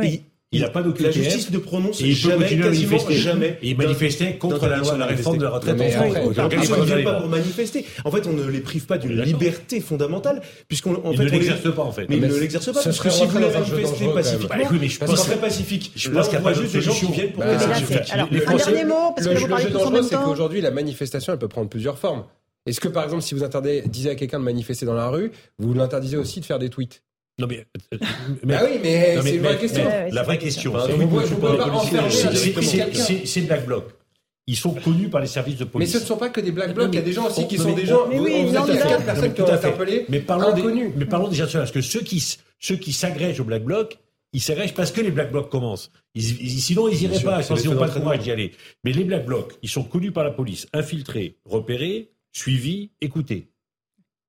[0.50, 3.14] Il n'a pas de La justice ne prononce et jamais, manifester.
[3.14, 3.58] jamais.
[3.60, 6.16] Et il manifestait contre la, loi, la réforme de la retraite en France.
[6.16, 7.84] Ils ne viennent pas pour manifester.
[8.04, 11.74] En fait, on ne les prive pas d'une liberté fondamentale, puisqu'on en fait, ne l'exerce
[11.74, 12.08] pas en fait.
[12.08, 14.98] Mais ils ne l'exercent pas parce que si vous voulez manifester pacifiquement, oui, mais je
[14.98, 15.92] pense serait pacifique.
[15.94, 18.84] Je pense qu'il y a pas juste des gens qui viennent pour Alors, un dernier
[18.84, 20.08] mot parce que vous parlez tous en même temps.
[20.08, 22.24] C'est qu'aujourd'hui, la manifestation, elle peut prendre plusieurs formes.
[22.64, 25.74] Est-ce que, par exemple, si vous interdisez à quelqu'un de manifester dans la rue, vous
[25.74, 27.02] l'interdisez aussi de faire des tweets
[27.38, 27.98] non mais, euh,
[28.44, 29.84] mais ah oui, mais, c'est une vraie question.
[30.10, 30.74] la vraie question,
[33.24, 33.84] c'est Black Bloc.
[34.48, 35.92] Ils sont connus par les services de police.
[35.92, 36.88] Mais ce ne sont pas que des Black Blocs.
[36.90, 38.08] Il y a des gens aussi qui sont des gens.
[38.08, 40.06] Mais oui, vous êtes quatre personnes qui ont interpellé.
[40.08, 43.44] Mais parlons des, mais parlons déjà de Parce que ceux qui, ceux qui s'agrègent au
[43.44, 43.98] Black Bloc,
[44.32, 45.92] ils s'agrègent parce que les Black Blocs commencent.
[46.16, 47.42] sinon, ils n'iraient pas.
[47.42, 48.52] Ils n'ont pas le courage d'y aller.
[48.84, 53.50] Mais les Black Blocs, ils sont connus par la police, infiltrés, repérés, suivis, écoutés.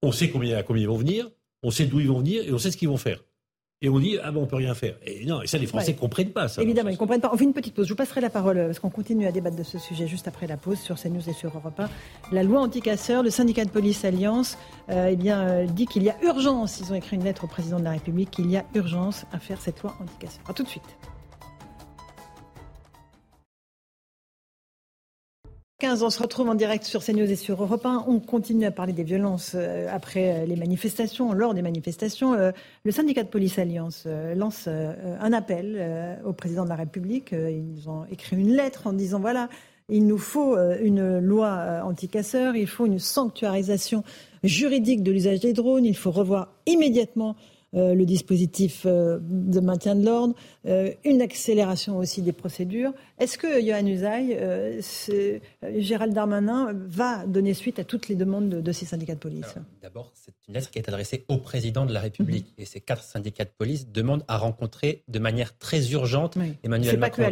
[0.03, 1.29] On sait combien, combien ils vont venir
[1.63, 3.19] on sait d'où ils vont venir et on sait ce qu'ils vont faire.
[3.81, 4.95] Et on dit, ah bon, on peut rien faire.
[5.05, 6.61] Et non, et ça, les Français ne comprennent pas, ça.
[6.61, 7.29] Évidemment, ils ne comprennent pas.
[7.31, 7.87] On fait une petite pause.
[7.87, 10.47] Je vous passerai la parole, parce qu'on continue à débattre de ce sujet juste après
[10.47, 11.89] la pause sur CNews et sur Europe 1.
[12.33, 14.57] La loi anti-casseurs, le syndicat de police Alliance,
[14.89, 17.47] euh, eh bien, euh, dit qu'il y a urgence, ils ont écrit une lettre au
[17.47, 20.43] président de la République, qu'il y a urgence à faire cette loi anti-casseurs.
[20.49, 20.83] A tout de suite.
[25.79, 28.03] 15, on se retrouve en direct sur CNews et sur Europe 1.
[28.05, 32.33] On continue à parler des violences euh, après euh, les manifestations, lors des manifestations.
[32.33, 32.51] Euh,
[32.83, 34.05] le syndicat de police Alliance
[34.35, 37.31] lance un appel au président de la République.
[37.31, 39.47] Ils ont écrit une lettre en disant voilà,
[39.87, 44.03] il nous faut une loi anti-casseurs, il faut une sanctuarisation
[44.43, 47.35] juridique de l'usage des drones, il faut revoir immédiatement
[47.73, 50.33] le dispositif de maintien de l'ordre,
[50.65, 52.93] une accélération aussi des procédures.
[53.19, 54.37] Est-ce que Johan Usaï,
[55.77, 60.11] Gérald Darmanin, va donner suite à toutes les demandes de, ces syndicats de police D'abord,
[60.15, 62.47] c'est une lettre qui est adressée au président de la République.
[62.57, 62.63] Mhm.
[62.63, 67.29] Et ces quatre syndicats de police demandent à rencontrer de manière très urgente Emmanuel Macron.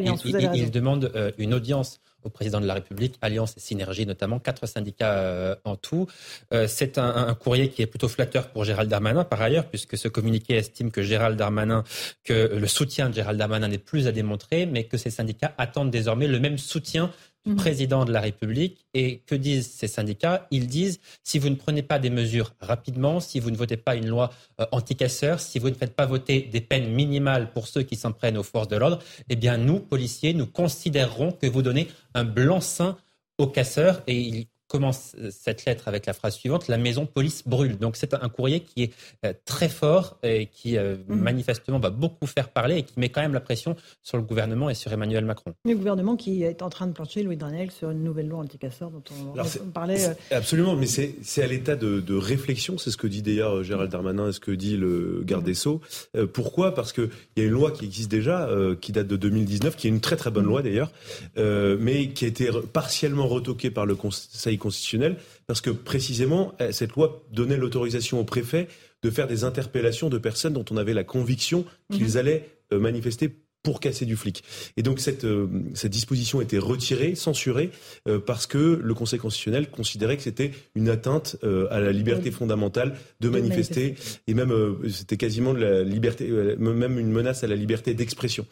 [0.53, 5.13] ils demandent une audience au président de la République, Alliance et Synergie notamment, quatre syndicats
[5.13, 6.07] euh, en tout.
[6.53, 10.07] Euh, c'est un, courrier qui est plutôt flatteur pour Gérald Darmanin par ailleurs, puisque ce
[10.07, 11.83] communiqué estime que Gérald Darmanin,
[12.23, 15.76] que le soutien de Gérald Darmanin n'est plus à démontrer, mais que ces syndicats attendent
[15.85, 17.11] désormais le même soutien
[17.47, 17.55] Mhm.
[17.55, 18.85] président de la République.
[18.93, 20.47] Et que disent ces syndicats?
[20.51, 23.95] Ils disent si vous ne prenez pas des mesures rapidement, si vous ne votez pas
[23.95, 27.83] une loi euh, anti-casseurs, si vous ne faites pas voter des peines minimales pour ceux
[27.83, 28.99] qui s'en prennent aux forces de l'ordre,
[29.29, 32.97] eh bien nous, policiers, nous considérerons que vous donnez un blanc-seing
[33.37, 34.01] aux casseurs.
[34.07, 37.77] Et ils commence cette lettre avec la phrase suivante La maison police brûle.
[37.77, 38.93] Donc c'est un courrier qui est
[39.25, 41.21] euh, très fort et qui euh, mhm.
[41.21, 44.69] manifestement va beaucoup faire parler et qui met quand même la pression sur le gouvernement
[44.69, 45.53] et sur Emmanuel Macron.
[45.65, 48.91] Le gouvernement qui est en train de plancher, Louis Daniel, sur une nouvelle loi anticasseur
[48.91, 50.09] dont on, parlait.
[50.09, 54.29] Euh, absolument, mais c'est à l'état de, réflexion, c'est ce que dit d'ailleurs Gérald Darmanin
[54.29, 55.81] et ce que dit le garde des Sceaux.
[56.33, 56.73] pourquoi?
[56.73, 58.49] Parce qu'il y a une loi qui existe déjà,
[58.81, 60.49] qui date de 2019, qui est une très très bonne mhm.
[60.49, 60.91] loi d'ailleurs,
[61.35, 66.93] mais qui a été partiellement retoquée par le Conseil constitutionnel, parce que précisément, eh, cette
[66.93, 68.67] loi donnait l'autorisation au préfet
[69.03, 72.17] de faire des interpellations de personnes dont on avait la conviction qu'ils mhm.
[72.17, 73.35] allaient euh, manifester
[73.67, 74.45] pour casser du flic.
[74.77, 77.69] Et donc cette, euh, cette disposition était retirée, censurée,
[78.07, 82.31] euh, parce que le Conseil constitutionnel considérait que c'était une atteinte euh, à la liberté
[82.31, 83.95] fondamentale de manifester,
[84.25, 84.53] et même
[84.89, 88.45] c'était quasiment de la liberté, même une menace à la liberté d'expression.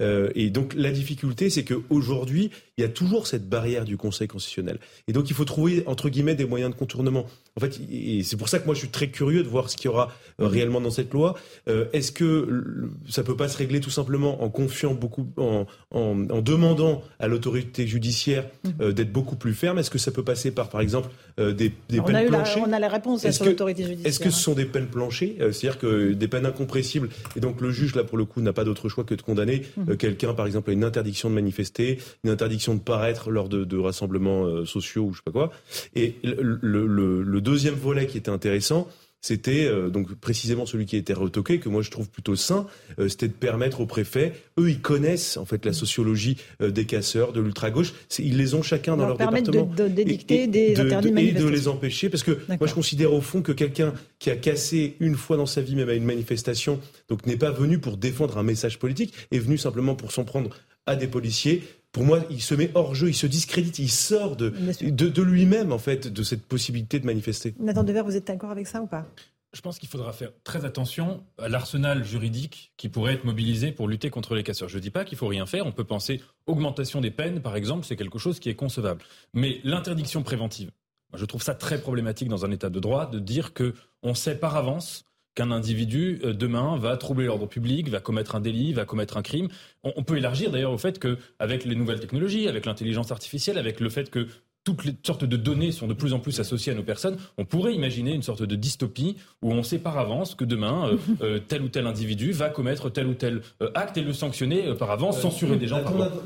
[0.00, 4.78] et donc la difficulté, c'est qu'aujourd'hui, il y a toujours cette barrière du Conseil constitutionnel.
[5.08, 7.26] Et donc il faut trouver, entre guillemets, des moyens de contournement.
[7.56, 9.76] En fait, et c'est pour ça que moi je suis très curieux de voir ce
[9.76, 11.34] qu'il y aura réellement dans cette loi.
[11.66, 17.02] Est-ce que ça peut pas se régler tout simplement en confiant beaucoup, en, en, demandant
[17.18, 18.72] à l'autorité judiciaire mhm.
[18.80, 21.08] euh, d'être beaucoup plus ferme Est-ce que ça peut passer par, par exemple,
[21.38, 24.06] euh, des, des peines planchées On a la réponse sur l'autorité judiciaire.
[24.06, 27.60] Est-ce que ce sont des peines planchées euh, C'est-à-dire que des peines incompressibles, et donc
[27.62, 29.96] le juge, là, pour le coup, n'a pas d'autre choix que de condamner mhm.
[29.96, 33.78] quelqu'un, par exemple, à une interdiction de manifester, une interdiction de paraître lors de, de
[33.78, 35.50] rassemblements sociaux ou je sais pas quoi.
[35.94, 38.88] Et le, le, le deuxième volet qui était intéressant,
[39.20, 42.66] c'était euh, donc précisément celui qui a été retoqué, que moi je trouve plutôt sain,
[42.98, 46.86] euh, c'était de permettre aux préfets, eux ils connaissent en fait la sociologie euh, des
[46.86, 49.64] casseurs, de l'ultra-gauche, ils les ont chacun dans leur, département.
[49.64, 53.20] De, d'édicter des de, interdits Et de les empêcher, parce que moi je considère au
[53.20, 56.80] fond que quelqu'un qui a cassé une fois dans sa vie même à une manifestation,
[57.08, 60.50] donc n'est pas venu pour défendre un message politique, est venu simplement pour s'en prendre
[60.86, 61.62] à des policiers,
[61.92, 65.72] pour moi, il se met hors jeu, il se discrédite, il sort de, de, lui-même,
[65.72, 67.54] en fait, de cette possibilité de manifester.
[67.58, 69.06] Nathan Dever, vous êtes d'accord avec ça ou pas?
[69.52, 73.88] Je pense qu'il faudra faire très attention à l'arsenal juridique qui pourrait être mobilisé pour
[73.88, 74.68] lutter contre les casseurs.
[74.68, 75.66] Je ne dis pas qu'il faut rien faire.
[75.66, 79.02] On peut penser augmentation des peines, par exemple, c'est quelque chose qui est concevable.
[79.34, 80.70] Mais l'interdiction préventive,
[81.14, 83.74] je trouve ça très problématique dans un État de droit de dire que
[84.04, 85.04] on sait par avance
[85.34, 89.22] qu'un individu euh, demain va troubler l'ordre public, va commettre un délit, va commettre un
[89.22, 89.48] crime.
[89.84, 93.88] On, peut élargir d'ailleurs au fait qu'avec les nouvelles technologies, avec l'intelligence artificielle, avec le
[93.88, 94.26] fait que
[94.64, 97.44] toutes les sortes de données sont de plus en plus associées à nos personnes, on
[97.44, 101.40] pourrait imaginer une sorte de dystopie où on sait par avance que demain, euh, euh,
[101.46, 104.90] tel ou tel individu va commettre tel ou tel euh, acte et le sanctionner par
[104.90, 105.80] avance, censurer des gens.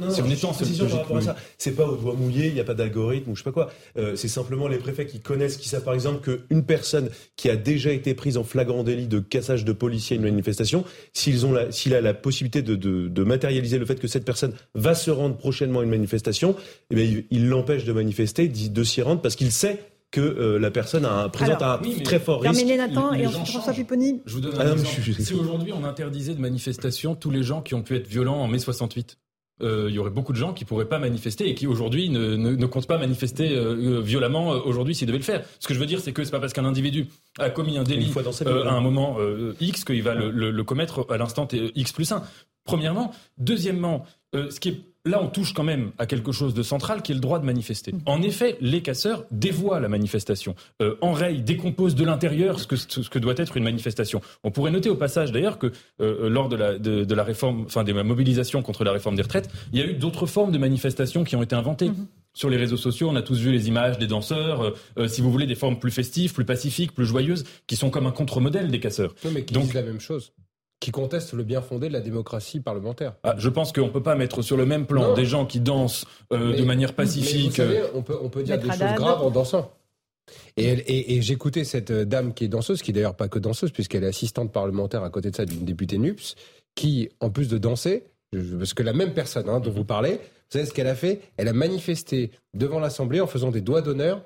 [0.08, 0.68] si on est en cette
[1.58, 3.70] c'est pas au doigt mouillé, il n'y a pas d'algorithme ou je sais pas quoi.
[4.16, 7.92] c'est simplement les préfets qui connaissent, qui savent par exemple qu'une personne qui a déjà
[7.92, 11.70] été prise en flagrant délit de cassage de policier à une manifestation, s'ils ont la,
[11.70, 15.36] s'il a la possibilité de, de, matérialiser le fait que cette personne va se rendre
[15.36, 16.56] prochainement à une manifestation,
[16.90, 19.80] eh bien, il l'empêche de manifester de s'y rendre parce qu'il sait
[20.14, 22.64] que euh, la personne a, présente un très fort risque.
[22.64, 24.22] Nathan et ensuite François Pipponi.
[24.26, 25.12] Je vous donne un ah exemple.
[25.20, 28.46] Si aujourd'hui on interdisait de manifestation tous les gens qui ont pu être violents en
[28.46, 29.18] mai 68,
[29.62, 32.36] euh, il y aurait beaucoup de gens qui pourraient pas manifester et qui aujourd'hui ne,
[32.36, 35.44] ne, comptent pas manifester euh, violemment aujourd'hui s'ils devaient le faire.
[35.58, 37.08] Ce que je veux dire, c'est que c'est pas parce qu'un individu
[37.40, 39.16] a commis un délit à un moment
[39.60, 42.22] X qu'il va le, le, commettre à l'instant X plus 1.
[42.64, 43.12] Premièrement.
[43.38, 47.12] Deuxièmement, ce qui est là, on touche quand même à quelque chose de central qui
[47.12, 47.92] est le droit de manifester.
[47.92, 47.98] Mm.
[48.06, 53.08] En effet, les casseurs dévoient la manifestation, euh, enrayent, décomposent de l'intérieur ce que, ce
[53.08, 54.20] que doit être une manifestation.
[54.42, 57.84] On pourrait noter au passage d'ailleurs que euh, lors de la, de, la réforme, enfin
[57.84, 60.58] de la mobilisation contre la réforme des retraites, il y a eu d'autres formes de
[60.58, 61.88] manifestations qui ont été inventées.
[61.88, 62.06] Mm-hmm.
[62.36, 65.30] Sur les réseaux sociaux, on a tous vu les images des danseurs, euh, si vous
[65.30, 68.80] voulez, des formes plus festives, plus pacifiques, plus joyeuses, qui sont comme un contre-modèle des
[68.80, 69.14] casseurs.
[69.24, 70.32] Non, mais qui Donc, disent la même chose
[70.80, 73.14] qui contestent le bien fondé de la démocratie parlementaire.
[73.22, 75.60] Ah, je pense qu'on ne peut pas mettre sur le même plan des gens qui
[75.60, 77.60] dansent euh, de manière pacifique.
[77.94, 79.72] on, peut, on peut dire des choses graves en dansant.
[80.56, 84.08] Et, j'écoutais cette euh, dame qui est danseuse, qui d'ailleurs pas que danseuse, puisqu'elle est
[84.08, 86.34] assistante parlementaire à côté de ça d'une députée NUPS,
[86.74, 88.04] qui, en plus de danser,
[88.58, 91.20] parce que la même personne hein, dont vous parlez, vous savez ce qu'elle a fait?
[91.36, 94.22] Elle a manifesté devant l'Assemblée en faisant des doigts d'honneur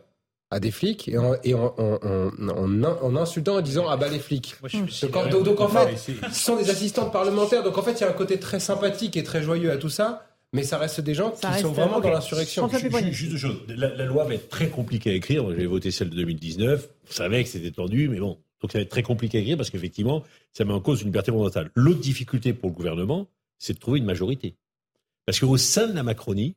[0.50, 4.56] à des flics et en, et en, en, insultant en disant ah bah les flics.
[4.62, 7.62] donc, en fait, ce sont des assistantes parlementaires.
[7.62, 9.90] Donc en fait, il y a un côté très sympathique et très joyeux à tout
[9.90, 10.24] ça.
[10.54, 12.68] Mais ça reste des gens qui sont vraiment dans l'insurrection.
[12.68, 15.44] Juste, une chose, la, loi va être très compliquée à écrire.
[15.54, 16.88] J'ai voté celle de 2019.
[17.06, 18.38] Vous savez que c'était tendu, mais bon.
[18.62, 21.08] Donc ça va être très compliqué à écrire parce qu'effectivement, ça met en cause une
[21.08, 21.70] liberté fondamentale.
[21.74, 23.28] L'autre difficulté pour le gouvernement,
[23.58, 24.56] c'est de trouver une majorité.
[25.26, 26.56] Parce qu'au sein de la Macronie,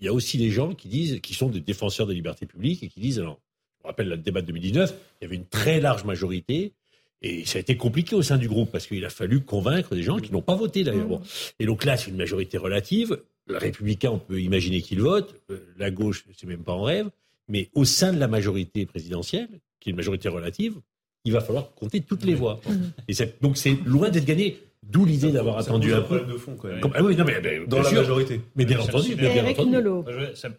[0.00, 2.82] il y a aussi des gens qui disent, qui sont des défenseurs des libertés publiques
[2.82, 3.38] et qui disent, alors,
[3.78, 6.72] je me rappelle le débat de 2019, il y avait une très large majorité.
[7.20, 10.04] Et ça a été compliqué au sein du groupe parce qu'il a fallu convaincre des
[10.04, 11.08] gens qui n'ont pas voté d'ailleurs.
[11.08, 11.22] Mmh.
[11.58, 13.20] Et donc là, c'est une majorité relative.
[13.46, 15.34] Le républicain, on peut imaginer qu'il vote.
[15.50, 17.10] Euh, la gauche, c'est même pas en rêve.
[17.48, 19.48] Mais au sein de la majorité présidentielle,
[19.80, 20.74] qui est une majorité relative,
[21.24, 22.60] il va falloir compter toutes les voix.
[23.08, 24.58] Et donc c'est loin d'être gagné.
[24.82, 26.20] D'où l'idée d'avoir attendu un peu.
[26.20, 26.80] de fond, quand même.
[26.94, 27.98] ah oui, non, mais, mais Dans la sûr.
[28.00, 28.40] majorité.
[28.56, 29.76] Mais bien entendu, bien, entendu.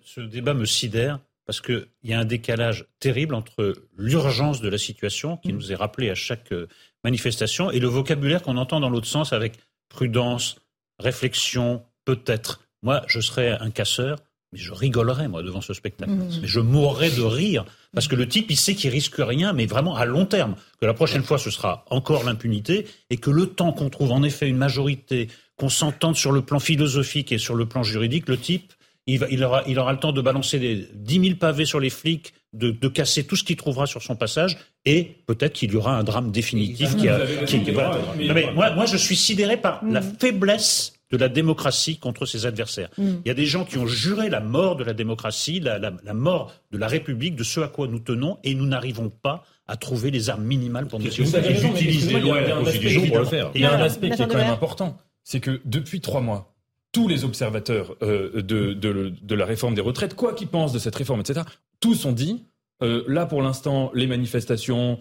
[0.03, 4.77] Ce débat me sidère parce qu'il y a un décalage terrible entre l'urgence de la
[4.77, 6.67] situation qui nous est rappelée à chaque euh,
[7.03, 9.53] manifestation et le vocabulaire qu'on entend dans l'autre sens avec
[9.89, 10.57] prudence,
[10.99, 12.61] réflexion, peut-être.
[12.83, 14.19] Moi, je serais un casseur,
[14.53, 16.11] mais je rigolerais, moi, devant ce spectacle.
[16.11, 16.39] Mmh.
[16.41, 19.65] Mais je mourrais de rire parce que le type, il sait qu'il risque rien, mais
[19.65, 20.55] vraiment à long terme.
[20.79, 24.23] Que la prochaine fois, ce sera encore l'impunité et que le temps qu'on trouve en
[24.23, 28.37] effet une majorité, qu'on s'entende sur le plan philosophique et sur le plan juridique, le
[28.37, 28.73] type,
[29.07, 31.79] il, va- il aura, il aura le temps de balancer des 10 000 pavés sur
[31.79, 35.71] les flics, de, de casser tout ce qu'il trouvera sur son passage, et peut-être qu'il
[35.71, 37.19] y aura un drame définitif qui a.
[37.45, 37.97] Qui- voilà.
[38.17, 42.45] mais Non, moi, moi, je suis sidéré par la faiblesse de la démocratie contre ses
[42.45, 42.89] adversaires.
[42.97, 43.09] Mm.
[43.25, 45.93] Il y a des gens qui ont juré la mort de la démocratie, la, la-
[46.03, 49.43] la mort de la République, de ce à quoi nous tenons, et nous n'arrivons pas
[49.67, 52.45] à trouver les armes minimales pour nous Vous avez raison, mais utilisent les lois il
[52.45, 53.51] y et a la un aspect Constitution pour le faire.
[53.55, 56.53] Il y a un aspect qui est quand même important, c'est que depuis trois mois,
[56.91, 60.79] tous les observateurs euh, de, de, de la réforme des retraites, quoi qu'ils pensent de
[60.79, 61.41] cette réforme, etc.,
[61.79, 62.45] tous ont dit,
[62.81, 64.97] euh, là pour l'instant, les manifestations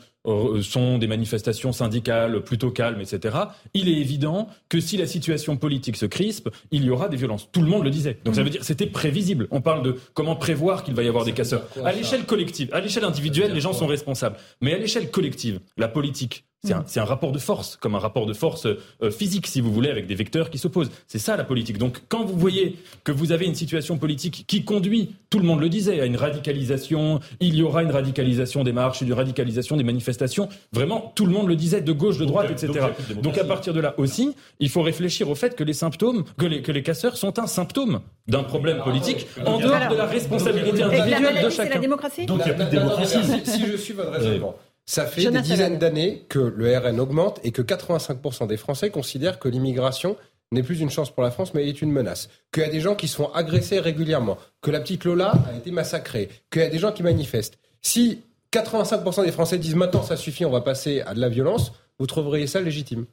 [0.63, 3.37] sont des manifestations syndicales plutôt calmes, etc.
[3.75, 7.49] Il est évident que si la situation politique se crispe, il y aura des violences.
[7.53, 8.19] Tout le monde le disait.
[8.25, 9.49] Donc ça veut dire c'était prévisible.
[9.51, 11.63] On parle de comment prévoir qu'il va y avoir des casseurs.
[11.85, 14.37] À l'échelle collective, à l'échelle individuelle, les gens sont responsables.
[14.61, 18.01] Mais à l'échelle collective, la politique, c'est un, c'est un rapport de force, comme un
[18.01, 20.91] rapport de force euh, physique, si vous voulez, avec des vecteurs qui s'opposent.
[21.07, 21.79] C'est ça la politique.
[21.79, 25.61] Donc quand vous voyez que vous avez une situation politique qui conduit, tout le monde
[25.61, 29.85] le disait, à une radicalisation, il y aura une radicalisation des marches, une radicalisation des
[29.85, 32.87] manifestations, vraiment, tout le monde le disait, de gauche, de droite, donc etc.
[33.23, 36.47] Donc, à partir de là aussi, il faut réfléchir au fait que les symptômes, que
[36.47, 40.83] les, que les casseurs sont un symptôme d'un problème politique, en dehors de la responsabilité
[40.83, 41.79] individuelle de c'est la chacun.
[41.79, 43.19] démocratie Donc, il n'y a plus de démocratie.
[43.45, 44.57] Si, si je suis votre raisonnement,
[44.91, 48.89] ça fait Jonathan des dizaines d'années que le RN augmente et que 85% des Français
[48.89, 50.17] considèrent que l'immigration
[50.51, 52.31] n'est plus une chance pour la France, mais est une menace.
[52.53, 55.55] Qu'il y a des gens qui se font agresser régulièrement, que la petite Lola a
[55.55, 57.59] été massacrée, qu'il y a des gens qui manifestent.
[57.83, 61.73] Si 85% des Français disent maintenant ça suffit, on va passer à de la violence,
[61.99, 63.05] vous trouveriez ça légitime?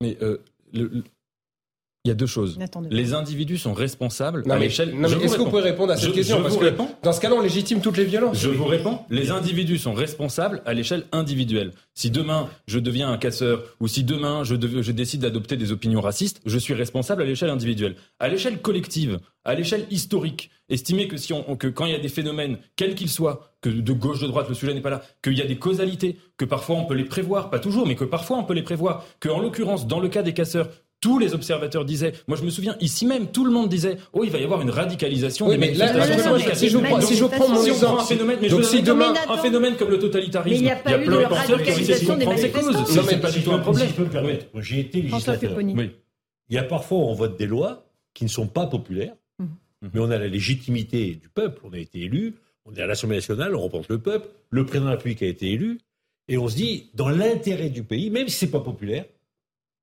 [0.00, 0.42] Mais euh,
[0.72, 1.04] le- le-
[2.04, 2.58] il y a deux choses.
[2.90, 4.88] Les individus sont responsables Non, à l'échelle.
[4.88, 5.50] est-ce que vous réponds.
[5.50, 6.88] pouvez répondre à cette Je- question je Parce vous que réponds.
[7.04, 8.38] dans ce cas-là, on légitime toutes les violences.
[8.40, 11.70] Je vous réponds, les individus sont responsables à l'échelle individuelle.
[11.94, 15.70] Si demain je deviens un casseur ou si demain je, dev- je décide d'adopter des
[15.70, 17.94] opinions racistes, je suis responsable à l'échelle individuelle.
[18.18, 22.00] À l'échelle collective, à l'échelle historique, estimer que, si on, que quand il y a
[22.00, 25.02] des phénomènes, quels qu'ils soient, que de gauche, de droite, le sujet n'est pas là,
[25.22, 28.04] qu'il y a des causalités, que parfois on peut les prévoir, pas toujours, mais que
[28.04, 30.68] parfois on peut les prévoir, que en l'occurrence, dans le cas des casseurs,
[31.02, 34.22] tous les observateurs disaient, moi je me souviens, ici même, tout le monde disait, oh,
[34.24, 37.16] il va y avoir une radicalisation Oui, des là, manifestations là, si je prends- si
[37.16, 39.36] je prends mon Si exemple- un phénomène, mais donc je si si demain- demain un
[39.38, 41.74] phénomène comme le totalitarisme, Mais il n'y a pas eu plein de penseurs qui ont
[41.74, 42.96] essayé de radicalisation des comprendre ses causes.
[42.96, 43.84] Non, mais pas si du tout un peux- problème.
[43.86, 45.56] Si je peux me permettre, moi, j'ai été législateur.
[45.56, 45.90] Oui.
[46.48, 47.84] Il y a parfois, on vote des lois
[48.14, 49.48] qui ne sont pas populaires, Mhm.
[49.92, 51.60] mais on a la légitimité du peuple.
[51.64, 52.34] On a été élu,
[52.64, 55.26] on est à l'Assemblée nationale, on représente le peuple, le président de la République a
[55.26, 55.78] été élu,
[56.28, 59.04] et on se dit, dans l'intérêt du pays, même si c'est pas populaire,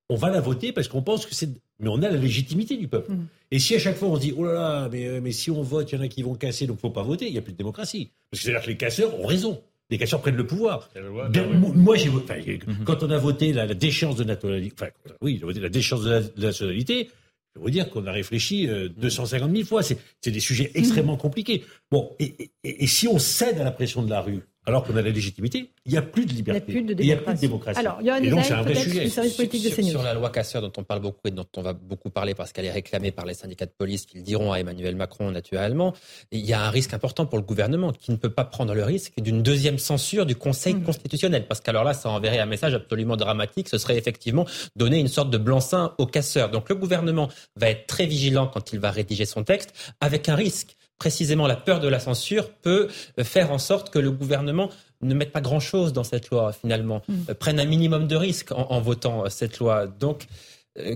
[0.10, 1.49] on va la voter parce qu'on pense que c'est.
[1.80, 3.11] Mais on a la légitimité du peuple.
[3.14, 3.27] Mhm.
[3.52, 5.49] Et si à chaque fois on se dit, oh là là, mais, euh, mais si
[5.52, 7.38] on vote, il y en a qui vont casser, donc faut pas voter, il n'y
[7.38, 8.10] a plus de démocratie.
[8.31, 9.61] Parce que c'est-à-dire que les casseurs ont raison.
[9.91, 10.90] Les casseurs prennent le pouvoir.
[11.31, 12.84] Bien, mo- Moi, j'ai enfin, Mhm.
[12.86, 14.91] Quand on a voté la, la déchéance de nationalité, enfin,
[15.22, 17.10] oui, on a voté la déchéance de, la, de nationalité,
[17.56, 19.81] je veux dire qu'on a réfléchi euh, 250 000 fois.
[19.81, 19.98] C'est
[20.31, 21.64] des sujets extrêmement compliqués.
[21.90, 24.96] Bon, et, et- et si on cède à la pression de la rue, alors qu'on
[24.96, 26.72] a la légitimité, il n'y a plus de Il n'y a liberté.
[26.72, 27.80] plus de Et il n'y a plus de démocratie.
[27.80, 29.04] Alors, et donc, Usaï, c'est un vrai sujet.
[29.04, 29.90] du service politique de sur, CNews.
[29.90, 32.54] sur la loi Casseur dont on parle beaucoup et dont on va beaucoup parler parce
[32.54, 35.94] qu'elle est réclamée par les syndicats de police qui le diront à Emmanuel Macron naturellement,
[36.32, 38.84] il y a un risque important pour le gouvernement qui ne peut pas prendre le
[38.84, 40.84] risque d'une deuxième censure du Conseil Mmh.
[40.84, 45.08] constitutionnel parce qu'alors là ça enverrait un message absolument dramatique, ce serait effectivement donner une
[45.08, 46.50] sorte de blanc-seing aux casseurs.
[46.50, 50.36] Donc le gouvernement va être très vigilant quand il va rédiger son texte avec un
[50.36, 54.70] risque précisément la peur de la censure peut euh, faire en sorte que le gouvernement
[55.02, 58.68] ne mette pas grand-chose dans cette loi finalement, euh, prenne un minimum de risques en,
[58.70, 59.88] en votant euh, cette loi.
[59.88, 60.28] Donc,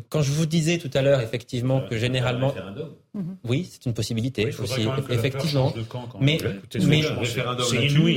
[0.10, 2.54] quand je vous disais tout à l'heure effectivement que généralement,
[3.14, 3.38] Mhm.
[3.44, 5.72] oui, c'est une possibilité Oui, aussi, quand même que la peur effectivement.
[5.90, 7.02] camp quand mais mais.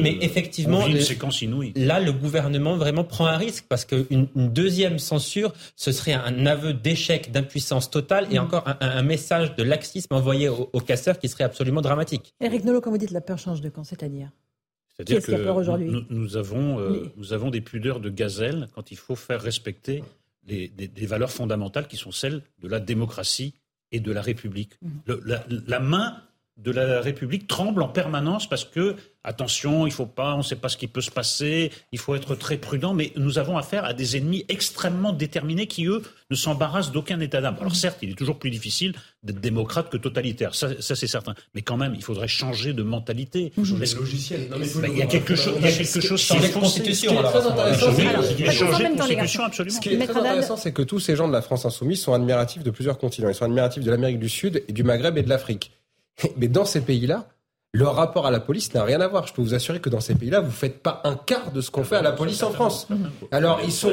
[0.03, 1.73] Mais effectivement, euh, séquence inouïe.
[1.77, 6.47] Là, le gouvernement vraiment prend un risque parce qu'une une deuxième censure, ce serait un
[6.47, 8.45] aveu d'échec, d'impuissance totale et Mhm.
[8.45, 12.33] encore un, un message de laxisme envoyé aux, aux casseurs qui serait absolument dramatique.
[12.41, 14.31] Éric Nolot, quand vous dites la peur change de camp, c'est-à-dire
[14.97, 18.69] C'est-à-dire que peur aujourd'hui nous, nous avons, euh, Mais- nous avons des pudeurs de gazelle
[18.75, 20.03] quand il faut faire respecter
[20.47, 23.55] les, des, des valeurs fondamentales qui sont celles de la démocratie
[23.93, 24.75] et de la République.
[24.83, 24.91] Mhm.
[25.07, 26.23] Le- la, la main
[26.57, 30.57] de la République tremblent en permanence parce que, attention, il faut pas, on ne sait
[30.57, 33.85] pas ce qui peut se passer, il faut être très prudent, mais nous avons affaire
[33.85, 36.01] à des ennemis extrêmement déterminés qui, eux,
[36.31, 37.57] ne s'embarrassent d'aucun état d'âme.
[37.61, 41.35] Alors certes, il est toujours plus difficile d'être démocrate que totalitaire, ça, c'est certain.
[41.55, 43.53] Mais quand même, il faudrait changer de mentalité.
[43.59, 44.49] Logiciel.
[44.89, 47.13] il, y a quelque chose, il y a quelque chose sans la constitution.
[47.13, 49.77] Ce qui est très intéressant, absolument.
[49.77, 52.15] Ce qui est très intéressant, c'est que tous ces gens de la France insoumise sont
[52.15, 53.29] admiratifs de plusieurs continents.
[53.29, 55.76] Ils sont admiratifs de l'Amérique du Sud, et du Maghreb et de l'Afrique.
[56.37, 57.29] Mais dans ces pays-là,
[57.73, 59.27] le rapport à la police n'a rien à voir.
[59.27, 61.61] Je peux vous assurer que dans ces pays-là, vous ne faites pas un quart de
[61.61, 62.89] ce qu'on fait à la police en France.
[63.31, 63.93] Alors ils sont,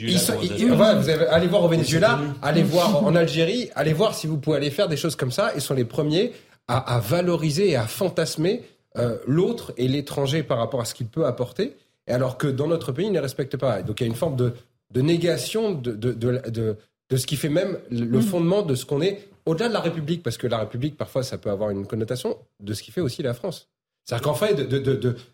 [0.00, 4.38] ils sont, vous allez voir au Venezuela, allez voir en Algérie, allez voir si vous
[4.38, 5.50] pouvez aller faire des choses comme ça.
[5.56, 6.32] Ils sont les premiers
[6.68, 8.62] à, valoriser et à fantasmer
[8.96, 11.76] euh, l'autre et l'étranger par rapport à ce qu'il peut apporter.
[12.06, 13.82] Et alors que dans notre pays, ils ne respectent pas.
[13.82, 14.52] donc il y a une forme de,
[14.94, 16.76] négation de, de, de,
[17.10, 20.22] de ce qui fait même le fondement de ce qu'on est au-delà de la République,
[20.22, 23.22] parce que la République, parfois, ça peut avoir une connotation de ce qui fait aussi
[23.22, 23.68] la France.
[24.04, 24.54] C'est-à-dire qu'en fait,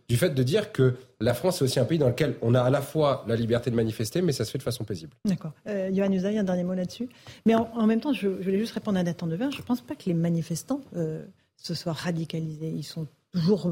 [0.08, 2.62] du fait de dire que la France est aussi un pays dans lequel on a
[2.62, 5.12] à la fois la liberté de manifester, mais ça se fait de façon paisible.
[5.26, 5.52] D'accord.
[5.66, 7.10] Euh, Yohann Usaï, un dernier mot là-dessus.
[7.44, 9.50] Mais en, même temps, je, voulais juste répondre à Nathan Devin.
[9.50, 11.22] Je ne pense pas que les manifestants euh,
[11.58, 12.72] se soient radicalisés.
[12.74, 13.70] Ils sont toujours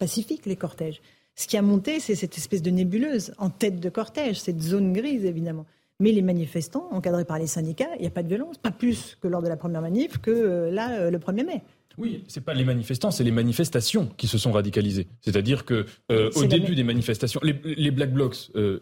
[0.00, 1.00] pacifiques, les cortèges.
[1.36, 4.92] Ce qui a monté, c'est cette espèce de nébuleuse en tête de cortège, cette zone
[4.92, 5.64] grise, évidemment.
[6.00, 9.18] Mais les manifestants, encadrés par les syndicats, il n'y a pas de violence, pas plus
[9.20, 11.62] que lors de la première manif que euh, là, euh, le 1er mai.
[11.98, 15.08] Oui, c'est pas les manifestants, c'est les manifestations qui se sont radicalisées.
[15.20, 18.36] C'est-à-dire que euh, au début des manifestations, les, black blocs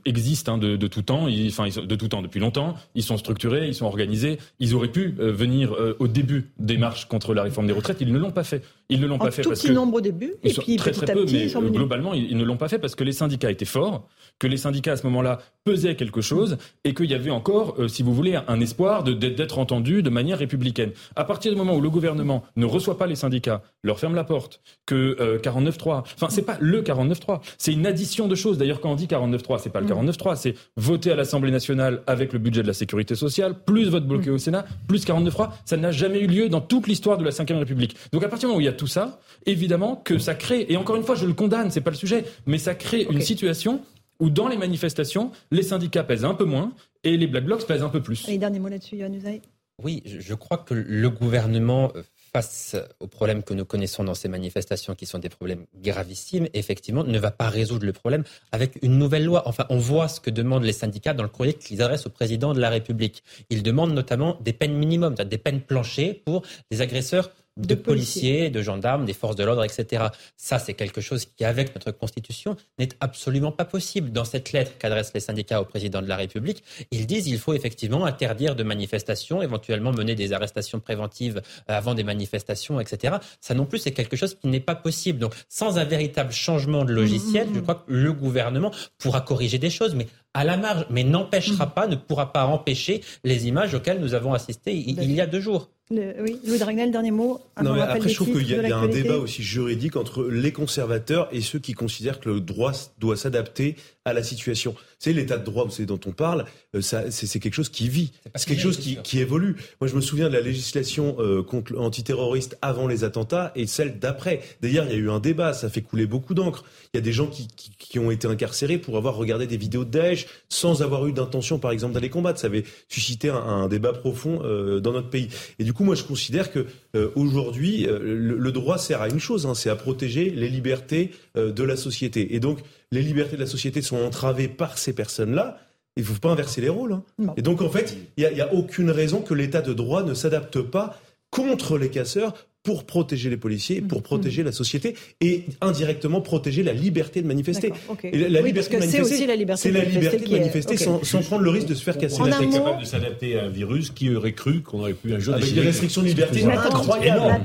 [0.05, 2.75] existent hein, de, tout temps, enfin de tout temps depuis longtemps.
[2.95, 4.39] Ils sont structurés, ils sont organisés.
[4.61, 8.01] Ils auraient pu venir au début des marches contre la réforme des retraites.
[8.01, 8.63] Ils ne l'ont pas fait.
[8.91, 11.13] Ils ne l'ont pas fait tout parce petit nombre au début, et puis très très
[11.13, 14.09] peu, mais globalement ils ne l'ont pas fait parce que les syndicats étaient forts
[14.39, 17.89] que les syndicats à ce moment-là pesaient quelque chose et qu'il y avait encore, euh,
[17.89, 20.93] si vous voulez, un espoir d'être entendu de manière républicaine.
[21.17, 24.25] À partir du moment où le gouvernement ne reçoit pas les syndicats, leur ferme la
[24.25, 28.59] porte, que euh, 49.3, enfin c'est pas le 49.3, c'est une addition de choses.
[28.59, 30.37] D'ailleurs quand on dit 49.3, c'est pas le 49.3, mm.
[30.37, 34.31] c'est voter à l'Assemblée nationale avec le budget de la sécurité sociale, plus vote bloqué
[34.31, 34.35] mm.
[34.35, 37.59] au Sénat, plus 49.3, ça n'a jamais eu lieu dans toute l'histoire de la Ve
[37.59, 37.97] République.
[38.13, 40.65] Donc à partir du moment où il y a tout ça, évidemment que ça crée,
[40.71, 43.21] et encore une fois je le condamne, c'est pas le sujet, mais ça crée une
[43.21, 43.83] situation
[44.21, 46.73] où dans les manifestations, les syndicats pèsent un peu moins
[47.05, 48.29] et les Black Blocs pèsent un peu plus.
[48.29, 49.41] Et dernier mot là-dessus, Usaï
[49.83, 52.03] Oui, je crois que le gouvernement, euh,
[52.33, 57.05] face aux problèmes que nous connaissons dans ces manifestations, qui sont des problèmes gravissimes, effectivement,
[57.05, 59.43] ne va pas résoudre le problème avec une nouvelle loi.
[59.47, 62.53] Enfin, on voit ce que demandent les syndicats dans le courrier qu'ils adressent au président
[62.53, 63.23] de la République.
[63.51, 68.63] Ils demandent notamment des peines minimum, des peines planchées pour les agresseurs de, policiers, de
[68.63, 70.07] gendarmes, des forces de l'ordre, etc.
[70.37, 74.11] Ça, c'est quelque chose qui, avec notre Constitution, n'est absolument pas possible.
[74.11, 77.55] Dans cette lettre qu'adressent les syndicats au président de la République, ils disent qu'il faut
[77.55, 83.17] effectivement interdire de manifestations, éventuellement mener des arrestations préventives avant des manifestations, etc.
[83.41, 85.19] Ça non plus, c'est quelque chose qui n'est pas possible.
[85.19, 89.21] Donc, sans un véritable changement de logiciel, mmh, mmh, je crois que le gouvernement pourra
[89.21, 93.49] corriger des choses, mais à la marge, mais n'empêchera pas, ne pourra pas empêcher les
[93.49, 97.41] images auxquelles nous avons assisté il y a deux jours oui, Louis Dragnel, dernier mot.
[97.63, 101.29] Non, mais après, je trouve qu'il y, a un débat aussi juridique entre les conservateurs
[101.33, 103.77] et ceux qui considèrent que le droit doit s'adapter
[104.09, 104.75] à la situation.
[104.99, 106.45] C'est l'état de droit, vous savez, dont on parle,
[106.75, 109.57] euh, c'est quelque chose qui vit, c'est quelque chose qui, qui, évolue.
[109.81, 113.99] Moi, je me souviens de la législation euh, contre antiterroriste avant les attentats et celle
[113.99, 114.41] d'après.
[114.61, 116.65] D'ailleurs, il y a eu un débat, ça fait couler beaucoup d'encre.
[116.93, 119.57] Il y a des gens qui, qui, qui, ont été incarcérés pour avoir regardé des
[119.57, 122.41] vidéos de Daesh sans avoir eu d'intention, par exemple, d'aller combattre.
[122.41, 125.29] Ça avait suscité un, un débat profond euh, dans notre pays.
[125.59, 126.67] Et du coup, moi, je considère que
[126.97, 131.63] euh, aujourd'hui, le, droit sert à une chose, hein, c'est à protéger les libertés de
[131.63, 132.35] la société.
[132.35, 132.59] Et donc,
[132.93, 135.59] les libertés de la société sont entravées par ces personnes-là.
[135.97, 136.93] Il ne faut pas inverser les rôles.
[136.93, 137.35] Hein.
[137.37, 140.15] Et donc, en fait, il n'y a, a, aucune raison que l'état de droit ne
[140.15, 140.99] s'adapte pas
[141.31, 142.35] contre les casseurs
[142.69, 144.03] pour protéger les policiers, pour mm.
[144.03, 147.73] protéger la société et indirectement protéger la liberté de manifester.
[148.03, 151.75] Et la, liberté de manifester, c'est la liberté, de manifester, sans, prendre le risque de
[151.75, 152.51] se faire casser la tête.
[152.51, 155.55] capable de s'adapter à un virus qui aurait cru qu'on aurait pu un jour Avec
[155.55, 157.43] des restrictions de liberté incroyables.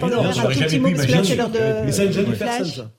[1.86, 2.90] Mais ça n'a jamais personne.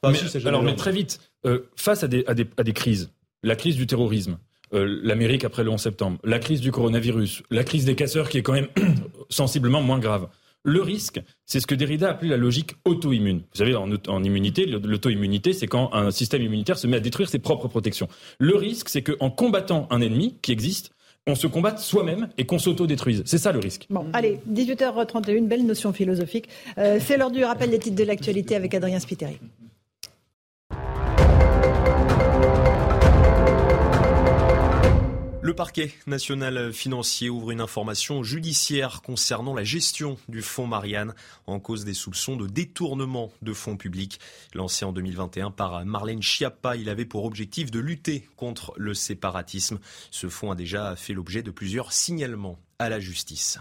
[0.46, 3.10] Alors, mais très vite, euh, face à des crises,
[3.42, 4.38] la crise du terrorisme,
[4.72, 8.38] euh, l'Amérique après le 11 septembre, la crise du coronavirus, la crise des casseurs qui
[8.38, 8.68] est quand même
[9.28, 10.28] sensiblement moins grave.
[10.64, 13.40] Le risque, c'est ce que Derrida appelait la logique auto-immune.
[13.52, 17.38] Vous savez, en, immunité, l'auto-immunité, c'est quand un système immunitaire se met à détruire ses
[17.38, 18.08] propres protections.
[18.38, 20.90] Le risque, c'est qu'en combattant un ennemi qui existe,
[21.26, 23.22] on se combatte soi-même et qu'on s'auto-détruise.
[23.26, 23.86] C'est ça le risque.
[23.90, 26.48] Bon, allez, 18h31, belle notion philosophique.
[26.78, 29.38] Euh, c'est l'heure du rappel des titres de l'actualité avec Adrien Spiteri.
[35.44, 41.14] Le parquet national financier ouvre une information judiciaire concernant la gestion du fonds Marianne
[41.46, 44.20] en cause des soupçons de détournement de fonds publics.
[44.54, 49.80] Lancé en 2021 par Marlène Schiappa, il avait pour objectif de lutter contre le séparatisme.
[50.10, 53.58] Ce fonds a déjà fait l'objet de plusieurs signalements à la justice.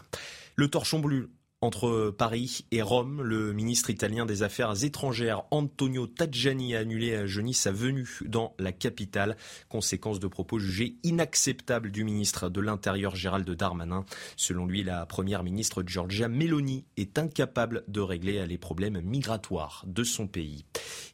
[0.56, 1.32] Le torchon bleu
[1.64, 7.26] entre Paris et Rome, le ministre italien des Affaires étrangères Antonio Tajani a annulé à
[7.26, 9.38] jeudi sa venue dans la capitale,
[9.70, 14.04] conséquence de propos jugés inacceptables du ministre de l'Intérieur Gérald Darmanin.
[14.36, 20.04] Selon lui, la première ministre Giorgia Meloni est incapable de régler les problèmes migratoires de
[20.04, 20.66] son pays.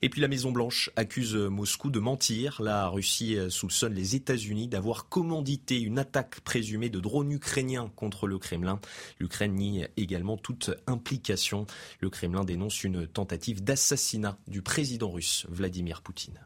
[0.02, 2.60] Et puis la Maison-Blanche accuse Moscou de mentir.
[2.60, 8.40] La Russie soupçonne les États-Unis d'avoir commandité une attaque présumée de drones ukrainiens contre le
[8.40, 8.80] Kremlin.
[9.20, 11.66] L'Ukraine nie également toute implication.
[12.00, 16.40] Le Kremlin dénonce une tentative d'assassinat du président russe Vladimir Poutine.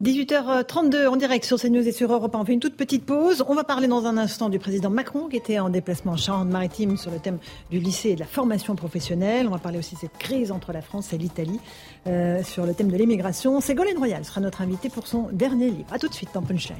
[0.00, 3.44] 18h32 en direct sur CNews et sur Europe On fait une toute petite pause.
[3.48, 6.96] On va parler dans un instant du président Macron qui était en déplacement en Charente-Maritime
[6.96, 7.38] sur le thème
[7.72, 9.48] du lycée et de la formation professionnelle.
[9.48, 11.58] On va parler aussi de cette crise entre la France et l'Italie
[12.06, 13.60] euh, sur le thème de l'immigration.
[13.60, 15.92] Ségolène Royal sera notre invitée pour son dernier livre.
[15.92, 16.76] A tout de suite dans Punchline.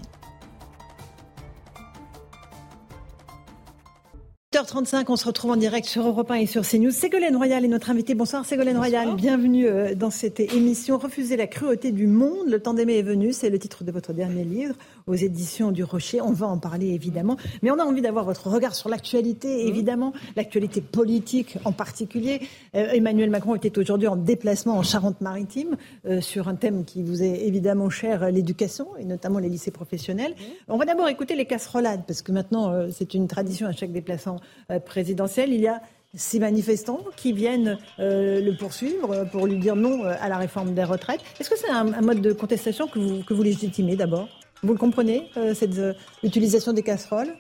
[4.59, 6.91] 8h35, on se retrouve en direct sur Europe 1 et sur CNews.
[6.91, 8.17] Ségolène Royal est notre invitée.
[8.17, 10.99] Bonsoir Ségolène Royal, bienvenue euh, dans cette émission.
[10.99, 14.13] Refuser la cruauté du monde, le temps d'aimer est venu, c'est le titre de votre
[14.13, 14.75] dernier livre
[15.09, 16.21] aux éditions du Rocher.
[16.21, 19.69] On va en parler évidemment, mais on a envie d'avoir votre regard sur l'actualité, mmh.
[19.69, 22.41] évidemment, l'actualité politique en particulier.
[22.75, 25.77] Euh, Emmanuel Macron était aujourd'hui en déplacement en Charente-Maritime
[26.07, 30.33] euh, sur un thème qui vous est évidemment cher, l'éducation et notamment les lycées professionnels.
[30.33, 30.73] Mmh.
[30.73, 34.41] On va d'abord écouter les casserolades parce que maintenant c'est une tradition à chaque déplacement
[34.71, 35.53] euh, présidentielle.
[35.53, 35.81] Il y a
[36.15, 40.75] ces manifestants qui viennent euh, le poursuivre pour lui dire non euh, à la réforme
[40.75, 41.21] des retraites.
[41.39, 44.29] Est-ce que c'est un, mode de contestation que vous, que vous légitimez d'abord?
[44.63, 45.81] Vous le comprenez, cette
[46.23, 47.35] utilisation des casseroles?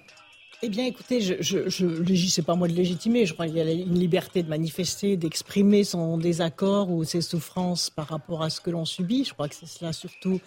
[0.63, 3.27] Eh bien, écoutez, je, je, je c'est pas moi de légitimer.
[3.27, 7.91] Je crois qu'il y a une liberté de manifester, d'exprimer son désaccord ou ses souffrances
[7.91, 9.25] par rapport à ce que l'on subit.
[9.25, 10.41] Je crois que c'est cela surtout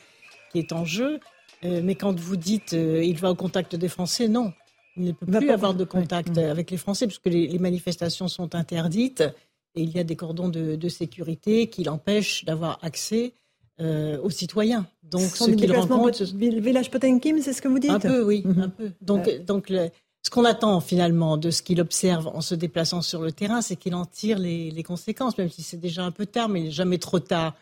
[0.52, 1.19] qui est en jeu.
[1.64, 4.52] mais quand vous dites il va au contact des Français, non.
[4.98, 9.23] Il ne peut plus avoir de contact avec les Français puisque les, manifestations sont interdites
[9.76, 13.34] et il y a des cordons de, sécurité qui l'empêchent d'avoir accès
[13.81, 14.87] euh, aux citoyens.
[15.03, 18.61] Donc, ce qu'il rencontre, village Potemkin, c'est ce que vous dites Un peu, oui, mhm.
[18.61, 18.91] un peu.
[19.01, 19.67] Donc, donc
[20.23, 23.75] ce qu'on attend finalement de ce qu'il observe en se déplaçant sur le terrain, c'est
[23.75, 26.71] qu'il en tire les, conséquences, même si c'est déjà un peu tard, mais il n'est
[26.71, 27.55] jamais trop tard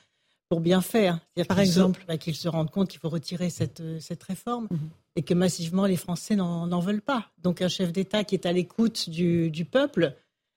[0.49, 1.19] pour bien faire.
[1.47, 4.67] Par exemple, bah, qu'il se rende compte qu'il faut retirer cette, cette réforme.
[4.69, 4.89] Mhm
[5.19, 7.27] et que massivement les Français n'en veulent pas.
[7.39, 10.15] Donc un chef d'État qui est à l'écoute du, peuple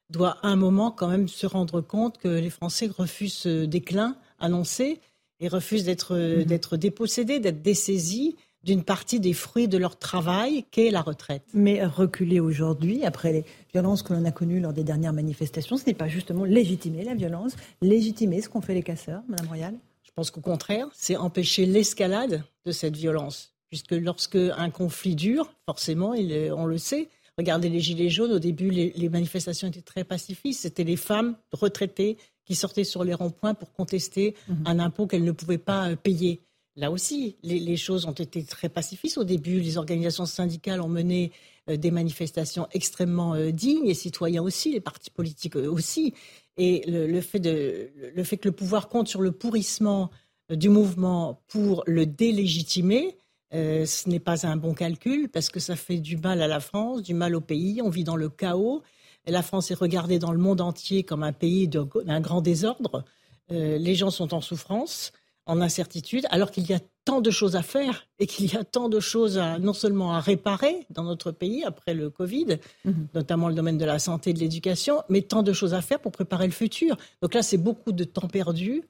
[0.09, 4.17] doit à un moment quand même se rendre compte que les Français refusent ce déclin
[4.39, 5.01] annoncé
[5.43, 6.79] et refusent d'être mhm.
[6.79, 11.43] dépossédés, d'être dessaisis d'une partie des fruits de leur travail qu'est la retraite.
[11.53, 15.85] Mais reculer aujourd'hui, après les violences que l'on a connues lors des dernières manifestations, ce
[15.85, 19.75] n'est pas justement légitimer la violence, légitimer ce qu'ont fait les casseurs, Madame Royal?
[20.05, 25.51] Je pense qu'au contraire, c'est empêcher l'escalade de cette violence puisque lorsque un conflit dure,
[25.65, 27.09] forcément, on le sait,
[27.39, 30.61] regardez les Gilets jaunes, au début, les, manifestations étaient très pacifistes.
[30.61, 32.19] C'était les femmes retraitées
[32.53, 34.65] qui sortaient sur les ronds-points pour contester mhm.
[34.67, 36.43] un impôt qu'elles ne pouvaient pas euh, payer.
[36.77, 39.17] Là aussi, les, choses ont été très pacifistes.
[39.17, 41.33] Au début, les organisations syndicales ont mené
[41.71, 46.15] euh, des manifestations extrêmement euh, dignes, les citoyens aussi, les partis politiques aussi.
[46.59, 50.11] Et le, fait le fait que le pouvoir compte sur le pourrissement
[50.51, 53.17] du mouvement pour le délégitimer,
[53.55, 56.61] euh, ce n'est pas un bon calcul parce que ça fait du mal à la
[56.61, 57.83] France, du mal au pays.
[57.83, 58.83] On vit dans le chaos.
[59.27, 63.05] La France est regardée dans le monde entier comme un pays d'un grand désordre.
[63.51, 65.13] Euh, les gens sont en souffrance,
[65.47, 68.65] en incertitude, alors qu'il y a tant de choses à faire et qu'il y a
[68.65, 73.09] tant de choses à, non seulement à réparer dans notre pays après le Covid, mhm.
[73.15, 76.01] notamment le domaine de la santé et de l'éducation, mais tant de choses à faire
[76.01, 76.97] pour préparer le futur.
[77.21, 78.85] Donc là, c'est beaucoup de temps perdu,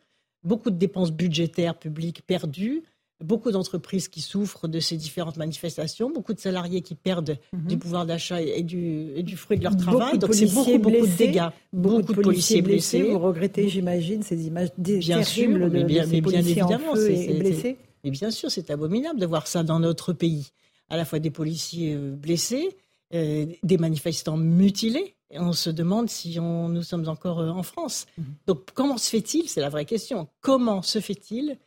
[0.45, 2.83] beaucoup de dépenses budgétaires publiques perdues,
[3.23, 7.66] beaucoup d'entreprises qui souffrent de ces différentes manifestations, beaucoup de salariés qui perdent mhm.
[7.66, 10.19] du pouvoir d'achat et du, du, fruit de leur travail.
[10.19, 11.49] Donc c'est beaucoup, beaucoup de dégâts.
[11.73, 13.03] Beaucoup, de policiers, blessés.
[13.03, 17.77] Vous regrettez, j'imagine, ces images bien terribles sûr, de, bien, bien évidemment, c'est blessés.
[18.05, 20.51] Mais bien sûr, c'est abominable de voir ça dans notre pays.
[20.89, 22.77] À la fois des policiers euh, blessés,
[23.15, 25.15] euh, des manifestants mutilés.
[25.31, 28.07] Et on se demande si on, nous sommes encore euh, en France.
[28.19, 28.24] Mhm.
[28.47, 29.49] Donc comment se fait-il?
[29.49, 30.28] C'est la vraie question.
[30.40, 31.59] Comment se fait-il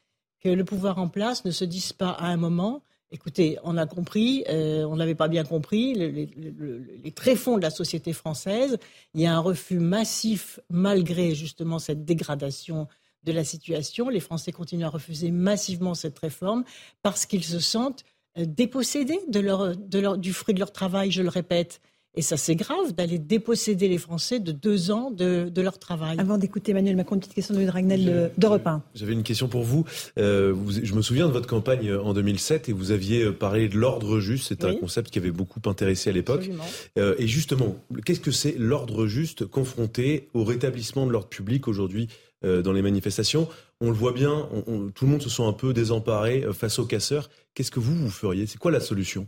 [0.46, 3.88] que le pouvoir en place ne se dise pas à un moment, écoutez, on a
[3.88, 8.78] compris, euh, on n'avait pas bien compris, les tréfonds de la société française,
[9.16, 12.88] il y a un refus massif malgré justement cette dégradation
[13.24, 14.08] de la situation.
[14.08, 16.64] Les Français continuent à refuser massivement cette réforme
[17.02, 18.06] parce qu'ils se sentent
[18.38, 21.82] dépossédés de leur, de leur, du fruit de leur travail, je le répète.
[22.18, 26.18] Et ça, c'est grave d'aller déposséder les Français de deux ans de, leur travail.
[26.20, 28.84] Avant d'écouter Emmanuel Macron, une petite question de Dragnel d'Europe 1.
[28.94, 29.86] J'avais une question pour vous.
[30.18, 30.72] Euh, vous.
[30.72, 34.48] Je me souviens de votre campagne en 2007 et vous aviez parlé de l'ordre juste.
[34.48, 36.50] C'est un concept qui avait beaucoup intéressé à l'époque.
[36.98, 37.76] Euh, et justement,
[38.06, 42.08] qu'est-ce que c'est l'ordre juste confronté au rétablissement de l'ordre public aujourd'hui
[42.44, 43.48] euh, dans les manifestations?
[43.82, 44.48] On le voit bien,
[44.96, 47.30] tout le monde se sent un peu désemparé face aux casseurs.
[47.54, 48.48] Qu'est-ce que vous, vous feriez?
[48.48, 49.28] C'est quoi la solution?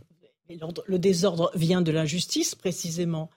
[0.86, 3.30] Le désordre vient de l'injustice, précisément.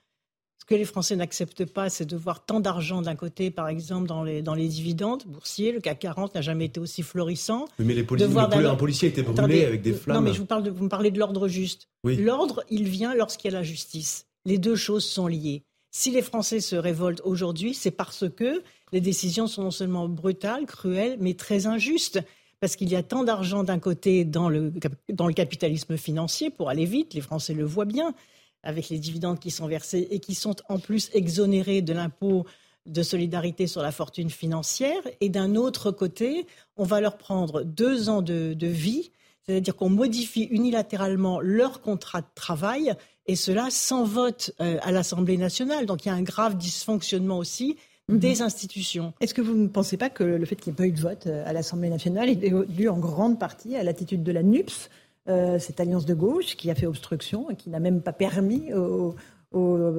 [0.60, 4.08] Ce que les Français n'acceptent pas, c'est de voir tant d'argent d'un côté, par exemple,
[4.08, 5.72] dans les, dans les dividendes boursiers.
[5.72, 7.68] Le CAC 40 n'a jamais été aussi florissant.
[7.80, 10.18] mais les policiers, un policier été brûlé avec des flammes.
[10.18, 11.90] Non, mais je vous, parle de, vous me parlez de l'ordre juste.
[12.04, 14.28] L'ordre, il vient lorsqu'il y a la justice.
[14.46, 15.64] Les deux choses sont liées.
[15.90, 18.62] Si les Français se révoltent aujourd'hui, c'est parce que
[18.94, 22.22] les décisions sont non seulement brutales, cruelles, mais très injustes
[22.62, 24.72] parce qu'il y a tant d'argent d'un côté dans le,
[25.10, 28.14] dans le capitalisme financier pour aller vite, les Français le voient bien,
[28.62, 32.46] avec les dividendes qui sont versés et qui sont en plus exonérés de l'impôt
[32.86, 35.02] de solidarité sur la fortune financière.
[35.22, 36.46] Et d'un autre côté,
[36.78, 39.12] on va leur prendre deux ans de, vie,
[39.44, 42.94] c'est-à-dire qu'on modifie unilatéralement leur contrat de travail,
[43.26, 45.88] et cela sans vote euh, à l'Assemblée nationale.
[45.88, 47.78] Donc il y a un grave dysfonctionnement aussi
[48.12, 48.20] Mhm.
[48.20, 49.14] des institutions.
[49.20, 51.00] Est-ce que vous ne pensez pas que le fait qu'il n'y ait pas eu de
[51.00, 54.90] vote euh, à l'Assemblée nationale est dû en grande partie à l'attitude de la NUPS,
[55.30, 58.74] euh, cette alliance de gauche qui a fait obstruction et qui n'a même pas permis
[58.74, 59.16] aux,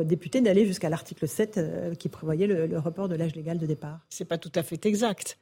[0.04, 4.00] députés d'aller jusqu'à l'article 7 euh, qui prévoyait le, report de l'âge légal de départ?
[4.08, 5.38] Ce n'est pas tout à fait exact.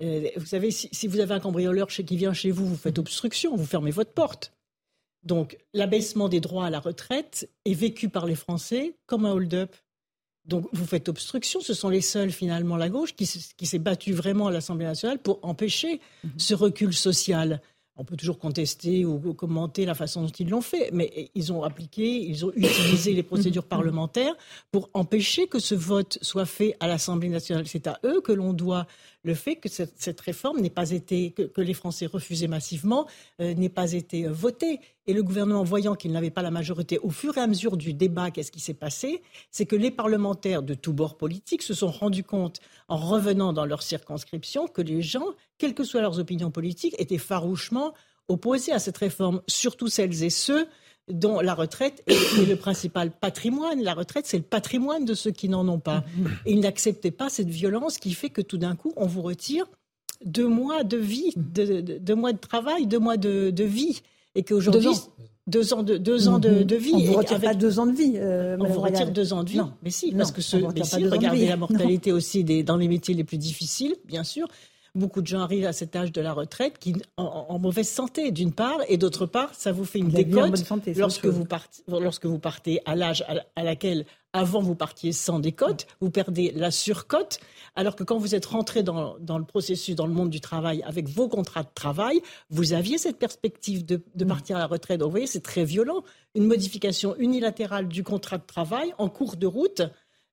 [0.00, 3.64] vous savez, si, vous avez un cambrioleur qui vient chez vous, vous faites obstruction, vous
[3.64, 4.52] fermez votre porte.
[5.24, 9.74] Donc l'abaissement des droits à la retraite est vécu par les Français comme un hold-up.
[10.46, 14.48] Donc vous faites obstruction, ce sont les seuls finalement, la gauche, qui, s'est battue vraiment
[14.48, 16.30] à l'Assemblée nationale pour empêcher mhm.
[16.36, 17.62] ce recul social.
[17.96, 21.62] On peut toujours contester ou commenter la façon dont ils l'ont fait, mais ils ont
[21.62, 24.34] appliqué, ils ont utilisé les procédures parlementaires
[24.72, 27.68] pour empêcher que ce vote soit fait à l'Assemblée nationale.
[27.68, 28.88] C'est à eux que l'on doit
[29.24, 33.06] le fait que cette, réforme n'ait pas été, que, les Français refusaient massivement,
[33.40, 34.80] euh, n'ait pas été euh, votée.
[35.06, 37.94] Et le gouvernement, voyant qu'il n'avait pas la majorité, au fur et à mesure du
[37.94, 39.22] débat, qu'est-ce qui s'est passé?
[39.50, 43.64] C'est que les parlementaires de tous bords politiques se sont rendus compte, en revenant dans
[43.64, 45.26] leur circonscription, que les gens,
[45.58, 47.94] quelles que soient leurs opinions politiques, étaient farouchement
[48.28, 50.66] opposés à cette réforme, surtout celles et ceux
[51.08, 53.82] dont la retraite est, le principal patrimoine.
[53.82, 56.04] La retraite, c'est le patrimoine de ceux qui n'en ont pas.
[56.46, 59.66] Et ils n'acceptaient pas cette violence qui fait que tout d'un coup, on vous retire
[60.24, 64.00] deux mois de vie, deux, mois de travail, deux mois de, vie.
[64.34, 64.90] Et qu'aujourd'hui,
[65.46, 66.92] deux ans de deux ans de, vie.
[66.94, 68.14] On vous retire pas deux ans de vie.
[68.16, 69.58] Euh, on vous retire deux ans de vie.
[69.58, 69.72] Non.
[69.82, 73.14] Mais si, parce que ce, mais si, regardez la mortalité aussi des, dans les métiers
[73.14, 74.48] les plus difficiles, bien sûr.
[74.94, 78.52] Beaucoup de gens arrivent à cet âge de la retraite qui, en, mauvaise santé, d'une
[78.52, 80.52] part, et d'autre part, ça vous fait une décote
[80.96, 83.24] lorsque, vous partez, lorsque vous partez à l'âge
[83.56, 87.40] à, laquelle, avant, vous partiez sans décote, vous perdez la surcote,
[87.74, 90.82] alors que quand vous êtes rentré dans, dans, le processus, dans le monde du travail,
[90.84, 94.28] avec vos contrats de travail, vous aviez cette perspective de, de mm.
[94.28, 95.00] partir à la retraite.
[95.00, 96.04] Donc, vous voyez, c'est très violent.
[96.36, 99.82] Une modification unilatérale du contrat de travail en cours de route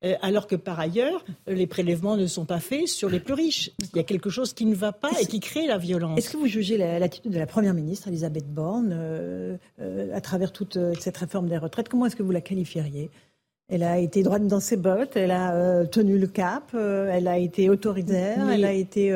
[0.03, 3.71] euh, alors que par ailleurs, les prélèvements ne sont pas faits sur les plus riches.
[3.79, 6.17] Il y a quelque chose qui ne va pas et qui crée la violence.
[6.17, 10.51] Est-ce que vous jugez l'attitude de la Première ministre, Elisabeth Borne, euh, euh, à travers
[10.51, 13.11] toute cette réforme des retraites Comment est-ce que vous la qualifieriez?
[13.67, 17.69] Elle a été droite dans ses bottes, elle a tenu le cap, elle a été
[17.69, 19.13] autoritaire, elle a été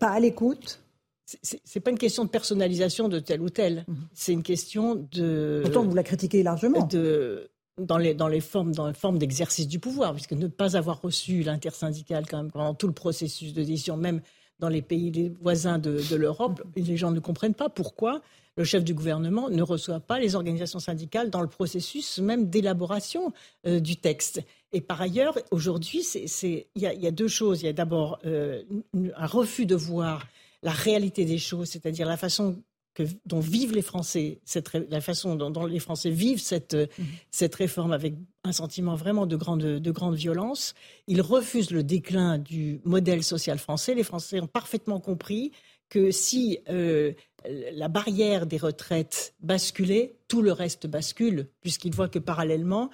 [0.00, 0.80] pas à l'écoute?
[1.24, 3.84] C'est pas une question de personnalisation de tel ou tel.
[3.88, 3.96] Mhm.
[4.12, 5.60] C'est une question de.
[5.62, 6.86] Pourtant, vous la critiquez largement.
[6.86, 7.48] De
[7.78, 11.42] dans les, dans les formes, dans les d'exercice du pouvoir, puisque ne pas avoir reçu
[11.42, 14.20] l'intersyndical quand même pendant tout le processus de décision, même
[14.60, 18.22] dans les pays voisins de, l'Europe, les gens ne comprennent pas pourquoi
[18.56, 23.32] le chef du gouvernement ne reçoit pas les organisations syndicales dans le processus même d'élaboration
[23.66, 24.40] euh, du texte.
[24.72, 27.62] Et par ailleurs, aujourd'hui, il y, y, a deux choses.
[27.62, 28.62] Il y a d'abord euh,
[29.16, 30.24] un refus de voir
[30.62, 32.62] la réalité des choses, c'est-à-dire la façon
[33.26, 37.06] dont vivent les Français, cette, la façon dont, les Français vivent cette, mhm.
[37.30, 38.14] cette réforme avec
[38.44, 40.74] un sentiment vraiment de grande, de grande violence.
[41.06, 43.94] Ils refusent le déclin du modèle social français.
[43.94, 45.52] Les Français ont parfaitement compris
[45.88, 47.12] que si euh,
[47.72, 52.90] la barrière des retraites basculait, tout le reste bascule, puisqu'ils voient que parallèlement,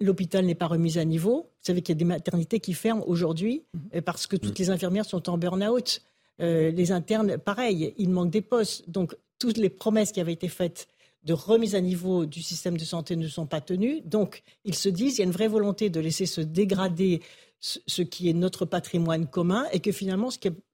[0.00, 1.42] l'hôpital n'est pas remis à niveau.
[1.42, 3.80] Vous savez qu'il y a des maternités qui ferment aujourd'hui mhm.
[3.96, 6.02] euh, parce que toutes les infirmières sont en burn-out.
[6.40, 8.88] Euh, les internes, pareil, il manque des postes.
[8.88, 10.88] Donc, toutes les promesses qui avaient été faites
[11.24, 14.00] de remise à niveau du système de santé ne sont pas tenues.
[14.02, 17.20] Donc, ils se disent, il y a une vraie volonté de laisser se dégrader
[17.60, 20.28] ce qui est notre patrimoine commun et que finalement,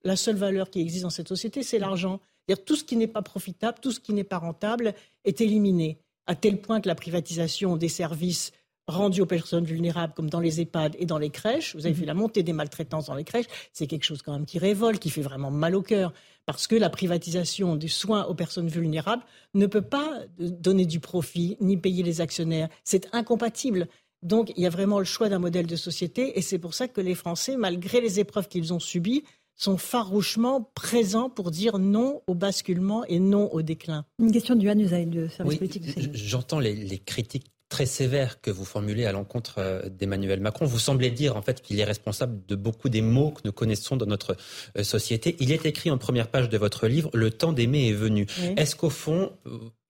[0.05, 2.21] la seule valeur qui existe dans cette société, c'est l'argent.
[2.47, 5.99] C'est-à-dire tout ce qui n'est pas profitable, tout ce qui n'est pas rentable est éliminé,
[6.27, 8.53] à tel point que la privatisation des services
[8.87, 12.03] rendus aux personnes vulnérables, comme dans les EHPAD et dans les crèches, vous avez vu
[12.03, 12.09] mhm.
[12.09, 15.11] la montée des maltraitances dans les crèches, c'est quelque chose quand même qui révolte, qui
[15.11, 16.13] fait vraiment mal au cœur,
[16.47, 19.23] parce que la privatisation des soins aux personnes vulnérables
[19.55, 22.69] ne peut pas donner du profit ni payer les actionnaires.
[22.85, 23.89] C'est incompatible.
[24.23, 26.89] Donc il y a vraiment le choix d'un modèle de société, et c'est pour ça
[26.89, 29.25] que les Français, malgré les épreuves qu'ils ont subies,
[29.57, 34.05] sont farouchement présents pour dire non au basculement et non au déclin.
[34.19, 39.05] Une question du Usaïd, de service politique J'entends les, critiques très sévères que vous formulez
[39.05, 40.65] à l'encontre euh, d'Emmanuel Macron.
[40.65, 43.97] Vous semblez dire en fait qu'il est responsable de beaucoup des maux que nous connaissons
[43.97, 44.37] dans notre
[44.79, 45.35] euh, société.
[45.41, 48.29] Il est écrit en première page de votre livre Le temps d'aimer est venu.
[48.57, 49.33] Est-ce qu'au fond,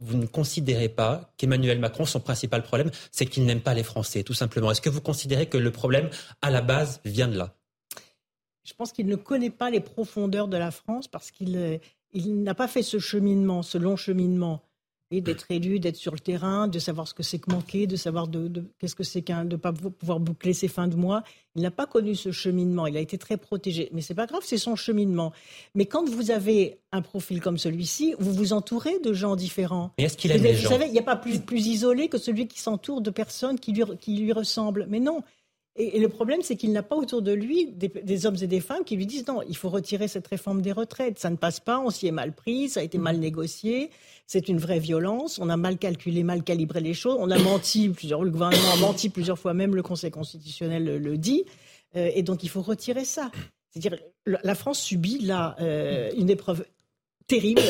[0.00, 4.22] vous ne considérez pas qu'Emmanuel Macron, son principal problème, c'est qu'il n'aime pas les Français,
[4.22, 4.70] tout simplement?
[4.70, 6.08] Est-ce que vous considérez que le problème,
[6.40, 7.54] à la base, vient de là?
[8.64, 11.76] Je pense qu'il ne connaît pas les profondeurs de la France parce qu'il euh,
[12.14, 14.62] n'a pas fait ce cheminement, ce long cheminement,
[15.20, 18.28] d'être élu, d'être sur le terrain, de savoir ce que c'est que manquer, de savoir
[18.28, 21.22] de, qu'est-ce que c'est qu'un, de ne pas pouvoir boucler ses fins de mois.
[21.56, 22.86] Il n'a pas connu ce cheminement.
[22.86, 23.88] Il a été très protégé.
[23.92, 25.32] Mais c'est pas grave, c'est son cheminement.
[25.74, 29.92] Mais quand vous avez un profil comme celui-ci, vous vous entourez de gens différents.
[29.98, 32.08] Mais est-ce qu'il aime les gens Vous savez, il n'y a pas plus, plus isolé
[32.08, 34.86] que celui qui s'entoure de personnes qui lui, qui lui ressemblent.
[34.88, 35.22] Mais non,
[35.76, 38.84] et, le problème, c'est qu'il n'a pas autour de lui des, hommes et des femmes
[38.84, 41.18] qui lui disent non, il faut retirer cette réforme des retraites.
[41.18, 43.90] Ça ne passe pas, on s'y est mal pris, ça a été mal négocié,
[44.26, 47.88] c'est une vraie violence, on a mal calculé, mal calibré les choses, on a menti,
[47.94, 51.44] plusieurs, le gouvernement a menti plusieurs fois, même le Conseil constitutionnel le, dit.
[51.96, 53.32] Euh, et donc il faut retirer ça.
[53.70, 56.64] C'est-à-dire, la France subit là euh, une épreuve
[57.26, 57.62] terrible.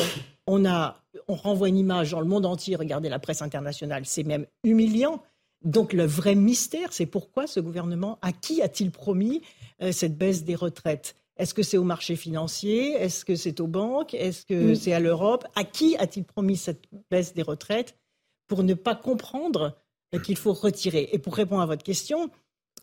[0.45, 4.23] On, a, on renvoie une image dans le monde entier, regardez la presse internationale, c'est
[4.23, 5.23] même humiliant.
[5.65, 9.41] Donc le vrai mystère, c'est pourquoi ce gouvernement, à qui a-t-il promis
[9.81, 11.15] euh, cette baisse des retraites?
[11.37, 12.93] Est-ce que c'est au marché financier?
[12.93, 14.13] Est-ce que c'est aux banques?
[14.13, 14.75] Est-ce que mm.
[14.75, 15.45] c'est à l'Europe?
[15.55, 17.97] À qui a-t-il promis cette baisse des retraites
[18.47, 19.75] pour ne pas comprendre
[20.23, 21.09] qu'il faut retirer?
[21.11, 22.29] Et pour répondre à votre question,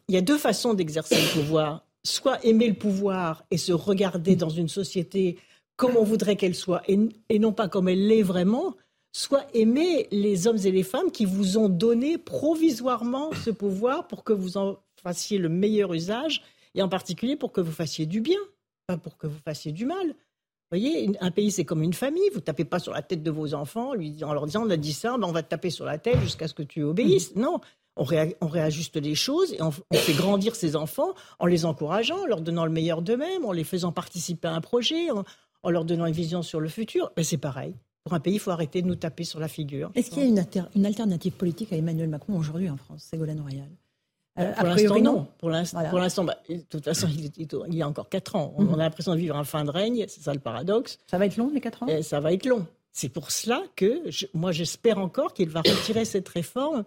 [0.08, 1.86] il y a deux façons d'exercer le pouvoir.
[2.04, 5.38] Soit aimer le pouvoir et se regarder dans une société
[5.76, 8.74] comme on voudrait qu'elle soit et non pas comme elle l'est vraiment,
[9.12, 14.24] soit aimer les hommes et les femmes qui vous ont donné provisoirement ce pouvoir pour
[14.24, 16.42] que vous en fassiez le meilleur usage,
[16.74, 18.38] et en particulier pour que vous fassiez du bien,
[18.86, 20.08] pas pour que vous fassiez du mal.
[20.08, 22.30] Vous voyez, un pays, c'est comme une famille.
[22.32, 24.94] Vous tapez pas sur la tête de vos enfants en leur disant, on a dit
[24.94, 27.36] ça, ben on va te taper sur la tête jusqu'à ce que tu obéisses.
[27.36, 27.60] Non,
[27.96, 32.40] on, réajuste les choses et on, fait grandir ses enfants en les encourageant, en leur
[32.40, 36.14] donnant le meilleur d'eux-mêmes, en les faisant participer à un projet, en, leur donnant une
[36.14, 37.12] vision sur le futur.
[37.16, 37.74] Ben, c'est pareil.
[38.04, 39.90] Pour un pays, il faut arrêter de nous taper sur la figure.
[39.94, 43.68] Est-ce qu'il y a une, alternative politique à Emmanuel Macron aujourd'hui en France Ségolène Royal?
[44.38, 45.26] Euh, pour l'instant, non.
[45.38, 48.54] Pour l'instant, bah, de toute façon, il, y a encore 4 ans.
[48.56, 48.74] On, mhm.
[48.74, 50.98] a l'impression de vivre un fin de règne, c'est ça le paradoxe.
[51.06, 51.86] Ça va être long, les 4 ans?
[51.86, 52.66] Et Ça va être long.
[52.92, 54.02] C'est pour cela que
[54.34, 56.84] moi, j'espère encore qu'il va retirer cette réforme,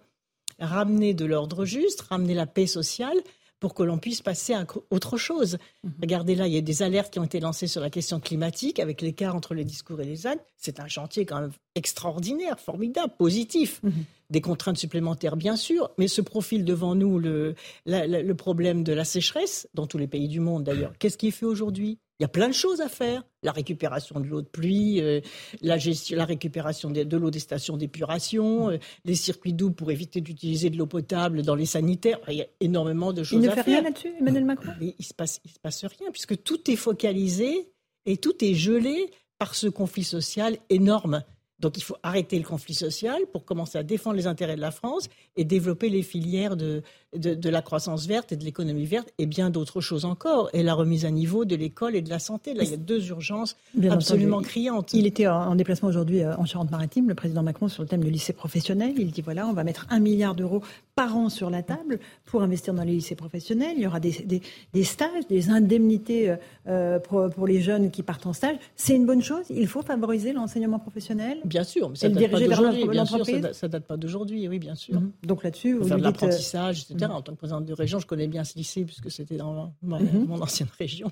[0.60, 3.18] ramener de l'ordre juste, ramener la paix sociale,
[3.60, 5.58] pour que l'on puisse passer à autre chose.
[5.84, 5.94] Mhm.
[6.02, 8.80] Regardez là, il y a des alertes qui ont été lancées sur la question climatique
[8.80, 10.46] avec l'écart entre les discours et les actes.
[10.58, 13.82] C'est un chantier quand même extraordinaire, formidable, positif.
[13.84, 13.92] Mhm.
[14.32, 17.54] Des contraintes supplémentaires, bien sûr, mais ce profil devant nous le,
[17.86, 20.94] le problème de la sécheresse, dans tous les pays du monde d'ailleurs.
[21.00, 22.00] Qu'est-ce qui est fait aujourd'hui?
[22.20, 23.24] Il y a plein de choses à faire.
[23.44, 25.22] La récupération de l'eau de pluie, euh,
[25.62, 30.22] la, gestion, la récupération de, l'eau des stations d'épuration, euh, les circuits doux pour éviter
[30.22, 32.20] d'utiliser de l'eau potable dans les sanitaires.
[32.28, 33.56] Il y a énormément de choses à faire.
[33.56, 34.72] Il ne fait rien là-dessus, Emmanuel Macron?
[34.82, 37.70] Il ne se, passe, il se passe rien, puisque tout est focalisé
[38.06, 41.22] et tout est gelé par ce conflit social énorme.
[41.60, 44.72] Donc il faut arrêter le conflit social pour commencer à défendre les intérêts de la
[44.72, 46.84] France et développer les filières de,
[47.18, 50.50] de, la croissance verte et de l'économie verte et bien d'autres choses encore.
[50.54, 52.54] Et la remise à niveau de l'école et de la santé.
[52.54, 53.56] Là, il y a deux urgences
[53.90, 54.94] absolument criantes.
[54.94, 58.12] Il était en déplacement aujourd'hui euh, en Charente-Maritime, le président Macron, sur le thème du
[58.12, 58.94] lycée professionnel.
[58.98, 60.62] Il dit voilà, on va mettre un milliard d'euros
[60.96, 63.74] par an sur la table pour investir dans les lycées professionnels.
[63.78, 64.42] Il y aura des,
[64.74, 66.36] des, stages, des indemnités euh,
[66.68, 68.58] euh, pour, pour les jeunes qui partent en stage.
[68.76, 69.46] C'est une bonne chose.
[69.50, 71.40] Il faut favoriser l'enseignement professionnel.
[71.44, 73.42] Bien sûr, mais ça ne date pas d'aujourd'hui.
[73.54, 75.00] ça, date pas d'aujourd'hui, oui, bien sûr.
[75.00, 75.12] Mhm.
[75.24, 77.05] Donc là-dessus, vous l'apprentissage, etc.
[77.08, 77.16] Mhm.
[77.16, 80.26] En tant que présidente de région, je connais bien ce lycée puisque c'était dans mhm.
[80.28, 81.12] mon ancienne région.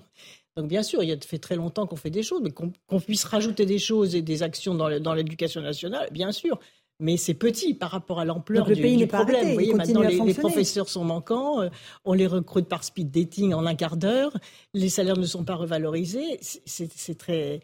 [0.56, 3.00] Donc bien sûr, il y a fait très longtemps qu'on fait des choses, mais qu'on
[3.00, 6.60] puisse rajouter des choses et des actions dans l'éducation nationale, bien sûr.
[7.00, 9.48] Mais c'est petit par rapport à l'ampleur du, pays du problème.
[9.48, 11.70] Vous voyez, maintenant, les, les, professeurs sont manquants, euh,
[12.06, 14.32] on les recrute par speed dating en un quart d'heure,
[14.74, 16.40] les salaires ne sont pas revalorisés.
[16.42, 17.62] C'est très,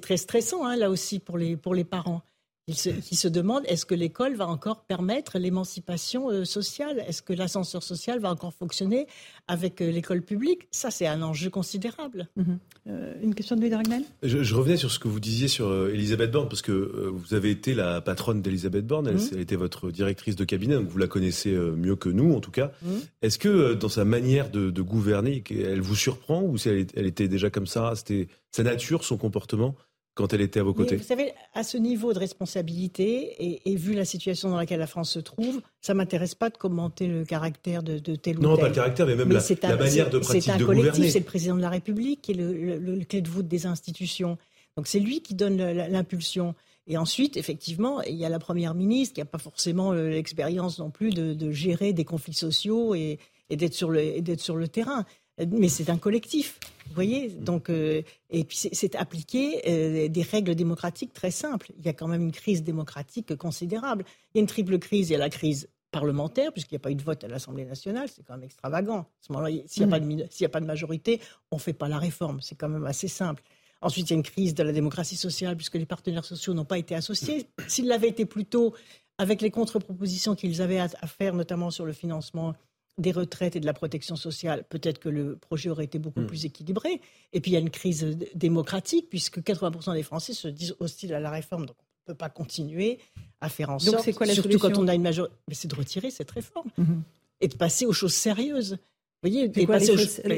[0.00, 2.22] très stressant, hein, là aussi, pour les, pour les parents.
[2.68, 7.02] Qui se, demandent est-ce que l'école va encore permettre l'émancipation euh, sociale?
[7.08, 9.08] Est-ce que l'ascenseur social va encore fonctionner
[9.48, 10.68] avec euh, l'école publique?
[10.70, 12.28] Ça, c'est un enjeu considérable.
[12.36, 12.58] Mhm.
[12.86, 14.04] Euh, une question de Louis Dragnel?
[14.22, 17.74] Je, revenais sur ce que vous disiez sur Elisabeth Borne, parce que vous avez été
[17.74, 19.40] la patronne d'Elisabeth Borne, elle, mhm.
[19.40, 22.70] était votre directrice de cabinet, donc vous la connaissez mieux que nous, en tout cas.
[22.82, 23.00] Mhm.
[23.22, 27.50] Est-ce que dans sa manière de, gouverner, elle vous surprend ou si elle était déjà
[27.50, 29.74] comme ça C'était sa nature, son comportement
[30.14, 33.94] quand elle était à vos côtés Vous savez, à ce niveau de responsabilité, et, vu
[33.94, 37.82] la situation dans laquelle la France se trouve, ça m'intéresse pas de commenter le caractère
[37.82, 38.38] de, tel ou tel.
[38.40, 40.40] Non, pas le caractère, mais même la, manière de pratiquer.
[40.40, 43.48] C'est un collectif, c'est le président de la République qui est le, clé de voûte
[43.48, 44.36] des institutions.
[44.76, 46.54] Donc c'est lui qui donne l'impulsion.
[46.86, 50.78] Et ensuite, effectivement, il y a la première ministre qui n'a pas forcément euh, l'expérience
[50.80, 53.18] non plus de, gérer des conflits sociaux et,
[53.50, 53.94] et d'être sur,
[54.38, 55.06] sur le terrain
[55.50, 56.58] mais c'est un collectif.
[56.88, 61.72] Vous voyez Donc, euh, et puis c'est appliquer euh, des règles démocratiques très simples.
[61.78, 64.04] Il y a quand même une crise démocratique considérable.
[64.34, 65.08] Il y a une triple crise.
[65.08, 67.64] Il y a la crise parlementaire, puisqu'il n'y a pas eu de vote à l'Assemblée
[67.64, 68.08] nationale.
[68.08, 69.00] C'est quand même extravagant.
[69.00, 71.20] À ce s'il n'y a, a, pas de majorité,
[71.50, 72.40] on ne fait pas la réforme.
[72.40, 73.42] C'est quand même assez simple.
[73.80, 76.64] Ensuite, il y a une crise de la démocratie sociale, puisque les partenaires sociaux n'ont
[76.64, 77.46] pas été associés.
[77.68, 78.74] S'ils l'avaient été plus tôt,
[79.18, 82.54] avec les contre-propositions qu'ils avaient à faire, notamment sur le financement
[82.98, 86.26] des retraites et de la protection sociale, peut-être que le projet aurait été beaucoup hmm.
[86.26, 87.00] plus équilibré.
[87.32, 91.14] Et puis il y a une crise démocratique, puisque 80% des Français se disent hostiles
[91.14, 91.66] à la réforme.
[91.66, 92.98] Donc on ne peut pas continuer
[93.40, 95.74] à faire en sorte, quoi, la surtout quand on a une majorité, mais c'est de
[95.74, 97.02] retirer cette réforme mhm.
[97.40, 98.78] et de passer aux choses sérieuses
[99.22, 99.50] voyez,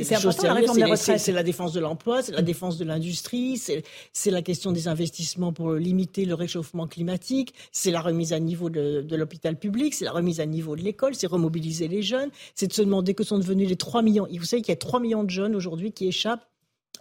[0.05, 2.45] c'est important la réforme la C'est la défense de l'emploi, c'est la mm.
[2.45, 8.01] défense de l'industrie, c'est la question des investissements pour limiter le réchauffement climatique, c'est la
[8.01, 11.89] remise à niveau de, l'hôpital public, c'est la remise à niveau de l'école, c'est remobiliser
[11.89, 14.29] les jeunes, c'est de se demander que sont devenus les 3 millions.
[14.31, 16.47] Vous savez qu'il y a 3 millions de jeunes aujourd'hui qui échappent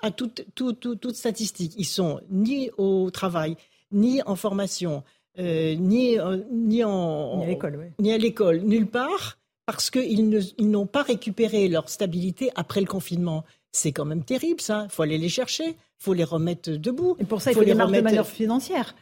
[0.01, 1.73] à toute, toute, toute, statistique.
[1.77, 3.55] Ils sont ni au travail,
[3.91, 5.03] ni en formation,
[5.39, 7.45] euh, ni, euh, ni, en,
[7.99, 13.43] ni à l'école, nulle part parce qu'ils n'ont pas récupéré leur stabilité après le confinement.
[13.71, 14.83] C'est quand même terrible, ça.
[14.85, 17.15] Il faut aller les chercher, il faut les remettre debout.
[17.19, 18.95] Et pour ça, il faut, des marges de manœuvre financières.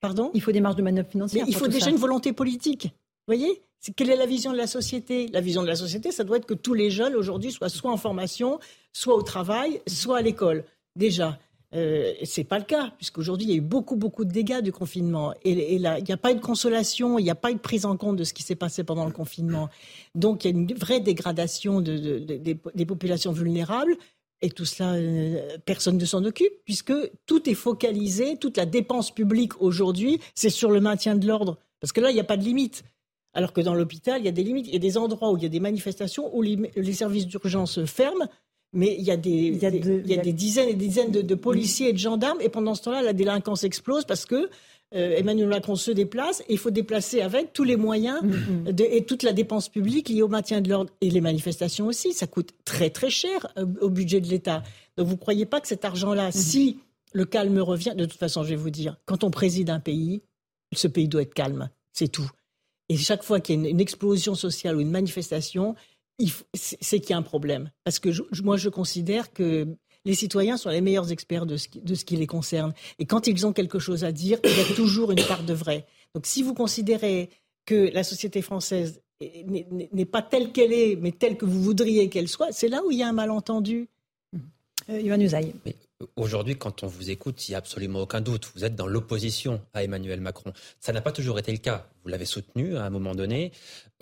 [0.00, 0.30] Pardon?
[0.34, 1.44] Il faut des marges de manœuvre financières.
[1.46, 2.84] il faut déjà une volonté politique.
[2.84, 3.62] Vous voyez?
[3.94, 5.28] Quelle est la vision de la société?
[5.28, 7.92] La vision de la société, ça doit être que tous les jeunes aujourd'hui soient soit
[7.92, 8.58] en formation,
[8.92, 10.64] soit au travail, soit à l'école.
[10.96, 11.38] Déjà.
[11.74, 14.60] Euh, ce n'est pas le cas, puisqu'aujourd'hui, il y a eu beaucoup, beaucoup de dégâts
[14.60, 15.34] du confinement.
[15.42, 17.60] Et, là, il n'y a pas eu de consolation, il n'y a pas eu de
[17.60, 19.68] prise en compte de ce qui s'est passé pendant le confinement.
[20.14, 22.54] Donc, il y a une vraie dégradation des,
[22.86, 23.96] populations vulnérables.
[24.42, 26.92] Et tout cela, euh, personne ne s'en occupe, puisque
[27.24, 31.58] tout est focalisé, toute la dépense publique aujourd'hui, c'est sur le maintien de l'ordre.
[31.80, 32.84] Parce que là, il n'y a pas de limite.
[33.32, 34.66] Alors que dans l'hôpital, il y a des limites.
[34.66, 37.84] Il y a des endroits où il y a des manifestations, où les services d'urgence
[37.86, 38.28] ferment
[38.72, 41.90] mais il y a des, il y a, des dizaines et des dizaines de, policiers
[41.90, 44.50] et de gendarmes, et pendant ce temps-là, la délinquance explose parce que
[44.94, 48.76] euh, Emmanuel Macron se déplace et il faut déplacer avec tous les moyens mm, mm.
[48.90, 52.12] et toute la dépense publique liée au maintien de l'ordre et les manifestations aussi.
[52.12, 54.62] Ça coûte très très cher euh, au budget de l'État.
[54.96, 56.32] Donc vous ne croyez pas que cet argent-là, mm.
[56.32, 56.78] si
[57.12, 60.22] le calme revient, de toute façon, je vais vous dire, quand on préside un pays,
[60.72, 62.30] ce pays doit être calme, c'est tout.
[62.88, 65.74] Et chaque fois qu'il y a une explosion sociale ou une manifestation,
[66.54, 67.70] c'est qu'il y a un problème.
[67.84, 68.10] Parce que
[68.42, 72.72] moi, je considère que les citoyens sont les meilleurs experts de ce, qui, les concerne.
[72.98, 75.52] Et quand ils ont quelque chose à dire, il y a toujours une part de
[75.52, 75.84] vrai.
[76.14, 77.28] Donc si vous considérez
[77.66, 82.28] que la société française n'est pas telle qu'elle est, mais telle que vous voudriez qu'elle
[82.28, 83.88] soit, c'est là où il y a un malentendu.
[84.88, 85.52] Euh, Ivan Usaï.
[86.16, 88.50] Aujourd'hui, quand on vous écoute, il n'y a absolument aucun doute.
[88.54, 90.52] Vous êtes dans l'opposition à Emmanuel Macron.
[90.78, 91.88] Ça n'a pas toujours été le cas.
[92.02, 93.50] Vous l'avez soutenu à un moment donné.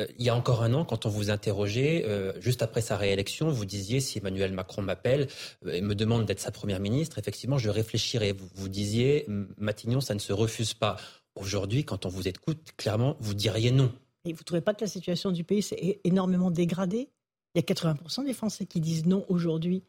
[0.00, 2.96] Euh, il y a encore un an, quand on vous interrogeait, euh, juste après sa
[2.96, 5.28] réélection, vous disiez si Emmanuel Macron m'appelle
[5.66, 8.32] euh, et me demande d'être sa première ministre, effectivement, je réfléchirai.
[8.32, 9.26] Vous, vous disiez
[9.56, 10.96] Matignon, ça ne se refuse pas.
[11.36, 13.92] Aujourd'hui, quand on vous écoute, clairement, vous diriez non.
[14.24, 17.08] Et vous ne trouvez pas que la situation du pays s'est énormément dégradée?
[17.54, 19.84] Il y a 80% des Français qui disent non aujourd'hui.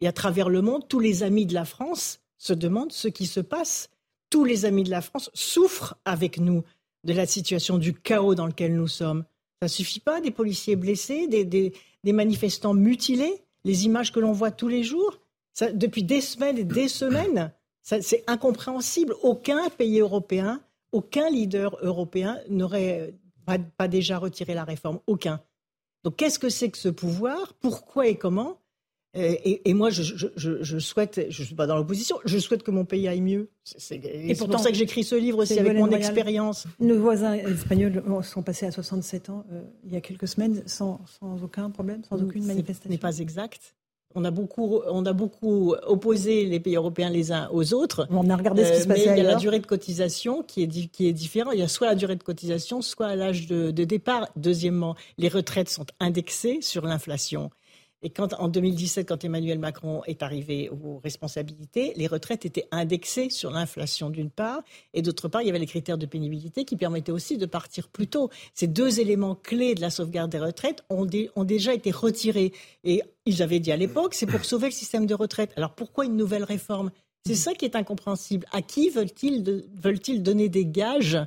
[0.00, 3.26] Et à travers le monde, tous les amis de la France se demandent ce qui
[3.26, 3.90] se passe.
[4.30, 6.62] Tous les amis de la France souffrent avec nous
[7.04, 9.24] de la situation du chaos dans lequel nous sommes.
[9.60, 11.72] Ça suffit pas, des policiers blessés, des,
[12.12, 15.18] manifestants mutilés, les images que l'on voit tous les jours.
[15.74, 17.52] Depuis des semaines et des semaines,
[17.82, 19.14] c'est incompréhensible.
[19.22, 20.62] Aucun pays européen,
[20.92, 23.14] aucun leader européen n'aurait
[23.44, 25.00] pas, pas déjà retiré la réforme.
[25.06, 25.42] Aucun.
[26.04, 27.52] Donc qu'est-ce que c'est que ce pouvoir?
[27.60, 28.58] Pourquoi et comment?
[29.16, 30.02] Euh, et, moi, je,
[30.78, 33.50] souhaite, je ne suis pas dans l'opposition, je souhaite que mon pays aille mieux.
[33.64, 33.98] C'est
[34.38, 36.66] pour ça que j'écris ce livre aussi avec mon expérience.
[36.78, 41.00] Nos voisins espagnols sont passés à 67 ans euh, il y a quelques semaines sans,
[41.42, 42.88] aucun problème, sans aucune manifestation.
[42.88, 43.74] Ce n'est pas exact.
[44.14, 48.06] on a beaucoup, on a beaucoup opposé les pays européens les uns aux autres.
[48.10, 50.44] On a regardé ce qui se passait mais il y a la durée de cotisation
[50.44, 51.54] qui est, qui est différente.
[51.54, 54.28] Il y a soit la durée de cotisation, soit l'âge de, de départ.
[54.36, 57.50] Deuxièmement, les retraites sont indexées sur l'inflation.
[58.02, 63.28] Et quand, en 2017, quand Emmanuel Macron est arrivé aux responsabilités, les retraites étaient indexées
[63.28, 64.62] sur l'inflation d'une part,
[64.94, 67.88] et d'autre part, il y avait les critères de pénibilité qui permettaient aussi de partir
[67.88, 68.30] plus tôt.
[68.54, 71.04] Ces deux éléments clés de la sauvegarde des retraites ont,
[71.44, 72.52] déjà été retirés.
[72.84, 75.52] Et ils avaient dit à l'époque, c'est pour sauver le système de retraite.
[75.56, 76.90] Alors pourquoi une nouvelle réforme?
[77.26, 78.46] C'est ça qui est incompréhensible.
[78.52, 81.18] À qui veulent-ils veulent donner des gages?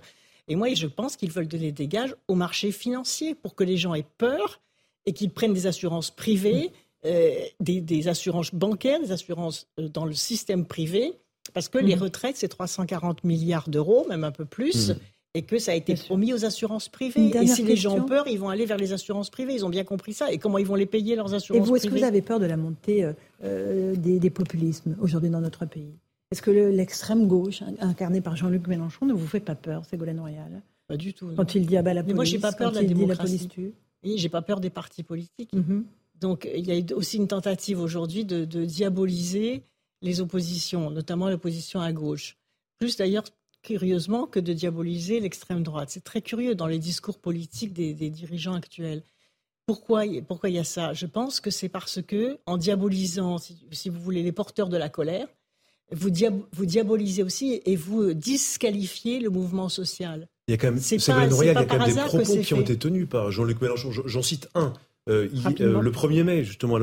[0.48, 3.78] Et moi, je pense qu'ils veulent donner des gages au marché financier pour que les
[3.78, 4.60] gens aient peur
[5.06, 6.72] et qu'ils prennent des assurances privées,
[7.06, 11.14] euh, des, assurances bancaires, des assurances euh, dans le système privé,
[11.54, 12.04] parce que les mhm.
[12.04, 14.90] retraites, c'est 340 milliards d'euros, même un peu plus.
[14.90, 14.98] Mhm.
[15.36, 17.36] Et que ça a été promis aux assurances privées.
[17.36, 19.56] Et si les gens ont peur, ils vont aller vers les assurances privées.
[19.56, 20.32] Ils ont bien compris ça.
[20.32, 22.22] Et comment ils vont les payer, leurs assurances privées Et vous, est-ce que vous avez
[22.22, 23.12] peur de la montée
[23.44, 25.98] euh, des, populismes aujourd'hui dans notre pays?
[26.32, 30.62] Est-ce que l'extrême gauche, incarnée par Jean-Luc Mélenchon, ne vous fait pas peur, Ségolène Royal?
[30.88, 31.32] Pas du tout.
[31.36, 33.50] Quand il dit ah bah, la police, Mais moi, j'ai pas peur de la démocratie.
[34.04, 35.54] Et j'ai pas peur des partis politiques.
[35.54, 35.86] Mhm.
[36.20, 39.64] Donc il y a aussi une tentative aujourd'hui de, diaboliser
[40.02, 42.38] les oppositions, notamment l'opposition à gauche.
[42.80, 43.24] Plus d'ailleurs,
[43.62, 45.90] curieusement, que de diaboliser l'extrême droite.
[45.90, 49.04] C'est très curieux dans les discours politiques des, dirigeants actuels.
[49.66, 50.94] Pourquoi, pourquoi il y a ça?
[50.94, 54.90] Je pense que c'est parce que, en diabolisant, si, vous voulez, les porteurs de la
[54.90, 55.28] colère,
[55.92, 56.10] vous,
[56.52, 60.28] vous diabolisez aussi et vous disqualifiez le mouvement social.
[60.48, 62.62] Il y a quand même, c'est il y a quand même des propos qui ont
[62.62, 63.92] été tenus par Jean-Luc Mélenchon.
[64.06, 64.74] J'en cite un.
[65.10, 65.28] Euh,
[65.60, 66.80] euh, le 1er mai, justement,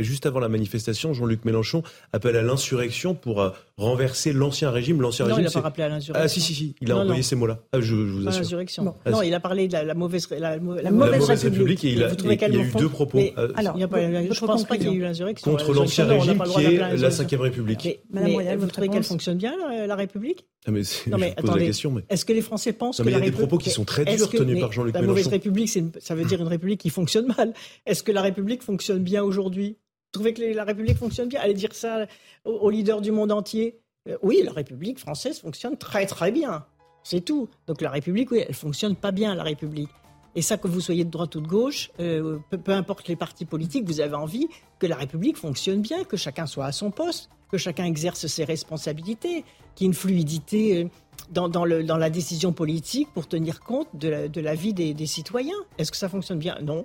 [0.00, 1.82] juste avant la manifestation, Jean-Luc Mélenchon
[2.12, 5.00] appelle à l'insurrection pour euh, renverser l'ancien régime.
[5.00, 5.40] L'ancien régime.
[5.40, 6.24] il n'a pas rappelé à l'insurrection.
[6.24, 7.60] Ah si si si, il a envoyé ces mots-là.
[7.72, 8.42] Ah, je, vous assure.
[8.42, 8.94] L'insurrection.
[9.06, 11.84] Ah, non, il a parlé de la, mauvaise la, mauvaise, république.
[11.84, 13.20] et il, a, il y a eu deux propos.
[13.56, 15.50] alors, je ne pense pas qu'il y ait eu l'insurrection.
[15.50, 18.00] Contre l'ancien régime qui est la Ve République.
[18.10, 19.54] Madame vous trouvez qu'elle fonctionne bien
[19.86, 20.46] la République?
[20.66, 22.02] Ah, mais non, mais, pose la question.
[22.08, 23.84] Est-ce que les Français pensent non, que mais il y a des propos qui sont
[23.84, 25.06] très durs tenus par Jean-Luc Mélenchon.
[25.06, 25.68] La mauvaise République,
[25.98, 27.52] ça veut dire une République qui fonctionne mal.
[27.84, 29.76] Est-ce que la République fonctionne bien aujourd'hui?
[29.78, 31.40] Vous trouvez que la République fonctionne bien?
[31.40, 32.06] Allez dire ça
[32.44, 33.80] aux, leaders du monde entier.
[34.08, 36.64] Euh, oui, la République française fonctionne très très bien.
[37.02, 37.48] C'est tout.
[37.66, 39.90] Donc la République, oui, elle fonctionne pas bien, la République.
[40.36, 43.44] Et ça, que vous soyez de droite ou de gauche, euh, peu, importe les partis
[43.44, 47.28] politiques, vous avez envie que la République fonctionne bien, que chacun soit à son poste,
[47.50, 50.88] que chacun exerce ses responsabilités, qu'il y ait une fluidité euh,
[51.30, 55.54] dans, la décision politique pour tenir compte de la, vie des, des citoyens.
[55.78, 56.56] Est-ce que ça fonctionne bien?
[56.62, 56.84] Non.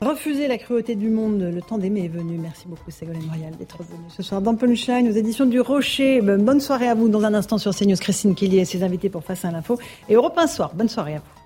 [0.00, 2.38] Refuser la cruauté du monde, le temps d'aimer est venu.
[2.38, 6.22] Merci beaucoup Ségolène Royal d'être venue ce soir dans Punchline aux éditions du Rocher.
[6.22, 7.96] Bonne soirée à vous dans un instant sur CNews.
[7.96, 9.78] Christine Kelly et ses invités pour Face à l'info.
[10.08, 10.72] Et Europe 1 soir.
[10.74, 11.39] Bonne soirée à vous.